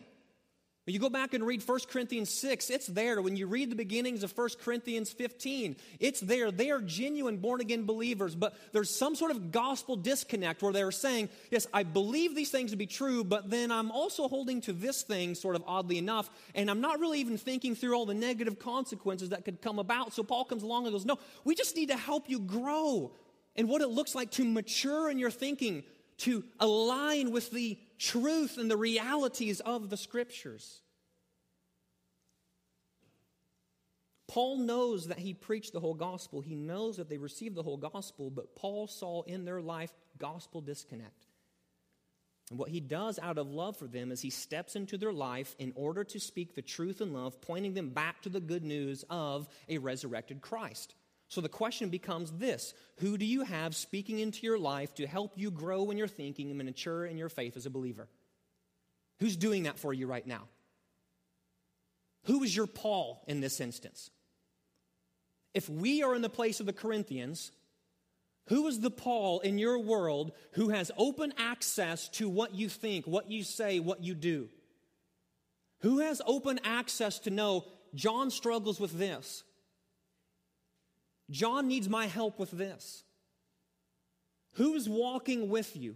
When 0.85 0.93
you 0.93 0.99
go 0.99 1.09
back 1.09 1.33
and 1.33 1.45
read 1.45 1.63
1 1.65 1.79
Corinthians 1.89 2.29
6, 2.29 2.69
it's 2.69 2.87
there. 2.87 3.21
When 3.21 3.37
you 3.37 3.47
read 3.47 3.69
the 3.69 3.75
beginnings 3.75 4.21
of 4.21 4.37
1 4.37 4.49
Corinthians 4.61 5.13
15, 5.13 5.77
it's 6.01 6.19
there. 6.19 6.51
They 6.51 6.71
are 6.71 6.81
genuine 6.81 7.37
born 7.37 7.61
again 7.61 7.85
believers, 7.85 8.35
but 8.35 8.53
there's 8.73 8.93
some 8.93 9.15
sort 9.15 9.31
of 9.31 9.49
gospel 9.51 9.95
disconnect 9.95 10.61
where 10.61 10.73
they're 10.73 10.91
saying, 10.91 11.29
Yes, 11.51 11.67
I 11.73 11.83
believe 11.83 12.35
these 12.35 12.51
things 12.51 12.71
to 12.71 12.77
be 12.77 12.85
true, 12.85 13.23
but 13.23 13.49
then 13.49 13.71
I'm 13.71 13.91
also 13.91 14.27
holding 14.27 14.59
to 14.61 14.73
this 14.73 15.03
thing, 15.03 15.35
sort 15.35 15.55
of 15.55 15.63
oddly 15.65 15.97
enough, 15.97 16.29
and 16.53 16.69
I'm 16.69 16.81
not 16.81 16.99
really 16.99 17.21
even 17.21 17.37
thinking 17.37 17.75
through 17.75 17.95
all 17.95 18.05
the 18.05 18.13
negative 18.13 18.59
consequences 18.59 19.29
that 19.29 19.45
could 19.45 19.61
come 19.61 19.79
about. 19.79 20.13
So 20.13 20.21
Paul 20.21 20.43
comes 20.43 20.63
along 20.63 20.85
and 20.85 20.93
goes, 20.93 21.05
No, 21.05 21.17
we 21.45 21.55
just 21.55 21.77
need 21.77 21.89
to 21.89 21.97
help 21.97 22.29
you 22.29 22.39
grow 22.39 23.13
and 23.55 23.69
what 23.69 23.81
it 23.81 23.87
looks 23.87 24.15
like 24.15 24.31
to 24.31 24.43
mature 24.43 25.09
in 25.09 25.17
your 25.17 25.31
thinking, 25.31 25.83
to 26.17 26.43
align 26.59 27.31
with 27.31 27.51
the 27.51 27.77
truth 28.03 28.57
and 28.57 28.69
the 28.69 28.77
realities 28.77 29.59
of 29.61 29.89
the 29.89 29.97
scriptures. 29.97 30.81
Paul 34.27 34.57
knows 34.57 35.07
that 35.07 35.19
he 35.19 35.33
preached 35.33 35.73
the 35.73 35.79
whole 35.79 35.93
gospel. 35.93 36.41
He 36.41 36.55
knows 36.55 36.97
that 36.97 37.07
they 37.07 37.17
received 37.17 37.55
the 37.55 37.63
whole 37.63 37.77
gospel, 37.77 38.29
but 38.29 38.55
Paul 38.55 38.87
saw 38.87 39.21
in 39.23 39.45
their 39.45 39.61
life 39.61 39.93
gospel 40.17 40.59
disconnect. 40.59 41.27
And 42.49 42.59
what 42.59 42.69
he 42.69 42.79
does 42.79 43.19
out 43.19 43.37
of 43.37 43.47
love 43.47 43.77
for 43.77 43.87
them 43.87 44.11
is 44.11 44.21
he 44.21 44.29
steps 44.29 44.75
into 44.75 44.97
their 44.97 45.13
life 45.13 45.55
in 45.59 45.71
order 45.75 46.03
to 46.03 46.19
speak 46.19 46.55
the 46.55 46.61
truth 46.61 46.99
in 46.99 47.13
love, 47.13 47.39
pointing 47.41 47.73
them 47.73 47.89
back 47.89 48.21
to 48.23 48.29
the 48.29 48.41
good 48.41 48.63
news 48.63 49.05
of 49.09 49.47
a 49.69 49.77
resurrected 49.77 50.41
Christ. 50.41 50.95
So 51.33 51.41
the 51.41 51.49
question 51.49 51.89
becomes 51.89 52.31
this 52.31 52.75
Who 52.97 53.17
do 53.17 53.25
you 53.25 53.43
have 53.43 53.75
speaking 53.75 54.19
into 54.19 54.45
your 54.45 54.59
life 54.59 54.93
to 54.95 55.07
help 55.07 55.33
you 55.35 55.49
grow 55.49 55.89
in 55.89 55.97
your 55.97 56.07
thinking 56.07 56.51
and 56.51 56.63
mature 56.63 57.07
in 57.07 57.17
your 57.17 57.29
faith 57.29 57.57
as 57.57 57.65
a 57.65 57.71
believer? 57.71 58.07
Who's 59.19 59.35
doing 59.35 59.63
that 59.63 59.79
for 59.79 59.91
you 59.91 60.05
right 60.05 60.27
now? 60.27 60.43
Who 62.25 62.43
is 62.43 62.55
your 62.55 62.67
Paul 62.67 63.23
in 63.27 63.41
this 63.41 63.59
instance? 63.59 64.11
If 65.55 65.67
we 65.67 66.03
are 66.03 66.13
in 66.13 66.21
the 66.21 66.29
place 66.29 66.59
of 66.59 66.67
the 66.67 66.73
Corinthians, 66.73 67.51
who 68.47 68.67
is 68.67 68.79
the 68.79 68.91
Paul 68.91 69.39
in 69.39 69.57
your 69.57 69.79
world 69.79 70.33
who 70.51 70.69
has 70.69 70.91
open 70.97 71.33
access 71.39 72.09
to 72.09 72.29
what 72.29 72.53
you 72.53 72.69
think, 72.69 73.07
what 73.07 73.31
you 73.31 73.43
say, 73.43 73.79
what 73.79 74.03
you 74.03 74.13
do? 74.13 74.49
Who 75.79 75.97
has 75.99 76.21
open 76.27 76.59
access 76.63 77.17
to 77.19 77.31
know 77.31 77.65
John 77.95 78.29
struggles 78.29 78.79
with 78.79 78.99
this? 78.99 79.43
John 81.29 81.67
needs 81.67 81.89
my 81.89 82.07
help 82.07 82.39
with 82.39 82.51
this. 82.51 83.03
Who 84.53 84.73
is 84.75 84.87
walking 84.87 85.49
with 85.49 85.75
you? 85.75 85.95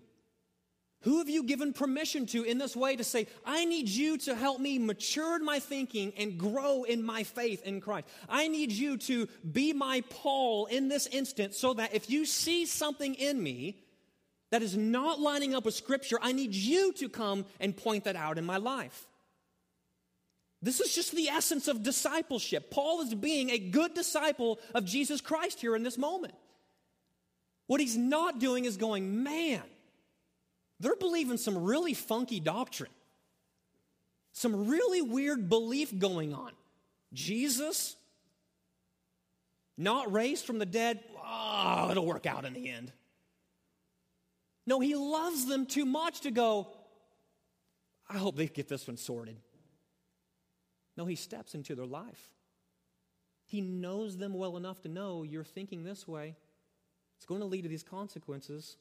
Who 1.02 1.20
have 1.20 1.30
you 1.30 1.44
given 1.44 1.74
permission 1.74 2.26
to 2.28 2.44
in 2.44 2.58
this 2.58 2.76
way 2.76 2.96
to 2.96 3.04
say, 3.04 3.28
I 3.46 3.66
need 3.66 3.88
you 3.88 4.18
to 4.20 4.36
help 4.36 4.60
me 4.60 4.80
mature 4.80 5.36
in 5.36 5.46
my 5.46 5.60
thinking 5.60 6.12
and 6.18 6.40
grow 6.40 6.84
in 6.84 7.04
my 7.04 7.24
faith 7.24 7.64
in 7.64 7.82
Christ? 7.82 8.08
I 8.28 8.48
need 8.48 8.72
you 8.72 8.98
to 8.98 9.28
be 9.50 9.74
my 9.74 10.02
Paul 10.10 10.66
in 10.66 10.88
this 10.88 11.08
instant 11.08 11.54
so 11.54 11.76
that 11.76 11.94
if 11.94 12.10
you 12.10 12.26
see 12.26 12.66
something 12.66 13.14
in 13.14 13.42
me 13.42 13.78
that 14.50 14.64
is 14.64 14.76
not 14.76 15.20
lining 15.20 15.54
up 15.54 15.66
with 15.66 15.76
Scripture, 15.76 16.18
I 16.22 16.32
need 16.32 16.56
you 16.56 16.92
to 16.94 17.10
come 17.10 17.46
and 17.60 17.78
point 17.78 18.06
that 18.06 18.16
out 18.16 18.38
in 18.38 18.46
my 18.46 18.58
life. 18.58 19.08
This 20.62 20.80
is 20.80 20.94
just 20.94 21.16
the 21.16 21.30
essence 21.30 21.68
of 21.68 21.84
discipleship. 21.84 22.72
Paul 22.72 23.02
is 23.02 23.14
being 23.14 23.52
a 23.52 23.60
good 23.60 23.94
disciple 23.94 24.60
of 24.74 24.86
Jesus 24.86 25.22
Christ 25.22 25.62
here 25.62 25.76
in 25.76 25.84
this 25.84 25.98
moment. 25.98 26.34
What 27.68 27.80
he's 27.80 27.98
not 27.98 28.40
doing 28.40 28.66
is 28.66 28.78
going, 28.78 29.24
man, 29.24 29.62
they're 30.80 30.96
believing 30.96 31.38
some 31.38 31.58
really 31.64 31.94
funky 31.94 32.40
doctrine, 32.40 32.92
some 34.34 34.68
really 34.68 35.02
weird 35.02 35.50
belief 35.50 35.98
going 35.98 36.34
on. 36.34 36.52
Jesus, 37.14 37.96
not 39.78 40.12
raised 40.12 40.46
from 40.46 40.60
the 40.60 40.66
dead, 40.66 41.04
oh, 41.24 41.90
it'll 41.92 42.06
work 42.06 42.26
out 42.26 42.46
in 42.46 42.54
the 42.54 42.70
end. 42.70 42.92
No, 44.66 44.80
he 44.80 44.96
loves 44.96 45.46
them 45.46 45.66
too 45.66 45.86
much 45.86 46.22
to 46.22 46.32
go, 46.32 46.68
I 48.10 48.18
hope 48.18 48.36
they 48.36 48.48
get 48.48 48.68
this 48.68 48.88
one 48.88 48.98
sorted. 48.98 49.38
No, 50.98 51.06
he 51.06 51.16
steps 51.16 51.54
into 51.54 51.76
their 51.76 51.86
life. 51.86 52.32
He 53.46 53.62
knows 53.62 54.18
them 54.18 54.34
well 54.34 54.58
enough 54.58 54.82
to 54.82 54.90
know 54.90 55.24
you're 55.24 55.44
thinking 55.44 55.84
this 55.84 56.08
way. 56.08 56.36
It's 57.16 57.26
going 57.26 57.40
to 57.40 57.48
lead 57.48 57.62
to 57.62 57.70
these 57.70 57.84
consequences. 57.84 58.78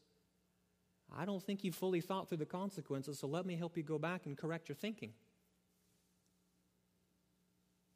I 1.15 1.25
don't 1.25 1.43
think 1.43 1.63
you 1.63 1.71
fully 1.71 2.01
thought 2.01 2.29
through 2.29 2.39
the 2.39 2.47
consequences, 2.47 3.19
so 3.19 3.29
let 3.29 3.47
me 3.47 3.55
help 3.55 3.77
you 3.77 3.83
go 3.83 3.99
back 3.99 4.27
and 4.27 4.37
correct 4.37 4.69
your 4.69 4.77
thinking. 4.77 5.13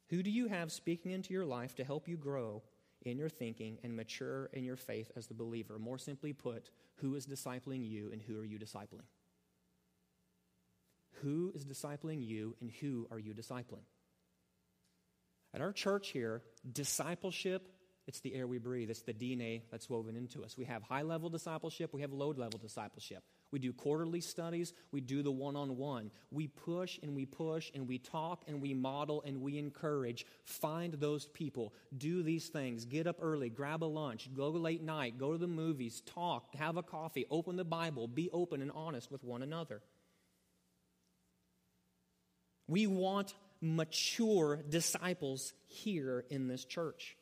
Who 0.09 0.23
do 0.23 0.29
you 0.29 0.47
have 0.47 0.71
speaking 0.71 1.11
into 1.11 1.33
your 1.33 1.45
life 1.45 1.75
to 1.75 1.83
help 1.83 2.07
you 2.07 2.17
grow 2.17 2.63
in 3.03 3.17
your 3.17 3.29
thinking 3.29 3.79
and 3.83 3.95
mature 3.95 4.49
in 4.53 4.63
your 4.63 4.75
faith 4.77 5.11
as 5.15 5.27
the 5.27 5.33
believer? 5.33 5.77
More 5.79 5.97
simply 5.97 6.31
put, 6.31 6.69
who 6.97 7.15
is 7.15 7.25
discipling 7.25 7.89
you 7.89 8.11
and 8.11 8.21
who 8.21 8.39
are 8.39 8.45
you 8.45 8.59
discipling? 8.59 9.07
Who 11.21 11.51
is 11.53 11.65
discipling 11.65 12.25
you 12.25 12.55
and 12.61 12.71
who 12.71 13.07
are 13.11 13.19
you 13.19 13.33
discipling? 13.33 13.85
At 15.53 15.61
our 15.61 15.73
church 15.73 16.09
here, 16.09 16.41
discipleship, 16.71 17.67
it's 18.07 18.19
the 18.21 18.33
air 18.33 18.47
we 18.47 18.57
breathe. 18.57 18.89
It's 18.89 19.03
the 19.03 19.13
DNA 19.13 19.61
that's 19.69 19.89
woven 19.89 20.15
into 20.15 20.43
us. 20.43 20.57
We 20.57 20.65
have 20.65 20.81
high 20.81 21.03
level 21.03 21.29
discipleship, 21.29 21.93
we 21.93 22.01
have 22.01 22.11
low 22.11 22.29
level 22.29 22.59
discipleship. 22.59 23.23
We 23.51 23.59
do 23.59 23.73
quarterly 23.73 24.21
studies, 24.21 24.73
we 24.91 25.01
do 25.01 25.21
the 25.21 25.31
one 25.31 25.55
on 25.55 25.77
one. 25.77 26.09
We 26.31 26.47
push 26.47 26.99
and 27.03 27.15
we 27.15 27.25
push 27.25 27.69
and 27.75 27.87
we 27.87 27.99
talk 27.99 28.43
and 28.47 28.61
we 28.61 28.73
model 28.73 29.21
and 29.25 29.41
we 29.41 29.57
encourage. 29.57 30.25
Find 30.45 30.93
those 30.93 31.27
people, 31.27 31.73
do 31.97 32.23
these 32.23 32.47
things, 32.47 32.85
get 32.85 33.07
up 33.07 33.17
early, 33.21 33.49
grab 33.49 33.83
a 33.83 33.85
lunch, 33.85 34.29
go 34.33 34.49
late 34.49 34.81
night, 34.81 35.17
go 35.17 35.33
to 35.33 35.37
the 35.37 35.47
movies, 35.47 36.01
talk, 36.05 36.55
have 36.55 36.77
a 36.77 36.83
coffee, 36.83 37.25
open 37.29 37.55
the 37.55 37.65
Bible, 37.65 38.07
be 38.07 38.29
open 38.31 38.61
and 38.61 38.71
honest 38.73 39.11
with 39.11 39.23
one 39.23 39.43
another. 39.43 39.81
We 42.67 42.87
want 42.87 43.33
mature 43.61 44.63
disciples 44.67 45.53
here 45.67 46.25
in 46.29 46.47
this 46.47 46.65
church. 46.65 47.15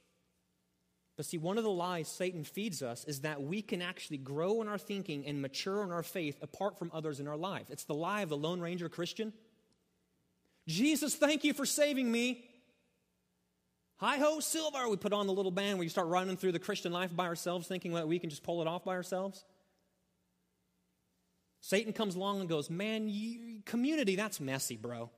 But 1.18 1.26
see, 1.26 1.38
one 1.38 1.58
of 1.58 1.66
the 1.66 1.70
lies 1.70 2.08
Satan 2.08 2.46
feeds 2.46 2.82
us 2.82 3.04
is 3.04 3.22
that 3.22 3.42
we 3.42 3.62
can 3.62 3.82
actually 3.82 4.20
grow 4.20 4.62
in 4.62 4.70
our 4.70 4.78
thinking 4.78 5.26
and 5.28 5.42
mature 5.42 5.84
in 5.84 5.92
our 5.92 6.04
faith 6.04 6.38
apart 6.42 6.80
from 6.80 6.92
others 6.94 7.20
in 7.20 7.28
our 7.28 7.36
life. 7.36 7.70
It's 7.70 7.84
the 7.84 7.94
lie 7.94 8.22
of 8.22 8.30
the 8.30 8.38
Lone 8.38 8.62
Ranger 8.62 8.88
Christian. 8.88 9.34
Jesus, 10.66 11.16
thank 11.16 11.44
you 11.44 11.54
for 11.54 11.66
saving 11.66 12.10
me. 12.10 12.46
Hi 13.98 14.18
ho, 14.18 14.40
Silver. 14.40 14.88
We 14.88 14.96
put 14.96 15.12
on 15.12 15.28
the 15.28 15.34
little 15.34 15.52
band 15.52 15.78
where 15.78 15.84
you 15.84 15.90
start 15.90 16.08
running 16.08 16.38
through 16.38 16.54
the 16.54 16.60
Christian 16.60 16.94
life 16.94 17.14
by 17.14 17.26
ourselves, 17.26 17.68
thinking 17.68 17.94
that 17.96 18.08
we 18.08 18.18
can 18.18 18.30
just 18.30 18.44
pull 18.44 18.62
it 18.62 18.68
off 18.68 18.86
by 18.86 18.94
ourselves. 18.94 19.44
Satan 21.60 21.92
comes 21.92 22.16
along 22.16 22.40
and 22.40 22.48
goes, 22.48 22.70
Man, 22.70 23.10
you, 23.10 23.60
community, 23.66 24.16
that's 24.16 24.40
messy, 24.40 24.78
bro 24.78 25.10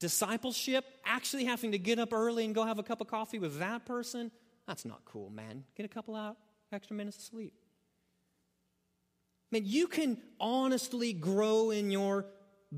discipleship, 0.00 0.84
actually 1.04 1.44
having 1.44 1.72
to 1.72 1.78
get 1.78 1.98
up 1.98 2.12
early 2.12 2.44
and 2.44 2.54
go 2.54 2.64
have 2.64 2.78
a 2.78 2.82
cup 2.82 3.00
of 3.00 3.06
coffee 3.06 3.38
with 3.38 3.58
that 3.58 3.86
person, 3.86 4.30
that's 4.66 4.84
not 4.84 5.04
cool, 5.04 5.30
man. 5.30 5.64
Get 5.76 5.86
a 5.86 5.88
couple 5.88 6.14
out 6.14 6.36
extra 6.72 6.96
minutes 6.96 7.16
of 7.18 7.22
sleep. 7.22 7.52
Man, 9.52 9.62
you 9.64 9.86
can 9.86 10.18
honestly 10.40 11.12
grow 11.12 11.70
in 11.70 11.90
your 11.90 12.26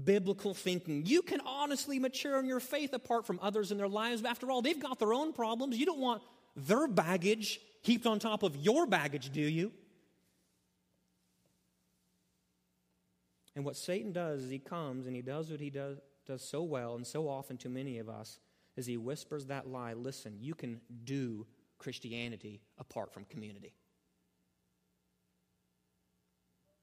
biblical 0.05 0.53
thinking. 0.53 1.07
You 1.07 1.23
can 1.23 1.41
honestly 1.47 1.99
mature 1.99 2.39
in 2.39 2.45
your 2.45 2.61
faith 2.61 2.93
apart 2.93 3.27
from 3.27 3.39
others 3.41 3.73
in 3.73 3.79
their 3.79 3.89
lives. 3.89 4.23
After 4.25 4.51
all, 4.51 4.61
they've 4.61 4.79
got 4.79 4.99
their 4.99 5.15
own 5.15 5.33
problems. 5.33 5.79
You 5.79 5.87
don't 5.87 6.01
want 6.01 6.23
their 6.55 6.87
baggage 6.87 7.61
heaped 7.83 8.07
on 8.07 8.19
top 8.19 8.43
of 8.43 8.57
your 8.57 8.87
baggage, 8.87 9.31
do 9.31 9.41
you? 9.41 9.73
And 13.55 13.65
what 13.65 13.77
Satan 13.77 14.13
does 14.13 14.43
is 14.43 14.51
he 14.51 14.59
comes 14.59 15.07
and 15.07 15.17
he 15.17 15.23
does 15.23 15.51
what 15.51 15.61
he 15.61 15.71
does 15.71 15.99
does 16.27 16.43
so 16.43 16.63
well 16.63 16.97
and 16.97 17.07
so 17.07 17.29
often 17.29 17.57
to 17.59 17.69
many 17.69 17.99
of 17.99 18.09
us 18.09 18.39
is 18.77 18.87
he 18.87 18.97
whispers 18.97 19.47
that 19.47 19.67
lie 19.67 19.95
listen, 19.95 20.37
you 20.41 20.55
can 20.55 20.81
do 21.05 21.47
Christianity 21.79 22.61
apart 22.79 23.13
from 23.13 23.25
community. 23.25 23.75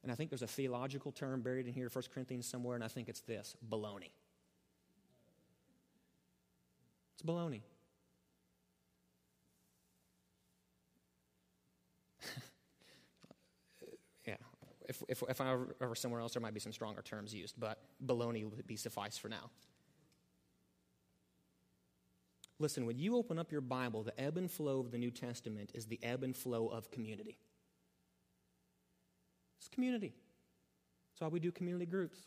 And 0.03 0.11
I 0.11 0.15
think 0.15 0.29
there's 0.29 0.41
a 0.41 0.47
theological 0.47 1.11
term 1.11 1.41
buried 1.41 1.65
in 1.65 1.73
here, 1.73 1.89
1 1.91 2.03
Corinthians 2.13 2.45
somewhere, 2.45 2.75
and 2.75 2.83
I 2.83 2.89
think 2.89 3.07
it's 3.07 3.21
this 3.21 3.55
baloney. 3.69 4.11
It's 7.13 7.23
baloney. 7.23 7.61
If, 14.93 15.21
if, 15.21 15.29
if 15.29 15.41
I 15.41 15.55
were 15.79 15.95
somewhere 15.95 16.21
else, 16.21 16.33
there 16.33 16.41
might 16.41 16.53
be 16.53 16.59
some 16.59 16.71
stronger 16.71 17.01
terms 17.01 17.33
used, 17.33 17.59
but 17.59 17.79
baloney 18.05 18.49
would 18.49 18.67
be 18.67 18.75
suffice 18.75 19.17
for 19.17 19.29
now. 19.29 19.49
Listen, 22.59 22.85
when 22.85 22.97
you 22.97 23.17
open 23.17 23.39
up 23.39 23.51
your 23.51 23.61
Bible, 23.61 24.03
the 24.03 24.19
ebb 24.19 24.37
and 24.37 24.49
flow 24.49 24.79
of 24.79 24.91
the 24.91 24.97
New 24.97 25.11
Testament 25.11 25.71
is 25.73 25.85
the 25.85 25.99
ebb 26.03 26.23
and 26.23 26.35
flow 26.35 26.67
of 26.67 26.91
community. 26.91 27.37
It's 29.59 29.67
community. 29.67 30.13
That's 31.11 31.21
why 31.21 31.27
we 31.29 31.39
do 31.39 31.51
community 31.51 31.85
groups. 31.85 32.19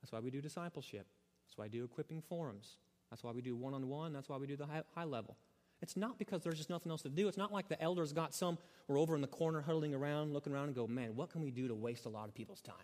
That's 0.00 0.12
why 0.12 0.20
we 0.20 0.30
do 0.30 0.40
discipleship. 0.40 1.06
That's 1.46 1.56
why 1.56 1.64
I 1.64 1.68
do 1.68 1.84
equipping 1.84 2.22
forums. 2.22 2.76
That's 3.10 3.24
why 3.24 3.32
we 3.32 3.42
do 3.42 3.56
one 3.56 3.74
on 3.74 3.88
one. 3.88 4.12
That's 4.12 4.28
why 4.28 4.36
we 4.36 4.46
do 4.46 4.56
the 4.56 4.66
high, 4.66 4.82
high 4.94 5.04
level. 5.04 5.36
It's 5.82 5.96
not 5.96 6.18
because 6.18 6.42
there's 6.42 6.58
just 6.58 6.70
nothing 6.70 6.90
else 6.90 7.02
to 7.02 7.08
do. 7.08 7.28
It's 7.28 7.38
not 7.38 7.52
like 7.52 7.68
the 7.68 7.80
elders 7.80 8.12
got 8.12 8.34
some, 8.34 8.58
we're 8.86 8.98
over 8.98 9.14
in 9.14 9.22
the 9.22 9.26
corner 9.26 9.62
huddling 9.62 9.94
around, 9.94 10.32
looking 10.32 10.52
around 10.52 10.66
and 10.66 10.74
go, 10.74 10.86
man, 10.86 11.16
what 11.16 11.30
can 11.30 11.42
we 11.42 11.50
do 11.50 11.68
to 11.68 11.74
waste 11.74 12.04
a 12.04 12.08
lot 12.10 12.28
of 12.28 12.34
people's 12.34 12.60
time? 12.60 12.74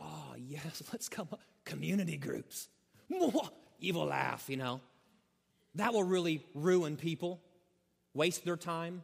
Oh, 0.00 0.34
yes, 0.36 0.82
let's 0.92 1.08
come 1.08 1.28
up. 1.32 1.40
Community 1.64 2.16
groups. 2.16 2.68
Evil 3.80 4.06
laugh, 4.06 4.48
you 4.48 4.56
know. 4.56 4.80
That 5.76 5.92
will 5.92 6.04
really 6.04 6.44
ruin 6.54 6.96
people, 6.96 7.40
waste 8.14 8.44
their 8.44 8.56
time. 8.56 9.02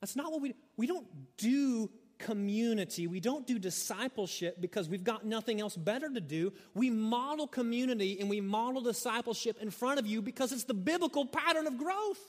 That's 0.00 0.16
not 0.16 0.30
what 0.30 0.40
we 0.40 0.54
we 0.76 0.86
don't 0.86 1.06
do 1.36 1.90
community. 2.18 3.06
We 3.06 3.20
don't 3.20 3.46
do 3.46 3.58
discipleship 3.58 4.60
because 4.60 4.88
we've 4.88 5.04
got 5.04 5.24
nothing 5.24 5.60
else 5.60 5.76
better 5.76 6.08
to 6.08 6.20
do. 6.20 6.52
We 6.74 6.90
model 6.90 7.46
community 7.46 8.18
and 8.20 8.28
we 8.28 8.40
model 8.40 8.82
discipleship 8.82 9.58
in 9.60 9.70
front 9.70 9.98
of 9.98 10.06
you 10.06 10.22
because 10.22 10.52
it's 10.52 10.64
the 10.64 10.74
biblical 10.74 11.26
pattern 11.26 11.66
of 11.66 11.78
growth. 11.78 12.20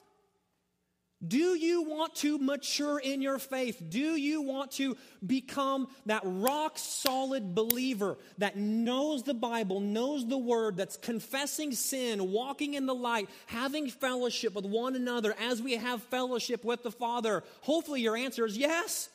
Do 1.25 1.57
you 1.57 1.83
want 1.83 2.13
to 2.15 2.37
mature 2.37 2.99
in 2.99 3.21
your 3.21 3.39
faith? 3.39 3.81
Do 3.89 4.15
you 4.15 4.41
want 4.41 4.71
to 4.73 4.97
become 5.25 5.87
that 6.05 6.21
rock 6.23 6.77
solid 6.77 7.55
believer 7.55 8.17
that 8.37 8.57
knows 8.57 9.23
the 9.23 9.33
Bible, 9.33 9.79
knows 9.79 10.27
the 10.27 10.37
Word, 10.37 10.75
that's 10.75 10.97
confessing 10.97 11.71
sin, 11.71 12.31
walking 12.31 12.73
in 12.73 12.85
the 12.85 12.93
light, 12.93 13.29
having 13.47 13.89
fellowship 13.89 14.53
with 14.53 14.65
one 14.65 14.95
another 14.95 15.33
as 15.39 15.61
we 15.61 15.77
have 15.77 16.03
fellowship 16.03 16.65
with 16.65 16.83
the 16.83 16.91
Father? 16.91 17.43
Hopefully, 17.61 18.01
your 18.01 18.17
answer 18.17 18.45
is 18.45 18.57
yes. 18.57 19.09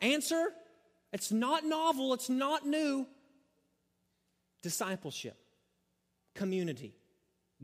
Answer 0.00 0.52
it's 1.12 1.32
not 1.32 1.64
novel, 1.64 2.14
it's 2.14 2.28
not 2.28 2.66
new. 2.66 3.06
Discipleship, 4.62 5.36
community. 6.34 6.94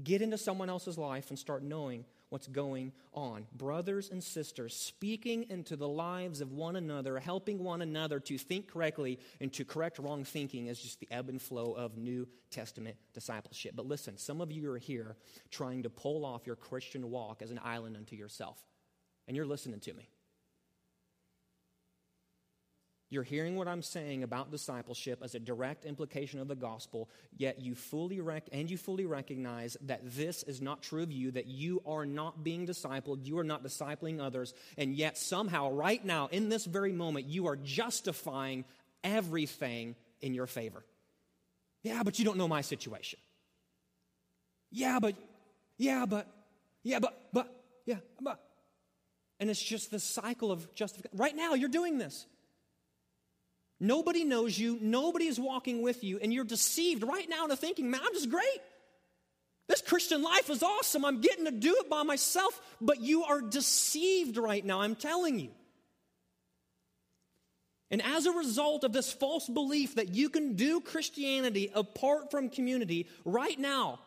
Get 0.03 0.21
into 0.21 0.39
someone 0.39 0.69
else's 0.69 0.99
life 0.99 1.31
and 1.31 1.39
start 1.39 1.63
knowing 1.63 2.05
what's 2.29 2.49
going 2.49 2.93
on. 3.15 3.47
Brothers 3.53 4.11
and 4.11 4.23
sisters 4.23 4.75
speaking 4.75 5.47
into 5.49 5.77
the 5.77 5.89
lives 5.89 6.41
of 6.41 6.53
one 6.53 6.77
another, 6.77 7.19
helping 7.19 7.63
one 7.63 7.83
another 7.83 8.19
to 8.21 8.37
think 8.37 8.69
correctly 8.69 9.19
and 9.41 9.53
to 9.55 9.65
correct 9.65 9.99
wrong 9.99 10.25
thinking 10.25 10.67
is 10.67 10.81
just 10.81 11.01
the 11.01 11.09
ebb 11.11 11.29
and 11.29 11.41
flow 11.41 11.73
of 11.73 11.97
New 11.97 12.27
Testament 12.51 12.97
discipleship. 13.15 13.75
But 13.77 13.87
listen, 13.87 14.19
some 14.19 14.41
of 14.41 14.51
you 14.51 14.71
are 14.73 14.79
here 14.79 15.17
trying 15.51 15.85
to 15.85 15.91
pull 15.91 16.25
off 16.25 16.47
your 16.47 16.57
Christian 16.57 17.11
walk 17.11 17.43
as 17.43 17.51
an 17.51 17.61
island 17.63 17.97
unto 17.97 18.17
yourself, 18.17 18.59
and 19.29 19.37
you're 19.37 19.47
listening 19.47 19.81
to 19.81 19.95
me. 19.95 20.09
You're 23.09 23.23
hearing 23.23 23.55
what 23.55 23.69
I'm 23.69 23.83
saying 23.83 24.25
about 24.25 24.51
discipleship 24.51 25.21
as 25.23 25.37
a 25.37 25.39
direct 25.39 25.85
implication 25.85 26.41
of 26.41 26.49
the 26.49 26.57
gospel, 26.57 27.09
yet 27.37 27.61
you 27.61 27.77
fully 27.77 28.21
rec- 28.21 28.49
and 28.51 28.69
you 28.69 28.77
fully 28.77 29.07
recognize 29.07 29.77
that 29.83 30.01
this 30.03 30.43
is 30.43 30.61
not 30.61 30.83
true 30.83 31.05
of 31.05 31.13
you, 31.13 31.31
that 31.31 31.47
you 31.47 31.83
are 31.87 32.05
not 32.05 32.43
being 32.43 32.67
discipled, 32.67 33.25
you 33.25 33.39
are 33.39 33.45
not 33.45 33.63
discipling 33.63 34.21
others, 34.21 34.55
and 34.77 34.97
yet 34.97 35.17
somehow, 35.17 35.71
right 35.71 36.05
now, 36.05 36.27
in 36.33 36.49
this 36.49 36.65
very 36.65 36.93
moment, 36.93 37.27
you 37.27 37.47
are 37.47 37.55
justifying 37.57 38.65
everything 39.05 39.95
in 40.21 40.35
your 40.35 40.49
favor. 40.49 40.83
Yeah, 41.85 42.03
but 42.03 42.19
you 42.19 42.25
don't 42.25 42.39
know 42.39 42.49
my 42.49 42.63
situation. 42.63 43.21
Yeah, 44.73 44.99
but, 44.99 45.15
yeah, 45.79 46.07
but, 46.07 46.27
yeah, 46.83 46.99
but, 46.99 47.29
but, 47.33 47.55
yeah, 47.85 47.99
but. 48.21 48.41
And 49.39 49.49
it's 49.49 49.63
just 49.63 49.93
the 49.93 50.01
cycle 50.01 50.51
of 50.51 50.75
justification. 50.75 51.17
Right 51.17 51.37
now, 51.37 51.55
you're 51.55 51.69
doing 51.69 51.99
this. 51.99 52.27
Nobody 53.79 54.25
knows 54.25 54.59
you, 54.59 54.79
nobody 54.81 55.27
is 55.27 55.39
walking 55.39 55.83
with 55.83 56.03
you, 56.03 56.19
and 56.21 56.33
you're 56.33 56.45
deceived 56.45 57.03
right 57.03 57.29
now 57.29 57.45
into 57.45 57.57
thinking, 57.57 57.91
man, 57.91 58.01
I'm 58.05 58.15
just 58.15 58.31
great. 58.31 58.61
This 59.69 59.83
Christian 59.83 60.23
life 60.23 60.49
is 60.49 60.63
awesome. 60.63 61.05
I'm 61.05 61.21
getting 61.21 61.45
to 61.45 61.51
do 61.51 61.77
it 61.81 61.91
by 61.91 62.03
myself, 62.03 62.59
but 62.81 63.01
you 63.01 63.25
are 63.25 63.41
deceived 63.41 64.37
right 64.39 64.65
now, 64.65 64.81
I'm 64.81 64.95
telling 64.95 65.39
you. 65.39 65.51
And 67.91 68.03
as 68.03 68.27
a 68.27 68.33
result 68.33 68.85
of 68.85 68.93
this 68.93 69.13
false 69.13 69.49
belief 69.49 69.97
that 69.97 70.15
you 70.15 70.29
can 70.29 70.55
do 70.55 70.81
Christianity 70.81 71.71
apart 71.75 72.31
from 72.31 72.49
community, 72.49 73.09
right 73.25 73.59
now, 73.59 74.01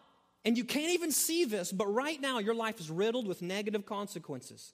and 0.43 0.57
you 0.57 0.63
can't 0.63 0.93
even 0.93 1.11
see 1.11 1.45
this, 1.45 1.71
but 1.71 1.93
right 1.93 2.19
now 2.19 2.39
your 2.39 2.55
life 2.55 2.79
is 2.79 2.89
riddled 2.89 3.27
with 3.27 3.41
negative 3.41 3.85
consequences. 3.85 4.73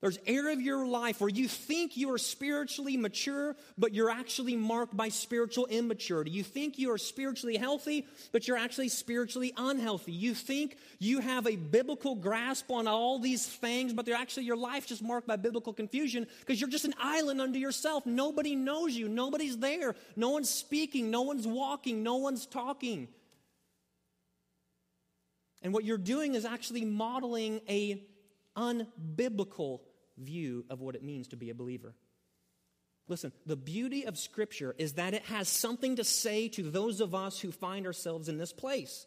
There's 0.00 0.18
area 0.26 0.54
of 0.54 0.62
your 0.62 0.86
life 0.86 1.20
where 1.20 1.28
you 1.28 1.46
think 1.46 1.94
you 1.94 2.10
are 2.14 2.18
spiritually 2.18 2.96
mature, 2.96 3.54
but 3.76 3.92
you're 3.92 4.08
actually 4.08 4.56
marked 4.56 4.96
by 4.96 5.10
spiritual 5.10 5.66
immaturity. 5.66 6.30
You 6.30 6.42
think 6.42 6.78
you 6.78 6.90
are 6.92 6.96
spiritually 6.96 7.58
healthy, 7.58 8.06
but 8.32 8.48
you're 8.48 8.56
actually 8.56 8.88
spiritually 8.88 9.52
unhealthy. 9.58 10.12
You 10.12 10.32
think 10.32 10.78
you 10.98 11.20
have 11.20 11.46
a 11.46 11.56
biblical 11.56 12.14
grasp 12.14 12.70
on 12.70 12.88
all 12.88 13.18
these 13.18 13.46
things, 13.46 13.92
but 13.92 14.06
they're 14.06 14.14
actually 14.14 14.44
your 14.44 14.56
life 14.56 14.86
just 14.86 15.02
marked 15.02 15.26
by 15.26 15.36
biblical 15.36 15.74
confusion 15.74 16.26
because 16.40 16.58
you're 16.58 16.70
just 16.70 16.86
an 16.86 16.94
island 16.98 17.38
unto 17.42 17.58
yourself. 17.58 18.06
Nobody 18.06 18.56
knows 18.56 18.96
you. 18.96 19.06
Nobody's 19.06 19.58
there. 19.58 19.94
No 20.16 20.30
one's 20.30 20.48
speaking. 20.48 21.10
No 21.10 21.22
one's 21.22 21.46
walking. 21.46 22.02
No 22.02 22.16
one's 22.16 22.46
talking. 22.46 23.08
And 25.60 25.74
what 25.74 25.84
you're 25.84 25.98
doing 25.98 26.34
is 26.36 26.46
actually 26.46 26.86
modeling 26.86 27.60
a 27.68 28.02
unbiblical 28.56 29.80
view 30.20 30.64
of 30.70 30.80
what 30.80 30.94
it 30.94 31.02
means 31.02 31.28
to 31.28 31.36
be 31.36 31.50
a 31.50 31.54
believer. 31.54 31.94
Listen, 33.08 33.32
the 33.44 33.56
beauty 33.56 34.06
of 34.06 34.16
Scripture 34.16 34.74
is 34.78 34.92
that 34.92 35.14
it 35.14 35.24
has 35.24 35.48
something 35.48 35.96
to 35.96 36.04
say 36.04 36.48
to 36.50 36.70
those 36.70 37.00
of 37.00 37.14
us 37.14 37.40
who 37.40 37.50
find 37.50 37.86
ourselves 37.86 38.28
in 38.28 38.38
this 38.38 38.52
place. 38.52 39.06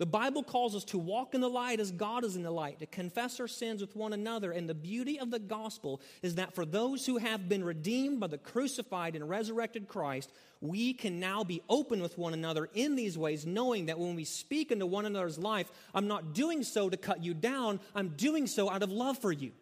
The 0.00 0.06
Bible 0.06 0.42
calls 0.42 0.74
us 0.74 0.84
to 0.84 0.98
walk 0.98 1.34
in 1.34 1.42
the 1.42 1.48
light 1.48 1.78
as 1.78 1.92
God 1.92 2.24
is 2.24 2.34
in 2.34 2.42
the 2.42 2.50
light, 2.50 2.78
to 2.78 2.86
confess 2.86 3.38
our 3.38 3.46
sins 3.46 3.82
with 3.82 3.94
one 3.94 4.14
another. 4.14 4.50
And 4.50 4.66
the 4.66 4.74
beauty 4.74 5.20
of 5.20 5.30
the 5.30 5.38
gospel 5.38 6.00
is 6.22 6.36
that 6.36 6.54
for 6.54 6.64
those 6.64 7.04
who 7.04 7.18
have 7.18 7.50
been 7.50 7.62
redeemed 7.62 8.18
by 8.18 8.28
the 8.28 8.38
crucified 8.38 9.14
and 9.14 9.28
resurrected 9.28 9.88
Christ, 9.88 10.32
we 10.62 10.94
can 10.94 11.20
now 11.20 11.44
be 11.44 11.60
open 11.68 12.00
with 12.00 12.16
one 12.16 12.32
another 12.32 12.70
in 12.72 12.96
these 12.96 13.18
ways, 13.18 13.44
knowing 13.44 13.86
that 13.86 13.98
when 13.98 14.14
we 14.14 14.24
speak 14.24 14.72
into 14.72 14.86
one 14.86 15.04
another's 15.04 15.38
life, 15.38 15.70
I'm 15.94 16.08
not 16.08 16.32
doing 16.32 16.62
so 16.62 16.88
to 16.88 16.96
cut 16.96 17.22
you 17.22 17.34
down, 17.34 17.78
I'm 17.94 18.08
doing 18.16 18.46
so 18.46 18.70
out 18.70 18.82
of 18.82 18.90
love 18.90 19.18
for 19.18 19.32
you. 19.32 19.52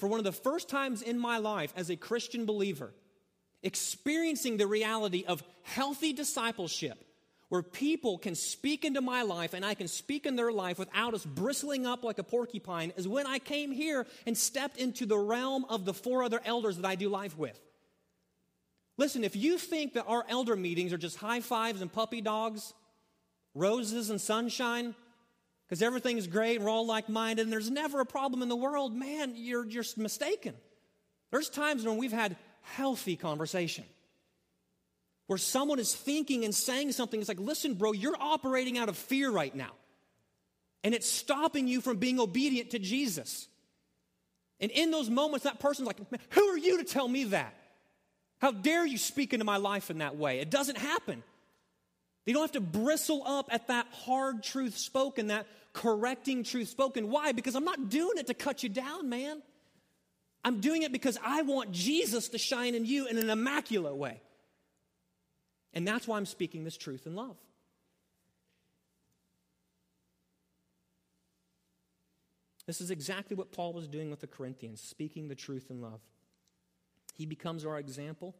For 0.00 0.08
one 0.08 0.18
of 0.18 0.24
the 0.24 0.32
first 0.32 0.70
times 0.70 1.02
in 1.02 1.18
my 1.18 1.36
life 1.36 1.74
as 1.76 1.90
a 1.90 1.96
Christian 1.96 2.46
believer, 2.46 2.90
experiencing 3.62 4.56
the 4.56 4.66
reality 4.66 5.24
of 5.28 5.42
healthy 5.62 6.14
discipleship 6.14 6.98
where 7.50 7.62
people 7.62 8.16
can 8.16 8.34
speak 8.34 8.86
into 8.86 9.02
my 9.02 9.20
life 9.22 9.52
and 9.52 9.62
I 9.62 9.74
can 9.74 9.88
speak 9.88 10.24
in 10.24 10.36
their 10.36 10.52
life 10.52 10.78
without 10.78 11.12
us 11.12 11.26
bristling 11.26 11.84
up 11.84 12.02
like 12.02 12.18
a 12.18 12.22
porcupine 12.22 12.94
is 12.96 13.06
when 13.06 13.26
I 13.26 13.38
came 13.40 13.72
here 13.72 14.06
and 14.26 14.38
stepped 14.38 14.78
into 14.78 15.04
the 15.04 15.18
realm 15.18 15.66
of 15.68 15.84
the 15.84 15.92
four 15.92 16.22
other 16.22 16.40
elders 16.46 16.78
that 16.78 16.86
I 16.86 16.94
do 16.94 17.10
life 17.10 17.36
with. 17.36 17.60
Listen, 18.96 19.22
if 19.22 19.36
you 19.36 19.58
think 19.58 19.92
that 19.94 20.06
our 20.06 20.24
elder 20.30 20.56
meetings 20.56 20.94
are 20.94 20.98
just 20.98 21.18
high 21.18 21.40
fives 21.40 21.82
and 21.82 21.92
puppy 21.92 22.22
dogs, 22.22 22.72
roses 23.54 24.08
and 24.08 24.20
sunshine, 24.20 24.94
because 25.70 25.82
everything's 25.82 26.26
great 26.26 26.56
and 26.56 26.64
we're 26.64 26.70
all 26.70 26.84
like 26.84 27.08
minded 27.08 27.42
and 27.42 27.52
there's 27.52 27.70
never 27.70 28.00
a 28.00 28.04
problem 28.04 28.42
in 28.42 28.48
the 28.48 28.56
world, 28.56 28.92
man, 28.92 29.34
you're 29.36 29.64
just 29.64 29.96
mistaken. 29.96 30.52
There's 31.30 31.48
times 31.48 31.86
when 31.86 31.96
we've 31.96 32.10
had 32.10 32.34
healthy 32.62 33.14
conversation 33.14 33.84
where 35.28 35.38
someone 35.38 35.78
is 35.78 35.94
thinking 35.94 36.44
and 36.44 36.52
saying 36.52 36.90
something. 36.90 37.20
It's 37.20 37.28
like, 37.28 37.38
listen, 37.38 37.74
bro, 37.74 37.92
you're 37.92 38.16
operating 38.18 38.78
out 38.78 38.88
of 38.88 38.96
fear 38.96 39.30
right 39.30 39.54
now. 39.54 39.70
And 40.82 40.92
it's 40.92 41.08
stopping 41.08 41.68
you 41.68 41.80
from 41.80 41.98
being 41.98 42.18
obedient 42.18 42.70
to 42.70 42.80
Jesus. 42.80 43.46
And 44.58 44.72
in 44.72 44.90
those 44.90 45.08
moments, 45.08 45.44
that 45.44 45.60
person's 45.60 45.86
like, 45.86 45.98
who 46.30 46.48
are 46.48 46.58
you 46.58 46.78
to 46.78 46.84
tell 46.84 47.06
me 47.06 47.24
that? 47.24 47.54
How 48.40 48.50
dare 48.50 48.84
you 48.84 48.98
speak 48.98 49.32
into 49.32 49.44
my 49.44 49.58
life 49.58 49.88
in 49.88 49.98
that 49.98 50.16
way? 50.16 50.40
It 50.40 50.50
doesn't 50.50 50.78
happen. 50.78 51.22
You 52.26 52.34
don't 52.34 52.42
have 52.42 52.52
to 52.52 52.60
bristle 52.60 53.22
up 53.24 53.48
at 53.52 53.68
that 53.68 53.86
hard 53.92 54.42
truth 54.42 54.76
spoken, 54.76 55.28
that 55.28 55.46
correcting 55.72 56.44
truth 56.44 56.68
spoken. 56.68 57.10
Why? 57.10 57.32
Because 57.32 57.54
I'm 57.54 57.64
not 57.64 57.88
doing 57.88 58.18
it 58.18 58.26
to 58.28 58.34
cut 58.34 58.62
you 58.62 58.68
down, 58.68 59.08
man. 59.08 59.42
I'm 60.44 60.60
doing 60.60 60.82
it 60.82 60.92
because 60.92 61.18
I 61.24 61.42
want 61.42 61.70
Jesus 61.72 62.28
to 62.28 62.38
shine 62.38 62.74
in 62.74 62.84
you 62.84 63.06
in 63.06 63.18
an 63.18 63.28
immaculate 63.28 63.96
way. 63.96 64.20
And 65.72 65.86
that's 65.86 66.08
why 66.08 66.16
I'm 66.16 66.26
speaking 66.26 66.64
this 66.64 66.76
truth 66.76 67.06
in 67.06 67.14
love. 67.14 67.36
This 72.66 72.80
is 72.80 72.90
exactly 72.90 73.36
what 73.36 73.52
Paul 73.52 73.72
was 73.72 73.88
doing 73.88 74.10
with 74.10 74.20
the 74.20 74.26
Corinthians, 74.26 74.80
speaking 74.80 75.28
the 75.28 75.34
truth 75.34 75.70
in 75.70 75.80
love. 75.80 76.00
He 77.16 77.26
becomes 77.26 77.64
our 77.64 77.78
example 77.78 78.34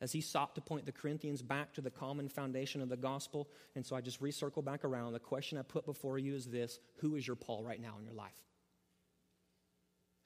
as 0.00 0.12
he 0.12 0.20
sought 0.20 0.54
to 0.54 0.60
point 0.60 0.86
the 0.86 0.92
Corinthians 0.92 1.42
back 1.42 1.72
to 1.74 1.80
the 1.80 1.90
common 1.90 2.28
foundation 2.28 2.80
of 2.80 2.88
the 2.88 2.96
gospel. 2.96 3.48
And 3.74 3.84
so 3.84 3.96
I 3.96 4.00
just 4.00 4.22
recircle 4.22 4.64
back 4.64 4.84
around. 4.84 5.12
The 5.12 5.18
question 5.18 5.58
I 5.58 5.62
put 5.62 5.86
before 5.86 6.18
you 6.18 6.34
is 6.34 6.46
this 6.46 6.78
Who 6.98 7.16
is 7.16 7.26
your 7.26 7.36
Paul 7.36 7.64
right 7.64 7.80
now 7.80 7.96
in 7.98 8.04
your 8.04 8.14
life? 8.14 8.44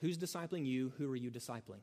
Who's 0.00 0.18
discipling 0.18 0.66
you? 0.66 0.92
Who 0.98 1.10
are 1.10 1.16
you 1.16 1.30
discipling? 1.30 1.80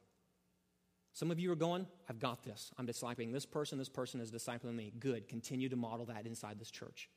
Some 1.13 1.31
of 1.31 1.39
you 1.39 1.51
are 1.51 1.55
going, 1.55 1.87
I've 2.09 2.19
got 2.19 2.43
this. 2.43 2.71
I'm 2.77 2.85
discipling 2.85 3.33
this 3.33 3.45
person, 3.45 3.77
this 3.77 3.89
person 3.89 4.21
is 4.21 4.31
discipling 4.31 4.75
me. 4.75 4.93
Good. 4.99 5.27
Continue 5.27 5.69
to 5.69 5.75
model 5.75 6.05
that 6.05 6.27
inside 6.27 6.59
this 6.59 6.69
church. 6.69 7.09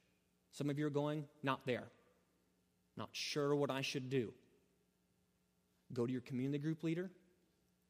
Some 0.52 0.70
of 0.70 0.78
you 0.78 0.86
are 0.86 0.90
going, 0.90 1.24
not 1.42 1.66
there. 1.66 1.84
Not 2.96 3.10
sure 3.12 3.54
what 3.54 3.70
I 3.70 3.82
should 3.82 4.10
do. 4.10 4.32
Go 5.92 6.06
to 6.06 6.12
your 6.12 6.22
community 6.22 6.58
group 6.58 6.82
leader. 6.82 7.10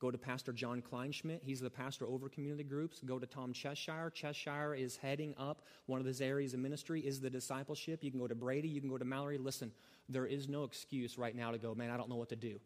Go 0.03 0.11
to 0.11 0.19
Pastor 0.19 0.53
John 0.53 0.83
Kleinschmidt. 0.83 1.45
He's 1.45 1.61
the 1.61 1.71
pastor 1.71 2.09
over 2.09 2.29
community 2.29 2.65
groups. 2.65 3.01
Go 3.07 3.21
to 3.21 3.27
Tom 3.27 3.53
Cheshire. 3.53 4.11
Cheshire 4.13 4.75
is 4.75 4.97
heading 4.97 5.33
up 5.39 5.63
one 5.87 6.01
of 6.01 6.07
his 6.07 6.21
areas 6.21 6.55
of 6.55 6.59
ministry 6.59 7.01
is 7.03 7.21
the 7.21 7.31
discipleship. 7.31 8.03
You 8.03 8.11
can 8.11 8.19
go 8.19 8.27
to 8.27 8.35
Brady. 8.35 8.67
You 8.67 8.81
can 8.81 8.91
go 8.91 8.99
to 8.99 9.05
Mallory. 9.05 9.39
Listen, 9.39 9.71
there 10.09 10.27
is 10.27 10.49
no 10.49 10.65
excuse 10.65 11.19
right 11.19 11.37
now 11.37 11.53
to 11.53 11.59
go, 11.59 11.73
man, 11.77 11.89
I 11.89 11.97
don't 11.97 12.09
know 12.09 12.17
what 12.17 12.31
to 12.31 12.37
do. 12.37 12.59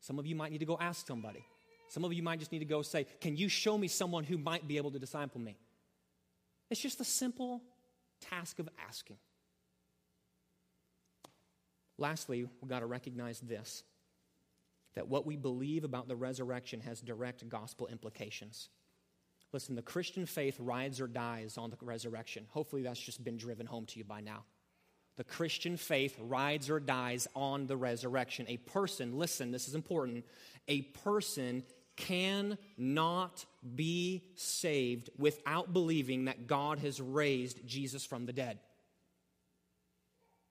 Some 0.00 0.18
of 0.18 0.26
you 0.26 0.36
might 0.36 0.52
need 0.52 0.58
to 0.58 0.66
go 0.66 0.76
ask 0.78 1.06
somebody. 1.06 1.46
Some 1.88 2.04
of 2.04 2.12
you 2.12 2.22
might 2.22 2.38
just 2.38 2.52
need 2.52 2.58
to 2.58 2.66
go 2.66 2.82
say, 2.82 3.06
Can 3.18 3.34
you 3.34 3.48
show 3.48 3.78
me 3.78 3.88
someone 3.88 4.22
who 4.22 4.36
might 4.36 4.68
be 4.68 4.76
able 4.76 4.90
to 4.90 4.98
disciple 4.98 5.40
me? 5.40 5.56
It's 6.68 6.82
just 6.82 7.00
a 7.00 7.04
simple 7.04 7.62
task 8.20 8.58
of 8.58 8.68
asking. 8.86 9.16
Lastly, 11.96 12.46
we've 12.60 12.68
got 12.68 12.80
to 12.80 12.86
recognize 12.86 13.40
this 13.40 13.84
that 14.94 15.08
what 15.08 15.26
we 15.26 15.36
believe 15.36 15.84
about 15.84 16.08
the 16.08 16.16
resurrection 16.16 16.80
has 16.80 17.00
direct 17.00 17.48
gospel 17.48 17.86
implications. 17.88 18.68
Listen, 19.52 19.74
the 19.74 19.82
Christian 19.82 20.26
faith 20.26 20.56
rides 20.58 21.00
or 21.00 21.06
dies 21.06 21.56
on 21.58 21.70
the 21.70 21.76
resurrection. 21.80 22.46
Hopefully, 22.50 22.82
that's 22.82 23.00
just 23.00 23.22
been 23.22 23.36
driven 23.36 23.66
home 23.66 23.86
to 23.86 23.98
you 23.98 24.04
by 24.04 24.20
now. 24.20 24.44
The 25.16 25.24
Christian 25.24 25.76
faith 25.76 26.16
rides 26.20 26.68
or 26.68 26.80
dies 26.80 27.28
on 27.36 27.66
the 27.66 27.76
resurrection. 27.76 28.46
A 28.48 28.56
person, 28.56 29.16
listen, 29.16 29.52
this 29.52 29.68
is 29.68 29.76
important, 29.76 30.24
a 30.66 30.82
person 30.82 31.62
cannot 31.96 33.44
be 33.76 34.24
saved 34.34 35.10
without 35.16 35.72
believing 35.72 36.24
that 36.24 36.48
God 36.48 36.80
has 36.80 37.00
raised 37.00 37.64
Jesus 37.66 38.04
from 38.04 38.26
the 38.26 38.32
dead. 38.32 38.58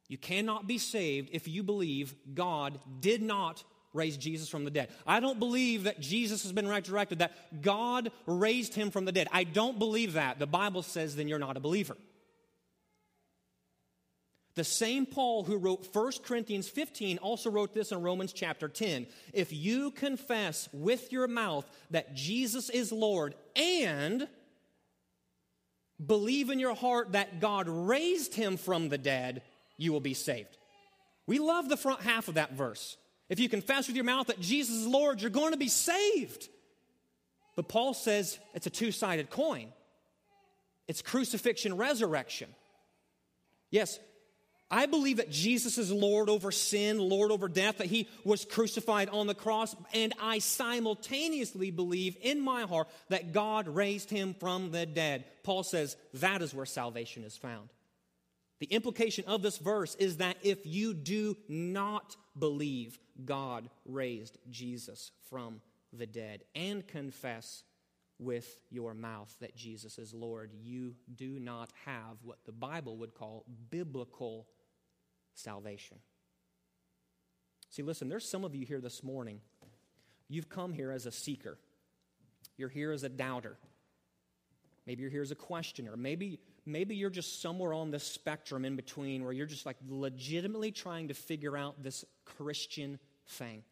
You 0.07 0.17
cannot 0.17 0.67
be 0.67 0.77
saved 0.77 1.29
if 1.33 1.47
you 1.47 1.63
believe 1.63 2.13
God 2.33 2.79
did 2.99 3.21
not 3.21 3.63
raise 3.93 4.17
Jesus 4.17 4.49
from 4.49 4.65
the 4.65 4.71
dead. 4.71 4.89
I 5.05 5.19
don't 5.19 5.39
believe 5.39 5.83
that 5.83 5.99
Jesus 5.99 6.43
has 6.43 6.51
been 6.51 6.67
resurrected, 6.67 7.19
that 7.19 7.61
God 7.61 8.11
raised 8.25 8.73
him 8.73 8.91
from 8.91 9.05
the 9.05 9.11
dead. 9.11 9.27
I 9.31 9.43
don't 9.43 9.79
believe 9.79 10.13
that. 10.13 10.39
The 10.39 10.47
Bible 10.47 10.83
says 10.83 11.15
then 11.15 11.27
you're 11.27 11.39
not 11.39 11.57
a 11.57 11.61
believer. 11.61 11.95
The 14.55 14.63
same 14.63 15.05
Paul 15.05 15.43
who 15.43 15.57
wrote 15.57 15.87
1 15.91 16.11
Corinthians 16.23 16.67
15 16.69 17.17
also 17.19 17.49
wrote 17.49 17.73
this 17.73 17.91
in 17.91 18.01
Romans 18.01 18.33
chapter 18.33 18.67
10. 18.67 19.07
If 19.33 19.51
you 19.51 19.89
confess 19.91 20.69
with 20.71 21.11
your 21.11 21.27
mouth 21.27 21.65
that 21.89 22.13
Jesus 22.13 22.69
is 22.69 22.91
Lord 22.91 23.33
and 23.55 24.27
believe 26.03 26.49
in 26.49 26.59
your 26.59 26.75
heart 26.75 27.13
that 27.13 27.39
God 27.39 27.67
raised 27.67 28.35
him 28.35 28.57
from 28.57 28.89
the 28.89 28.97
dead, 28.97 29.41
you 29.77 29.91
will 29.91 29.99
be 29.99 30.13
saved. 30.13 30.57
We 31.25 31.39
love 31.39 31.67
the 31.67 31.77
front 31.77 32.01
half 32.01 32.27
of 32.27 32.35
that 32.35 32.53
verse. 32.53 32.97
If 33.34 33.39
you 33.39 33.49
confess 33.49 33.88
with 33.88 33.95
your 33.95 34.05
mouth 34.05 34.27
that 34.27 34.39
Jesus 34.39 34.75
is 34.75 34.86
Lord, 34.86 35.19
you're 35.19 35.31
going 35.31 35.53
to 35.53 35.57
be 35.57 35.67
saved. 35.67 36.49
But 37.55 37.67
Paul 37.67 37.95
says 37.95 38.38
it's 38.53 38.67
a 38.67 38.69
two 38.69 38.91
sided 38.91 39.31
coin 39.31 39.73
it's 40.88 41.01
crucifixion, 41.01 41.75
resurrection. 41.75 42.47
Yes, 43.71 43.97
I 44.69 44.86
believe 44.86 45.17
that 45.17 45.31
Jesus 45.31 45.79
is 45.79 45.91
Lord 45.91 46.29
over 46.29 46.51
sin, 46.51 46.99
Lord 46.99 47.31
over 47.31 47.47
death, 47.47 47.79
that 47.79 47.88
he 47.88 48.07
was 48.23 48.45
crucified 48.45 49.09
on 49.09 49.25
the 49.25 49.34
cross, 49.34 49.75
and 49.95 50.13
I 50.21 50.38
simultaneously 50.38 51.71
believe 51.71 52.15
in 52.21 52.39
my 52.39 52.63
heart 52.63 52.88
that 53.09 53.34
God 53.34 53.67
raised 53.67 54.11
him 54.11 54.36
from 54.39 54.69
the 54.69 54.86
dead. 54.86 55.25
Paul 55.41 55.63
says 55.63 55.97
that 56.13 56.43
is 56.43 56.53
where 56.53 56.67
salvation 56.67 57.23
is 57.23 57.36
found. 57.36 57.69
The 58.64 58.74
implication 58.74 59.26
of 59.28 59.41
this 59.41 59.57
verse 59.57 59.93
is 59.95 60.18
that 60.18 60.38
if 60.41 60.66
you 60.66 60.93
do 60.93 61.36
not 61.49 62.16
believe 62.39 62.97
God 63.26 63.70
raised 63.84 64.38
Jesus 64.49 65.11
from 65.30 65.59
the 65.91 66.07
dead 66.07 66.45
and 66.55 66.88
confess 66.88 67.64
with 68.20 68.57
your 68.70 68.93
mouth 68.93 69.36
that 69.41 69.57
Jesus 69.57 69.99
is 69.99 70.14
Lord, 70.14 70.51
you 70.64 70.95
do 71.14 71.41
not 71.41 71.72
have 71.84 72.16
what 72.24 72.38
the 72.45 72.53
Bible 72.53 72.95
would 72.99 73.14
call 73.14 73.43
biblical 73.70 74.47
salvation. 75.34 75.97
See, 77.70 77.84
listen, 77.84 78.07
there's 78.07 78.30
some 78.30 78.45
of 78.45 78.55
you 78.55 78.66
here 78.66 78.80
this 78.80 79.03
morning. 79.03 79.41
You've 80.30 80.47
come 80.47 80.72
here 80.72 80.93
as 80.93 81.05
a 81.05 81.11
seeker, 81.11 81.57
you're 82.55 82.70
here 82.70 82.93
as 82.93 83.03
a 83.03 83.09
doubter. 83.09 83.57
Maybe 84.86 85.01
you're 85.01 85.11
here 85.11 85.22
as 85.22 85.32
a 85.32 85.36
questioner. 85.36 85.97
Maybe, 85.97 86.39
maybe 86.66 86.95
you're 86.95 87.09
just 87.09 87.41
somewhere 87.41 87.74
on 87.74 87.91
the 87.91 87.99
spectrum 87.99 88.66
in 88.66 88.76
between 88.76 89.24
where 89.24 89.34
you're 89.34 89.45
just 89.45 89.66
like 89.66 89.78
legitimately 89.88 90.72
trying 90.72 91.07
to 91.07 91.14
figure 91.14 91.57
out 91.57 91.82
this 91.84 92.05
Christian 92.26 92.99
thing 93.28 93.64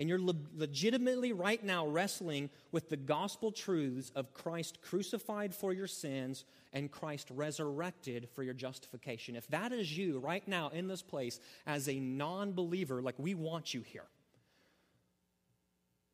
and 0.00 0.08
you're 0.08 0.18
le- 0.18 0.34
legitimately 0.56 1.34
right 1.34 1.62
now 1.62 1.86
wrestling 1.86 2.48
with 2.72 2.88
the 2.88 2.96
gospel 2.96 3.52
truths 3.52 4.10
of 4.16 4.32
Christ 4.32 4.80
crucified 4.80 5.54
for 5.54 5.74
your 5.74 5.86
sins 5.86 6.46
and 6.72 6.90
Christ 6.90 7.28
resurrected 7.30 8.28
for 8.34 8.42
your 8.42 8.54
justification, 8.54 9.36
if 9.36 9.46
that 9.48 9.72
is 9.72 9.96
you 9.96 10.18
right 10.18 10.46
now 10.48 10.70
in 10.70 10.88
this 10.88 11.02
place 11.02 11.38
as 11.66 11.86
a 11.86 12.00
non 12.00 12.52
believer, 12.52 13.02
like 13.02 13.16
we 13.18 13.34
want 13.34 13.74
you 13.74 13.82
here. 13.82 14.06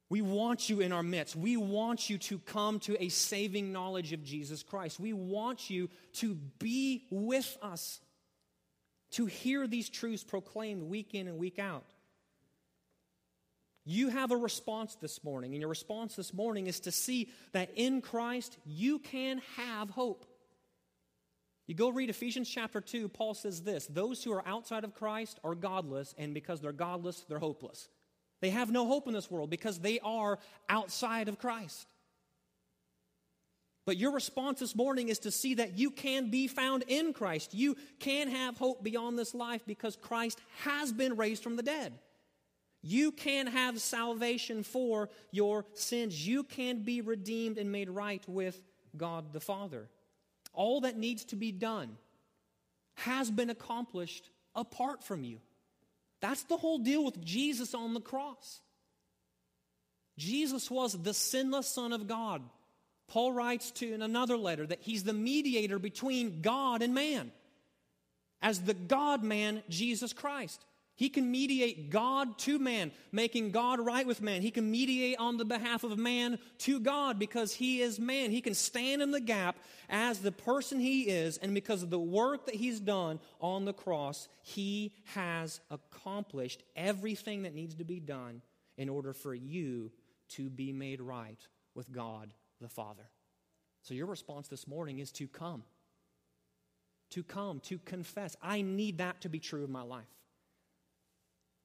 We 0.08 0.22
want 0.22 0.68
you 0.68 0.80
in 0.80 0.92
our 0.92 1.02
midst. 1.02 1.34
We 1.34 1.56
want 1.56 2.08
you 2.08 2.18
to 2.18 2.38
come 2.38 2.78
to 2.80 3.02
a 3.02 3.08
saving 3.08 3.72
knowledge 3.72 4.12
of 4.12 4.22
Jesus 4.22 4.62
Christ. 4.62 5.00
We 5.00 5.12
want 5.12 5.68
you 5.68 5.90
to 6.14 6.34
be 6.58 7.06
with 7.10 7.56
us, 7.60 8.00
to 9.12 9.26
hear 9.26 9.66
these 9.66 9.88
truths 9.88 10.22
proclaimed 10.22 10.84
week 10.84 11.14
in 11.14 11.26
and 11.26 11.38
week 11.38 11.58
out. 11.58 11.86
You 13.84 14.08
have 14.08 14.32
a 14.32 14.36
response 14.36 14.96
this 14.96 15.22
morning, 15.22 15.52
and 15.52 15.60
your 15.60 15.70
response 15.70 16.16
this 16.16 16.34
morning 16.34 16.66
is 16.66 16.80
to 16.80 16.92
see 16.92 17.30
that 17.52 17.70
in 17.76 18.00
Christ 18.00 18.58
you 18.64 18.98
can 18.98 19.40
have 19.56 19.90
hope. 19.90 20.26
You 21.66 21.74
go 21.74 21.88
read 21.88 22.10
Ephesians 22.10 22.48
chapter 22.48 22.80
2, 22.80 23.08
Paul 23.08 23.34
says 23.34 23.62
this 23.62 23.86
Those 23.86 24.22
who 24.22 24.32
are 24.32 24.46
outside 24.46 24.84
of 24.84 24.94
Christ 24.94 25.40
are 25.42 25.54
godless, 25.54 26.14
and 26.16 26.32
because 26.32 26.60
they're 26.60 26.72
godless, 26.72 27.24
they're 27.28 27.40
hopeless. 27.40 27.88
They 28.40 28.50
have 28.50 28.70
no 28.70 28.86
hope 28.86 29.06
in 29.06 29.14
this 29.14 29.30
world 29.30 29.50
because 29.50 29.78
they 29.78 29.98
are 30.00 30.38
outside 30.68 31.28
of 31.28 31.38
Christ. 31.38 31.88
But 33.86 33.96
your 33.96 34.10
response 34.10 34.58
this 34.58 34.74
morning 34.74 35.08
is 35.08 35.20
to 35.20 35.30
see 35.30 35.54
that 35.54 35.78
you 35.78 35.92
can 35.92 36.28
be 36.28 36.48
found 36.48 36.84
in 36.88 37.12
Christ. 37.12 37.54
You 37.54 37.76
can 38.00 38.28
have 38.28 38.56
hope 38.58 38.82
beyond 38.82 39.16
this 39.16 39.32
life 39.32 39.62
because 39.64 39.96
Christ 39.96 40.40
has 40.64 40.92
been 40.92 41.16
raised 41.16 41.42
from 41.42 41.54
the 41.54 41.62
dead. 41.62 41.92
You 42.82 43.12
can 43.12 43.46
have 43.46 43.80
salvation 43.80 44.64
for 44.64 45.08
your 45.30 45.64
sins. 45.74 46.26
You 46.26 46.42
can 46.42 46.82
be 46.82 47.00
redeemed 47.00 47.58
and 47.58 47.70
made 47.70 47.88
right 47.88 48.22
with 48.28 48.60
God 48.96 49.32
the 49.32 49.40
Father. 49.40 49.88
All 50.52 50.80
that 50.82 50.98
needs 50.98 51.24
to 51.26 51.36
be 51.36 51.52
done 51.52 51.96
has 52.94 53.30
been 53.30 53.50
accomplished 53.50 54.30
apart 54.54 55.04
from 55.04 55.22
you. 55.22 55.38
That's 56.20 56.42
the 56.44 56.56
whole 56.56 56.78
deal 56.78 57.04
with 57.04 57.22
Jesus 57.24 57.74
on 57.74 57.94
the 57.94 58.00
cross. 58.00 58.60
Jesus 60.18 60.70
was 60.70 60.92
the 60.94 61.14
sinless 61.14 61.68
Son 61.68 61.92
of 61.92 62.06
God. 62.06 62.42
Paul 63.08 63.32
writes 63.32 63.70
to 63.72 63.92
in 63.92 64.02
another 64.02 64.36
letter 64.36 64.66
that 64.66 64.80
he's 64.80 65.04
the 65.04 65.12
mediator 65.12 65.78
between 65.78 66.40
God 66.40 66.82
and 66.82 66.94
man. 66.94 67.30
As 68.42 68.60
the 68.62 68.74
God 68.74 69.22
man, 69.22 69.62
Jesus 69.68 70.12
Christ. 70.12 70.64
He 70.96 71.10
can 71.10 71.30
mediate 71.30 71.90
God 71.90 72.38
to 72.40 72.58
man, 72.58 72.90
making 73.12 73.50
God 73.50 73.80
right 73.80 74.06
with 74.06 74.22
man. 74.22 74.40
He 74.40 74.50
can 74.50 74.70
mediate 74.70 75.18
on 75.18 75.36
the 75.36 75.44
behalf 75.44 75.84
of 75.84 75.98
man 75.98 76.38
to 76.60 76.80
God 76.80 77.18
because 77.18 77.52
he 77.52 77.82
is 77.82 78.00
man. 78.00 78.30
He 78.30 78.40
can 78.40 78.54
stand 78.54 79.02
in 79.02 79.10
the 79.10 79.20
gap 79.20 79.56
as 79.90 80.20
the 80.20 80.32
person 80.32 80.80
he 80.80 81.02
is, 81.02 81.36
and 81.36 81.52
because 81.52 81.82
of 81.82 81.90
the 81.90 81.98
work 81.98 82.46
that 82.46 82.54
he's 82.54 82.80
done 82.80 83.20
on 83.42 83.66
the 83.66 83.74
cross, 83.74 84.26
he 84.42 84.94
has 85.14 85.60
accomplished 85.70 86.62
everything 86.74 87.42
that 87.42 87.54
needs 87.54 87.74
to 87.74 87.84
be 87.84 88.00
done 88.00 88.40
in 88.78 88.88
order 88.88 89.12
for 89.12 89.34
you 89.34 89.92
to 90.30 90.48
be 90.48 90.72
made 90.72 91.02
right 91.02 91.46
with 91.74 91.92
God 91.92 92.32
the 92.62 92.68
Father. 92.68 93.10
So, 93.82 93.92
your 93.92 94.06
response 94.06 94.48
this 94.48 94.66
morning 94.66 94.98
is 94.98 95.12
to 95.12 95.28
come. 95.28 95.62
To 97.10 97.22
come, 97.22 97.60
to 97.60 97.78
confess. 97.78 98.34
I 98.42 98.62
need 98.62 98.98
that 98.98 99.20
to 99.20 99.28
be 99.28 99.38
true 99.40 99.62
in 99.62 99.70
my 99.70 99.82
life. 99.82 100.15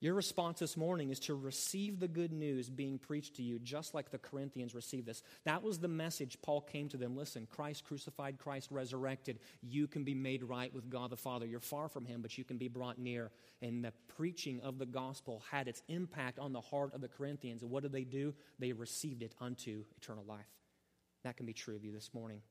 Your 0.02 0.16
response 0.16 0.58
this 0.58 0.76
morning 0.76 1.12
is 1.12 1.20
to 1.22 1.36
receive 1.36 2.00
the 2.00 2.08
good 2.08 2.32
news 2.32 2.72
being 2.72 2.98
preached 2.98 3.36
to 3.36 3.44
you, 3.44 3.60
just 3.60 3.94
like 3.94 4.10
the 4.10 4.18
Corinthians 4.18 4.74
received 4.74 5.06
this. 5.06 5.22
That 5.46 5.62
was 5.62 5.78
the 5.78 5.88
message 5.88 6.40
Paul 6.42 6.62
came 6.62 6.90
to 6.90 6.98
them. 6.98 7.16
Listen, 7.16 7.48
Christ 7.48 7.84
crucified, 7.84 8.40
Christ 8.40 8.70
resurrected. 8.72 9.38
You 9.62 9.88
can 9.88 10.04
be 10.04 10.16
made 10.16 10.44
right 10.44 10.74
with 10.74 10.90
God 10.90 11.12
the 11.12 11.18
Father. 11.18 11.46
You're 11.46 11.60
far 11.60 11.88
from 11.88 12.06
Him, 12.06 12.24
but 12.24 12.36
you 12.36 12.44
can 12.44 12.58
be 12.58 12.68
brought 12.68 12.98
near. 12.98 13.30
And 13.62 13.86
the 13.86 13.94
preaching 14.08 14.60
of 14.62 14.80
the 14.80 14.88
gospel 14.88 15.44
had 15.52 15.68
its 15.68 15.84
impact 15.88 16.40
on 16.40 16.52
the 16.52 16.62
heart 16.62 16.96
of 16.96 17.02
the 17.02 17.08
Corinthians. 17.08 17.62
And 17.62 17.70
what 17.70 17.84
did 17.84 17.92
they 17.92 18.04
do? 18.04 18.34
They 18.58 18.74
received 18.74 19.22
it 19.22 19.36
unto 19.40 19.84
eternal 19.98 20.26
life. 20.28 20.50
That 21.24 21.38
can 21.38 21.46
be 21.46 21.54
true 21.54 21.76
of 21.76 21.86
you 21.86 21.92
this 21.92 22.10
morning. 22.12 22.42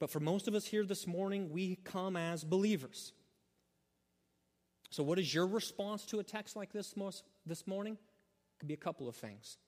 But 0.00 0.10
for 0.10 0.18
most 0.18 0.48
of 0.48 0.56
us 0.56 0.64
here 0.64 0.84
this 0.84 1.06
morning, 1.06 1.50
we 1.52 1.76
come 1.76 2.16
as 2.16 2.42
believers. 2.42 3.12
So, 4.94 5.02
what 5.02 5.18
is 5.18 5.34
your 5.34 5.48
response 5.48 6.04
to 6.06 6.20
a 6.20 6.22
text 6.22 6.54
like 6.54 6.72
this 6.72 6.94
this 7.44 7.66
morning? 7.66 7.94
It 7.94 8.60
could 8.60 8.68
be 8.68 8.74
a 8.74 8.76
couple 8.76 9.08
of 9.08 9.16
things. 9.16 9.58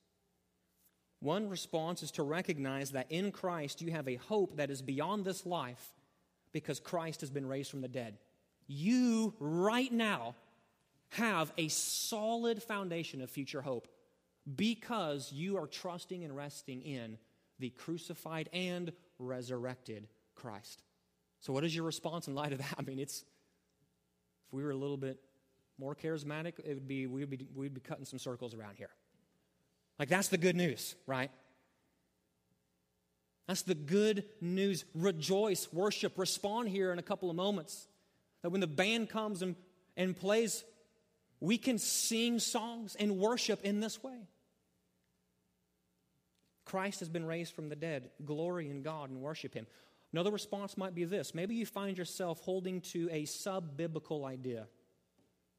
One 1.19 1.49
response 1.49 2.01
is 2.01 2.11
to 2.11 2.23
recognize 2.23 2.91
that 2.91 3.11
in 3.11 3.33
Christ 3.33 3.81
you 3.81 3.91
have 3.91 4.07
a 4.07 4.15
hope 4.15 4.55
that 4.55 4.71
is 4.71 4.81
beyond 4.81 5.25
this 5.25 5.45
life 5.45 5.91
because 6.53 6.79
Christ 6.79 7.19
has 7.19 7.29
been 7.29 7.45
raised 7.45 7.69
from 7.69 7.81
the 7.81 7.89
dead. 7.89 8.19
You, 8.67 9.33
right 9.41 9.91
now, 9.91 10.35
have 11.09 11.51
a 11.57 11.67
solid 11.67 12.63
foundation 12.63 13.21
of 13.21 13.29
future 13.29 13.61
hope 13.61 13.89
because 14.55 15.33
you 15.33 15.57
are 15.57 15.67
trusting 15.67 16.23
and 16.23 16.37
resting 16.37 16.81
in 16.83 17.17
the 17.59 17.71
crucified 17.71 18.47
and 18.53 18.93
resurrected 19.19 20.07
Christ. 20.35 20.83
So, 21.41 21.51
what 21.51 21.65
is 21.65 21.75
your 21.75 21.83
response 21.83 22.29
in 22.29 22.33
light 22.33 22.53
of 22.53 22.59
that? 22.59 22.75
I 22.79 22.81
mean, 22.83 22.99
it's 22.99 23.25
if 24.47 24.53
we 24.53 24.63
were 24.63 24.71
a 24.71 24.75
little 24.75 24.97
bit 24.97 25.19
more 25.77 25.95
charismatic, 25.95 26.53
it 26.59 26.73
would 26.73 26.87
be 26.87 27.07
we'd 27.07 27.29
be 27.29 27.45
we'd 27.55 27.73
be 27.73 27.81
cutting 27.81 28.05
some 28.05 28.19
circles 28.19 28.53
around 28.53 28.75
here. 28.77 28.89
Like 29.99 30.09
that's 30.09 30.29
the 30.29 30.37
good 30.37 30.55
news, 30.55 30.95
right? 31.05 31.31
That's 33.47 33.61
the 33.61 33.75
good 33.75 34.25
news. 34.41 34.83
Rejoice, 34.93 35.71
worship, 35.71 36.17
respond 36.17 36.69
here 36.69 36.91
in 36.91 36.99
a 36.99 37.03
couple 37.03 37.29
of 37.29 37.35
moments. 37.35 37.87
That 38.43 38.49
when 38.49 38.61
the 38.61 38.67
band 38.67 39.09
comes 39.09 39.41
and, 39.41 39.55
and 39.95 40.15
plays, 40.15 40.63
we 41.39 41.57
can 41.57 41.77
sing 41.77 42.39
songs 42.39 42.95
and 42.99 43.17
worship 43.17 43.61
in 43.63 43.79
this 43.79 44.03
way. 44.03 44.27
Christ 46.65 46.99
has 46.99 47.07
been 47.07 47.25
raised 47.25 47.53
from 47.53 47.69
the 47.69 47.75
dead. 47.77 48.09
Glory 48.25 48.69
in 48.69 48.81
God 48.81 49.09
and 49.09 49.21
worship 49.21 49.53
Him. 49.53 49.65
Another 50.13 50.31
response 50.31 50.77
might 50.77 50.95
be 50.95 51.03
this 51.03 51.33
maybe 51.33 51.55
you 51.55 51.65
find 51.65 51.97
yourself 51.97 52.39
holding 52.41 52.81
to 52.81 53.09
a 53.11 53.25
sub 53.25 53.77
biblical 53.77 54.25
idea. 54.25 54.67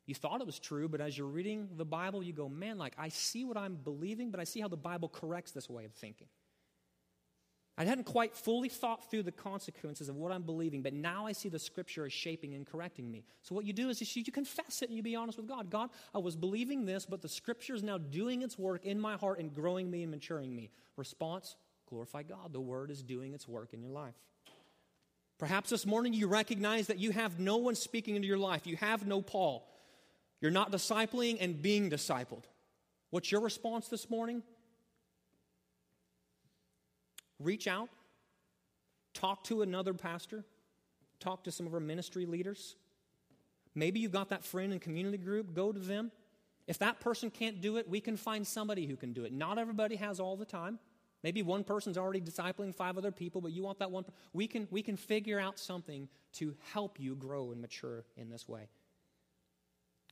You 0.07 0.15
thought 0.15 0.41
it 0.41 0.47
was 0.47 0.59
true, 0.59 0.89
but 0.89 1.03
as 1.03 1.19
you're 1.19 1.27
reading 1.27 1.69
the 1.77 1.85
Bible, 1.85 2.23
you 2.23 2.33
go, 2.33 2.49
man, 2.49 2.79
like 2.79 2.95
I 2.97 3.11
see 3.11 3.45
what 3.45 3.59
I'm 3.59 3.77
believing, 3.77 4.31
but 4.31 4.41
I 4.41 4.45
see 4.45 4.59
how 4.59 4.69
the 4.69 4.77
Bible 4.77 5.11
corrects 5.11 5.53
this 5.53 5.69
way 5.69 5.85
of 5.85 5.93
thinking. 5.93 6.29
I 7.77 7.85
hadn't 7.85 8.05
quite 8.05 8.35
fully 8.35 8.71
thought 8.71 9.09
through 9.09 9.23
the 9.25 9.33
consequences 9.33 10.09
of 10.09 10.17
what 10.17 10.33
I'm 10.33 10.43
believing, 10.43 10.83
but 10.83 10.95
now 10.95 11.27
I 11.27 11.33
see 11.33 11.49
the 11.49 11.59
scripture 11.59 12.07
is 12.07 12.13
shaping 12.13 12.55
and 12.55 12.67
correcting 12.67 13.09
me. 13.09 13.23
So, 13.43 13.55
what 13.55 13.67
you 13.67 13.73
do 13.73 13.89
is 13.91 14.17
you, 14.17 14.23
you 14.27 14.33
confess 14.33 14.83
it 14.83 14.89
and 14.89 14.97
you 14.97 15.03
be 15.03 15.15
honest 15.15 15.39
with 15.39 15.47
God. 15.47 15.71
God, 15.71 15.91
I 16.13 16.19
was 16.19 16.35
believing 16.35 16.87
this, 16.87 17.07
but 17.07 17.23
the 17.23 17.29
scripture 17.29 17.75
is 17.75 17.85
now 17.85 17.99
doing 17.99 18.43
its 18.43 18.59
work 18.59 18.85
in 18.85 18.99
my 18.99 19.17
heart 19.17 19.39
and 19.39 19.55
growing 19.55 19.91
me 19.91 20.03
and 20.03 20.11
maturing 20.11 20.57
me. 20.57 20.71
Response 20.97 21.55
glorify 21.89 22.23
God. 22.23 22.53
The 22.53 22.61
word 22.61 22.91
is 22.91 23.03
doing 23.03 23.33
its 23.35 23.49
work 23.49 23.73
in 23.73 23.81
your 23.81 23.91
life. 23.91 24.15
Perhaps 25.39 25.71
this 25.71 25.87
morning 25.87 26.13
you 26.13 26.27
recognize 26.27 26.89
that 26.89 26.99
you 26.99 27.13
have 27.13 27.39
no 27.39 27.57
one 27.57 27.75
speaking 27.75 28.17
into 28.17 28.27
your 28.29 28.39
life, 28.39 28.67
you 28.67 28.77
have 28.77 29.07
no 29.07 29.23
Paul. 29.23 29.65
You're 30.41 30.51
not 30.51 30.71
discipling 30.71 31.39
and 31.41 31.61
being 31.61 31.91
discipled. 31.91 32.45
What's 33.11 33.33
your 33.33 33.41
response 33.41 33.89
this 33.89 34.09
morning? 34.09 34.43
reach 37.41 37.69
out, 37.69 37.89
talk 39.15 39.45
to 39.45 39.63
another 39.63 39.95
pastor, 39.95 40.45
talk 41.21 41.45
to 41.45 41.53
some 41.53 41.67
of 41.67 41.75
our 41.75 41.81
ministry 41.81 42.27
leaders. 42.27 42.77
Maybe 43.75 44.01
you've 44.01 44.13
got 44.13 44.31
that 44.31 44.45
friend 44.45 44.73
in 44.73 44.81
community 44.81 45.19
group, 45.19 45.55
go 45.55 45.73
to 45.73 45.79
them. 45.79 46.11
If 46.67 46.79
that 46.79 47.01
person 47.01 47.31
can't 47.31 47.61
do 47.61 47.77
it, 47.77 47.89
we 47.89 48.01
can 48.01 48.17
find 48.17 48.47
somebody 48.47 48.87
who 48.87 48.97
can 48.97 49.13
do 49.13 49.25
it. 49.25 49.33
Not 49.33 49.59
everybody 49.59 49.97
has 49.97 50.21
all 50.21 50.37
the 50.37 50.45
time. 50.45 50.79
Maybe 51.25 51.43
one 51.43 51.65
person's 51.65 51.99
already 51.99 52.21
discipling 52.21 52.75
five 52.75 52.97
other 52.97 53.11
people, 53.11 53.41
but 53.41 53.53
you 53.53 53.63
want 53.63 53.81
that 53.81 53.91
one. 53.91 54.05
We 54.33 54.47
can, 54.47 54.69
we 54.71 54.83
can 54.83 54.97
figure 54.97 55.41
out 55.41 55.59
something 55.59 56.09
to 56.35 56.55
help 56.73 57.01
you 57.01 57.17
grow 57.17 57.51
and 57.51 57.61
mature 57.61 58.05
in 58.17 58.31
this 58.31 58.49
way. 58.49 58.69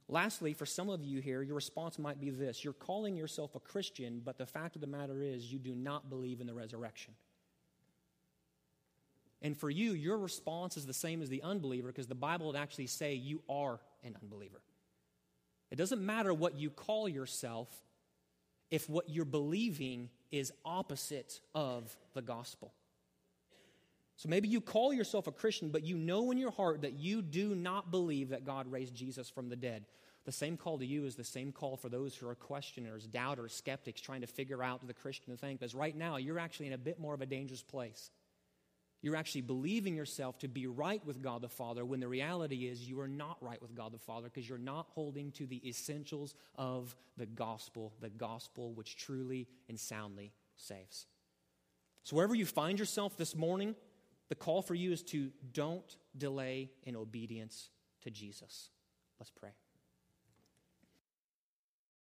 Lastly, 0.09 0.53
for 0.53 0.67
some 0.67 0.89
of 0.89 1.05
you 1.05 1.21
here, 1.21 1.43
your 1.43 1.57
response 1.57 1.99
might 1.99 2.21
be 2.21 2.31
this 2.31 2.65
You're 2.65 2.73
calling 2.73 3.17
yourself 3.17 3.55
a 3.55 3.61
Christian, 3.61 4.21
but 4.25 4.39
the 4.39 4.47
fact 4.47 4.75
of 4.75 4.81
the 4.81 4.87
matter 4.87 5.23
is, 5.23 5.53
you 5.53 5.59
do 5.59 5.75
not 5.75 6.11
believe 6.11 6.41
in 6.41 6.47
the 6.47 6.55
resurrection. 6.55 7.15
And 9.43 9.57
for 9.57 9.71
you, 9.71 9.93
your 9.93 10.19
response 10.19 10.77
is 10.77 10.87
the 10.87 10.95
same 10.95 11.23
as 11.23 11.29
the 11.29 11.43
unbeliever 11.43 11.89
because 11.89 12.07
the 12.07 12.15
Bible 12.15 12.47
would 12.49 12.57
actually 12.57 12.87
say 12.87 13.15
you 13.15 13.43
are 13.49 13.79
an 14.03 14.17
unbeliever. 14.23 14.63
It 15.71 15.77
doesn't 15.77 16.05
matter 16.05 16.33
what 16.33 16.57
you 16.57 16.71
call 16.71 17.09
yourself 17.09 17.69
if 18.71 18.89
what 18.89 19.09
you're 19.09 19.25
believing 19.25 20.11
is 20.31 20.53
opposite 20.65 21.41
of 21.55 21.97
the 22.15 22.23
gospel. 22.23 22.73
So 24.17 24.29
maybe 24.31 24.49
you 24.49 24.61
call 24.61 24.95
yourself 24.95 25.27
a 25.27 25.33
Christian, 25.33 25.69
but 25.69 25.85
you 25.85 25.97
know 25.97 26.31
in 26.31 26.39
your 26.39 26.51
heart 26.51 26.83
that 26.83 26.95
you 26.95 27.21
do 27.21 27.55
not 27.55 27.91
believe 27.91 28.31
that 28.31 28.45
God 28.45 28.71
raised 28.71 28.95
Jesus 28.95 29.29
from 29.29 29.49
the 29.49 29.57
dead. 29.57 29.85
The 30.25 30.33
same 30.33 30.57
call 30.57 30.79
to 30.79 30.87
you 30.87 31.05
is 31.05 31.15
the 31.15 31.23
same 31.23 31.53
call 31.53 31.77
for 31.77 31.89
those 31.89 32.17
who 32.17 32.27
are 32.27 32.35
questioners, 32.35 33.07
doubters, 33.07 33.53
skeptics, 33.53 34.01
trying 34.01 34.23
to 34.23 34.27
figure 34.27 34.63
out 34.63 34.85
the 34.87 34.95
Christian 34.95 35.37
thing. 35.37 35.57
Because 35.57 35.75
right 35.75 35.95
now, 35.95 36.17
you're 36.17 36.39
actually 36.39 36.67
in 36.67 36.73
a 36.73 36.79
bit 36.79 36.99
more 36.99 37.15
of 37.15 37.21
a 37.21 37.27
dangerous 37.27 37.63
place. 37.63 38.11
You're 39.07 39.15
actually 39.15 39.43
believing 39.43 39.95
yourself 39.95 40.37
to 40.41 40.49
be 40.49 40.67
right 40.67 41.01
with 41.07 41.23
God 41.23 41.41
the 41.41 41.49
Father 41.49 41.85
when 41.85 42.01
the 42.01 42.09
reality 42.09 42.67
is 42.67 42.89
you 42.89 42.99
are 42.99 43.07
not 43.07 43.37
right 43.41 43.63
with 43.63 43.73
God 43.73 43.93
the 43.93 44.01
Father 44.01 44.29
because 44.29 44.49
you're 44.49 44.59
not 44.59 44.89
holding 44.97 45.31
to 45.31 45.47
the 45.47 45.65
essentials 45.65 46.35
of 46.57 46.97
the 47.17 47.25
gospel, 47.25 47.93
the 48.01 48.11
gospel 48.11 48.75
which 48.75 48.97
truly 48.97 49.47
and 49.69 49.79
soundly 49.79 50.33
saves. 50.57 51.07
So, 52.03 52.17
wherever 52.17 52.35
you 52.35 52.47
find 52.47 52.81
yourself 52.81 53.17
this 53.17 53.37
morning, 53.37 53.77
the 54.29 54.35
call 54.35 54.61
for 54.61 54.75
you 54.75 54.91
is 54.91 55.05
to 55.05 55.31
don't 55.53 55.97
delay 56.19 56.73
in 56.83 56.97
obedience 56.97 57.71
to 58.03 58.11
Jesus. 58.11 58.71
Let's 59.21 59.31
pray. 59.31 59.53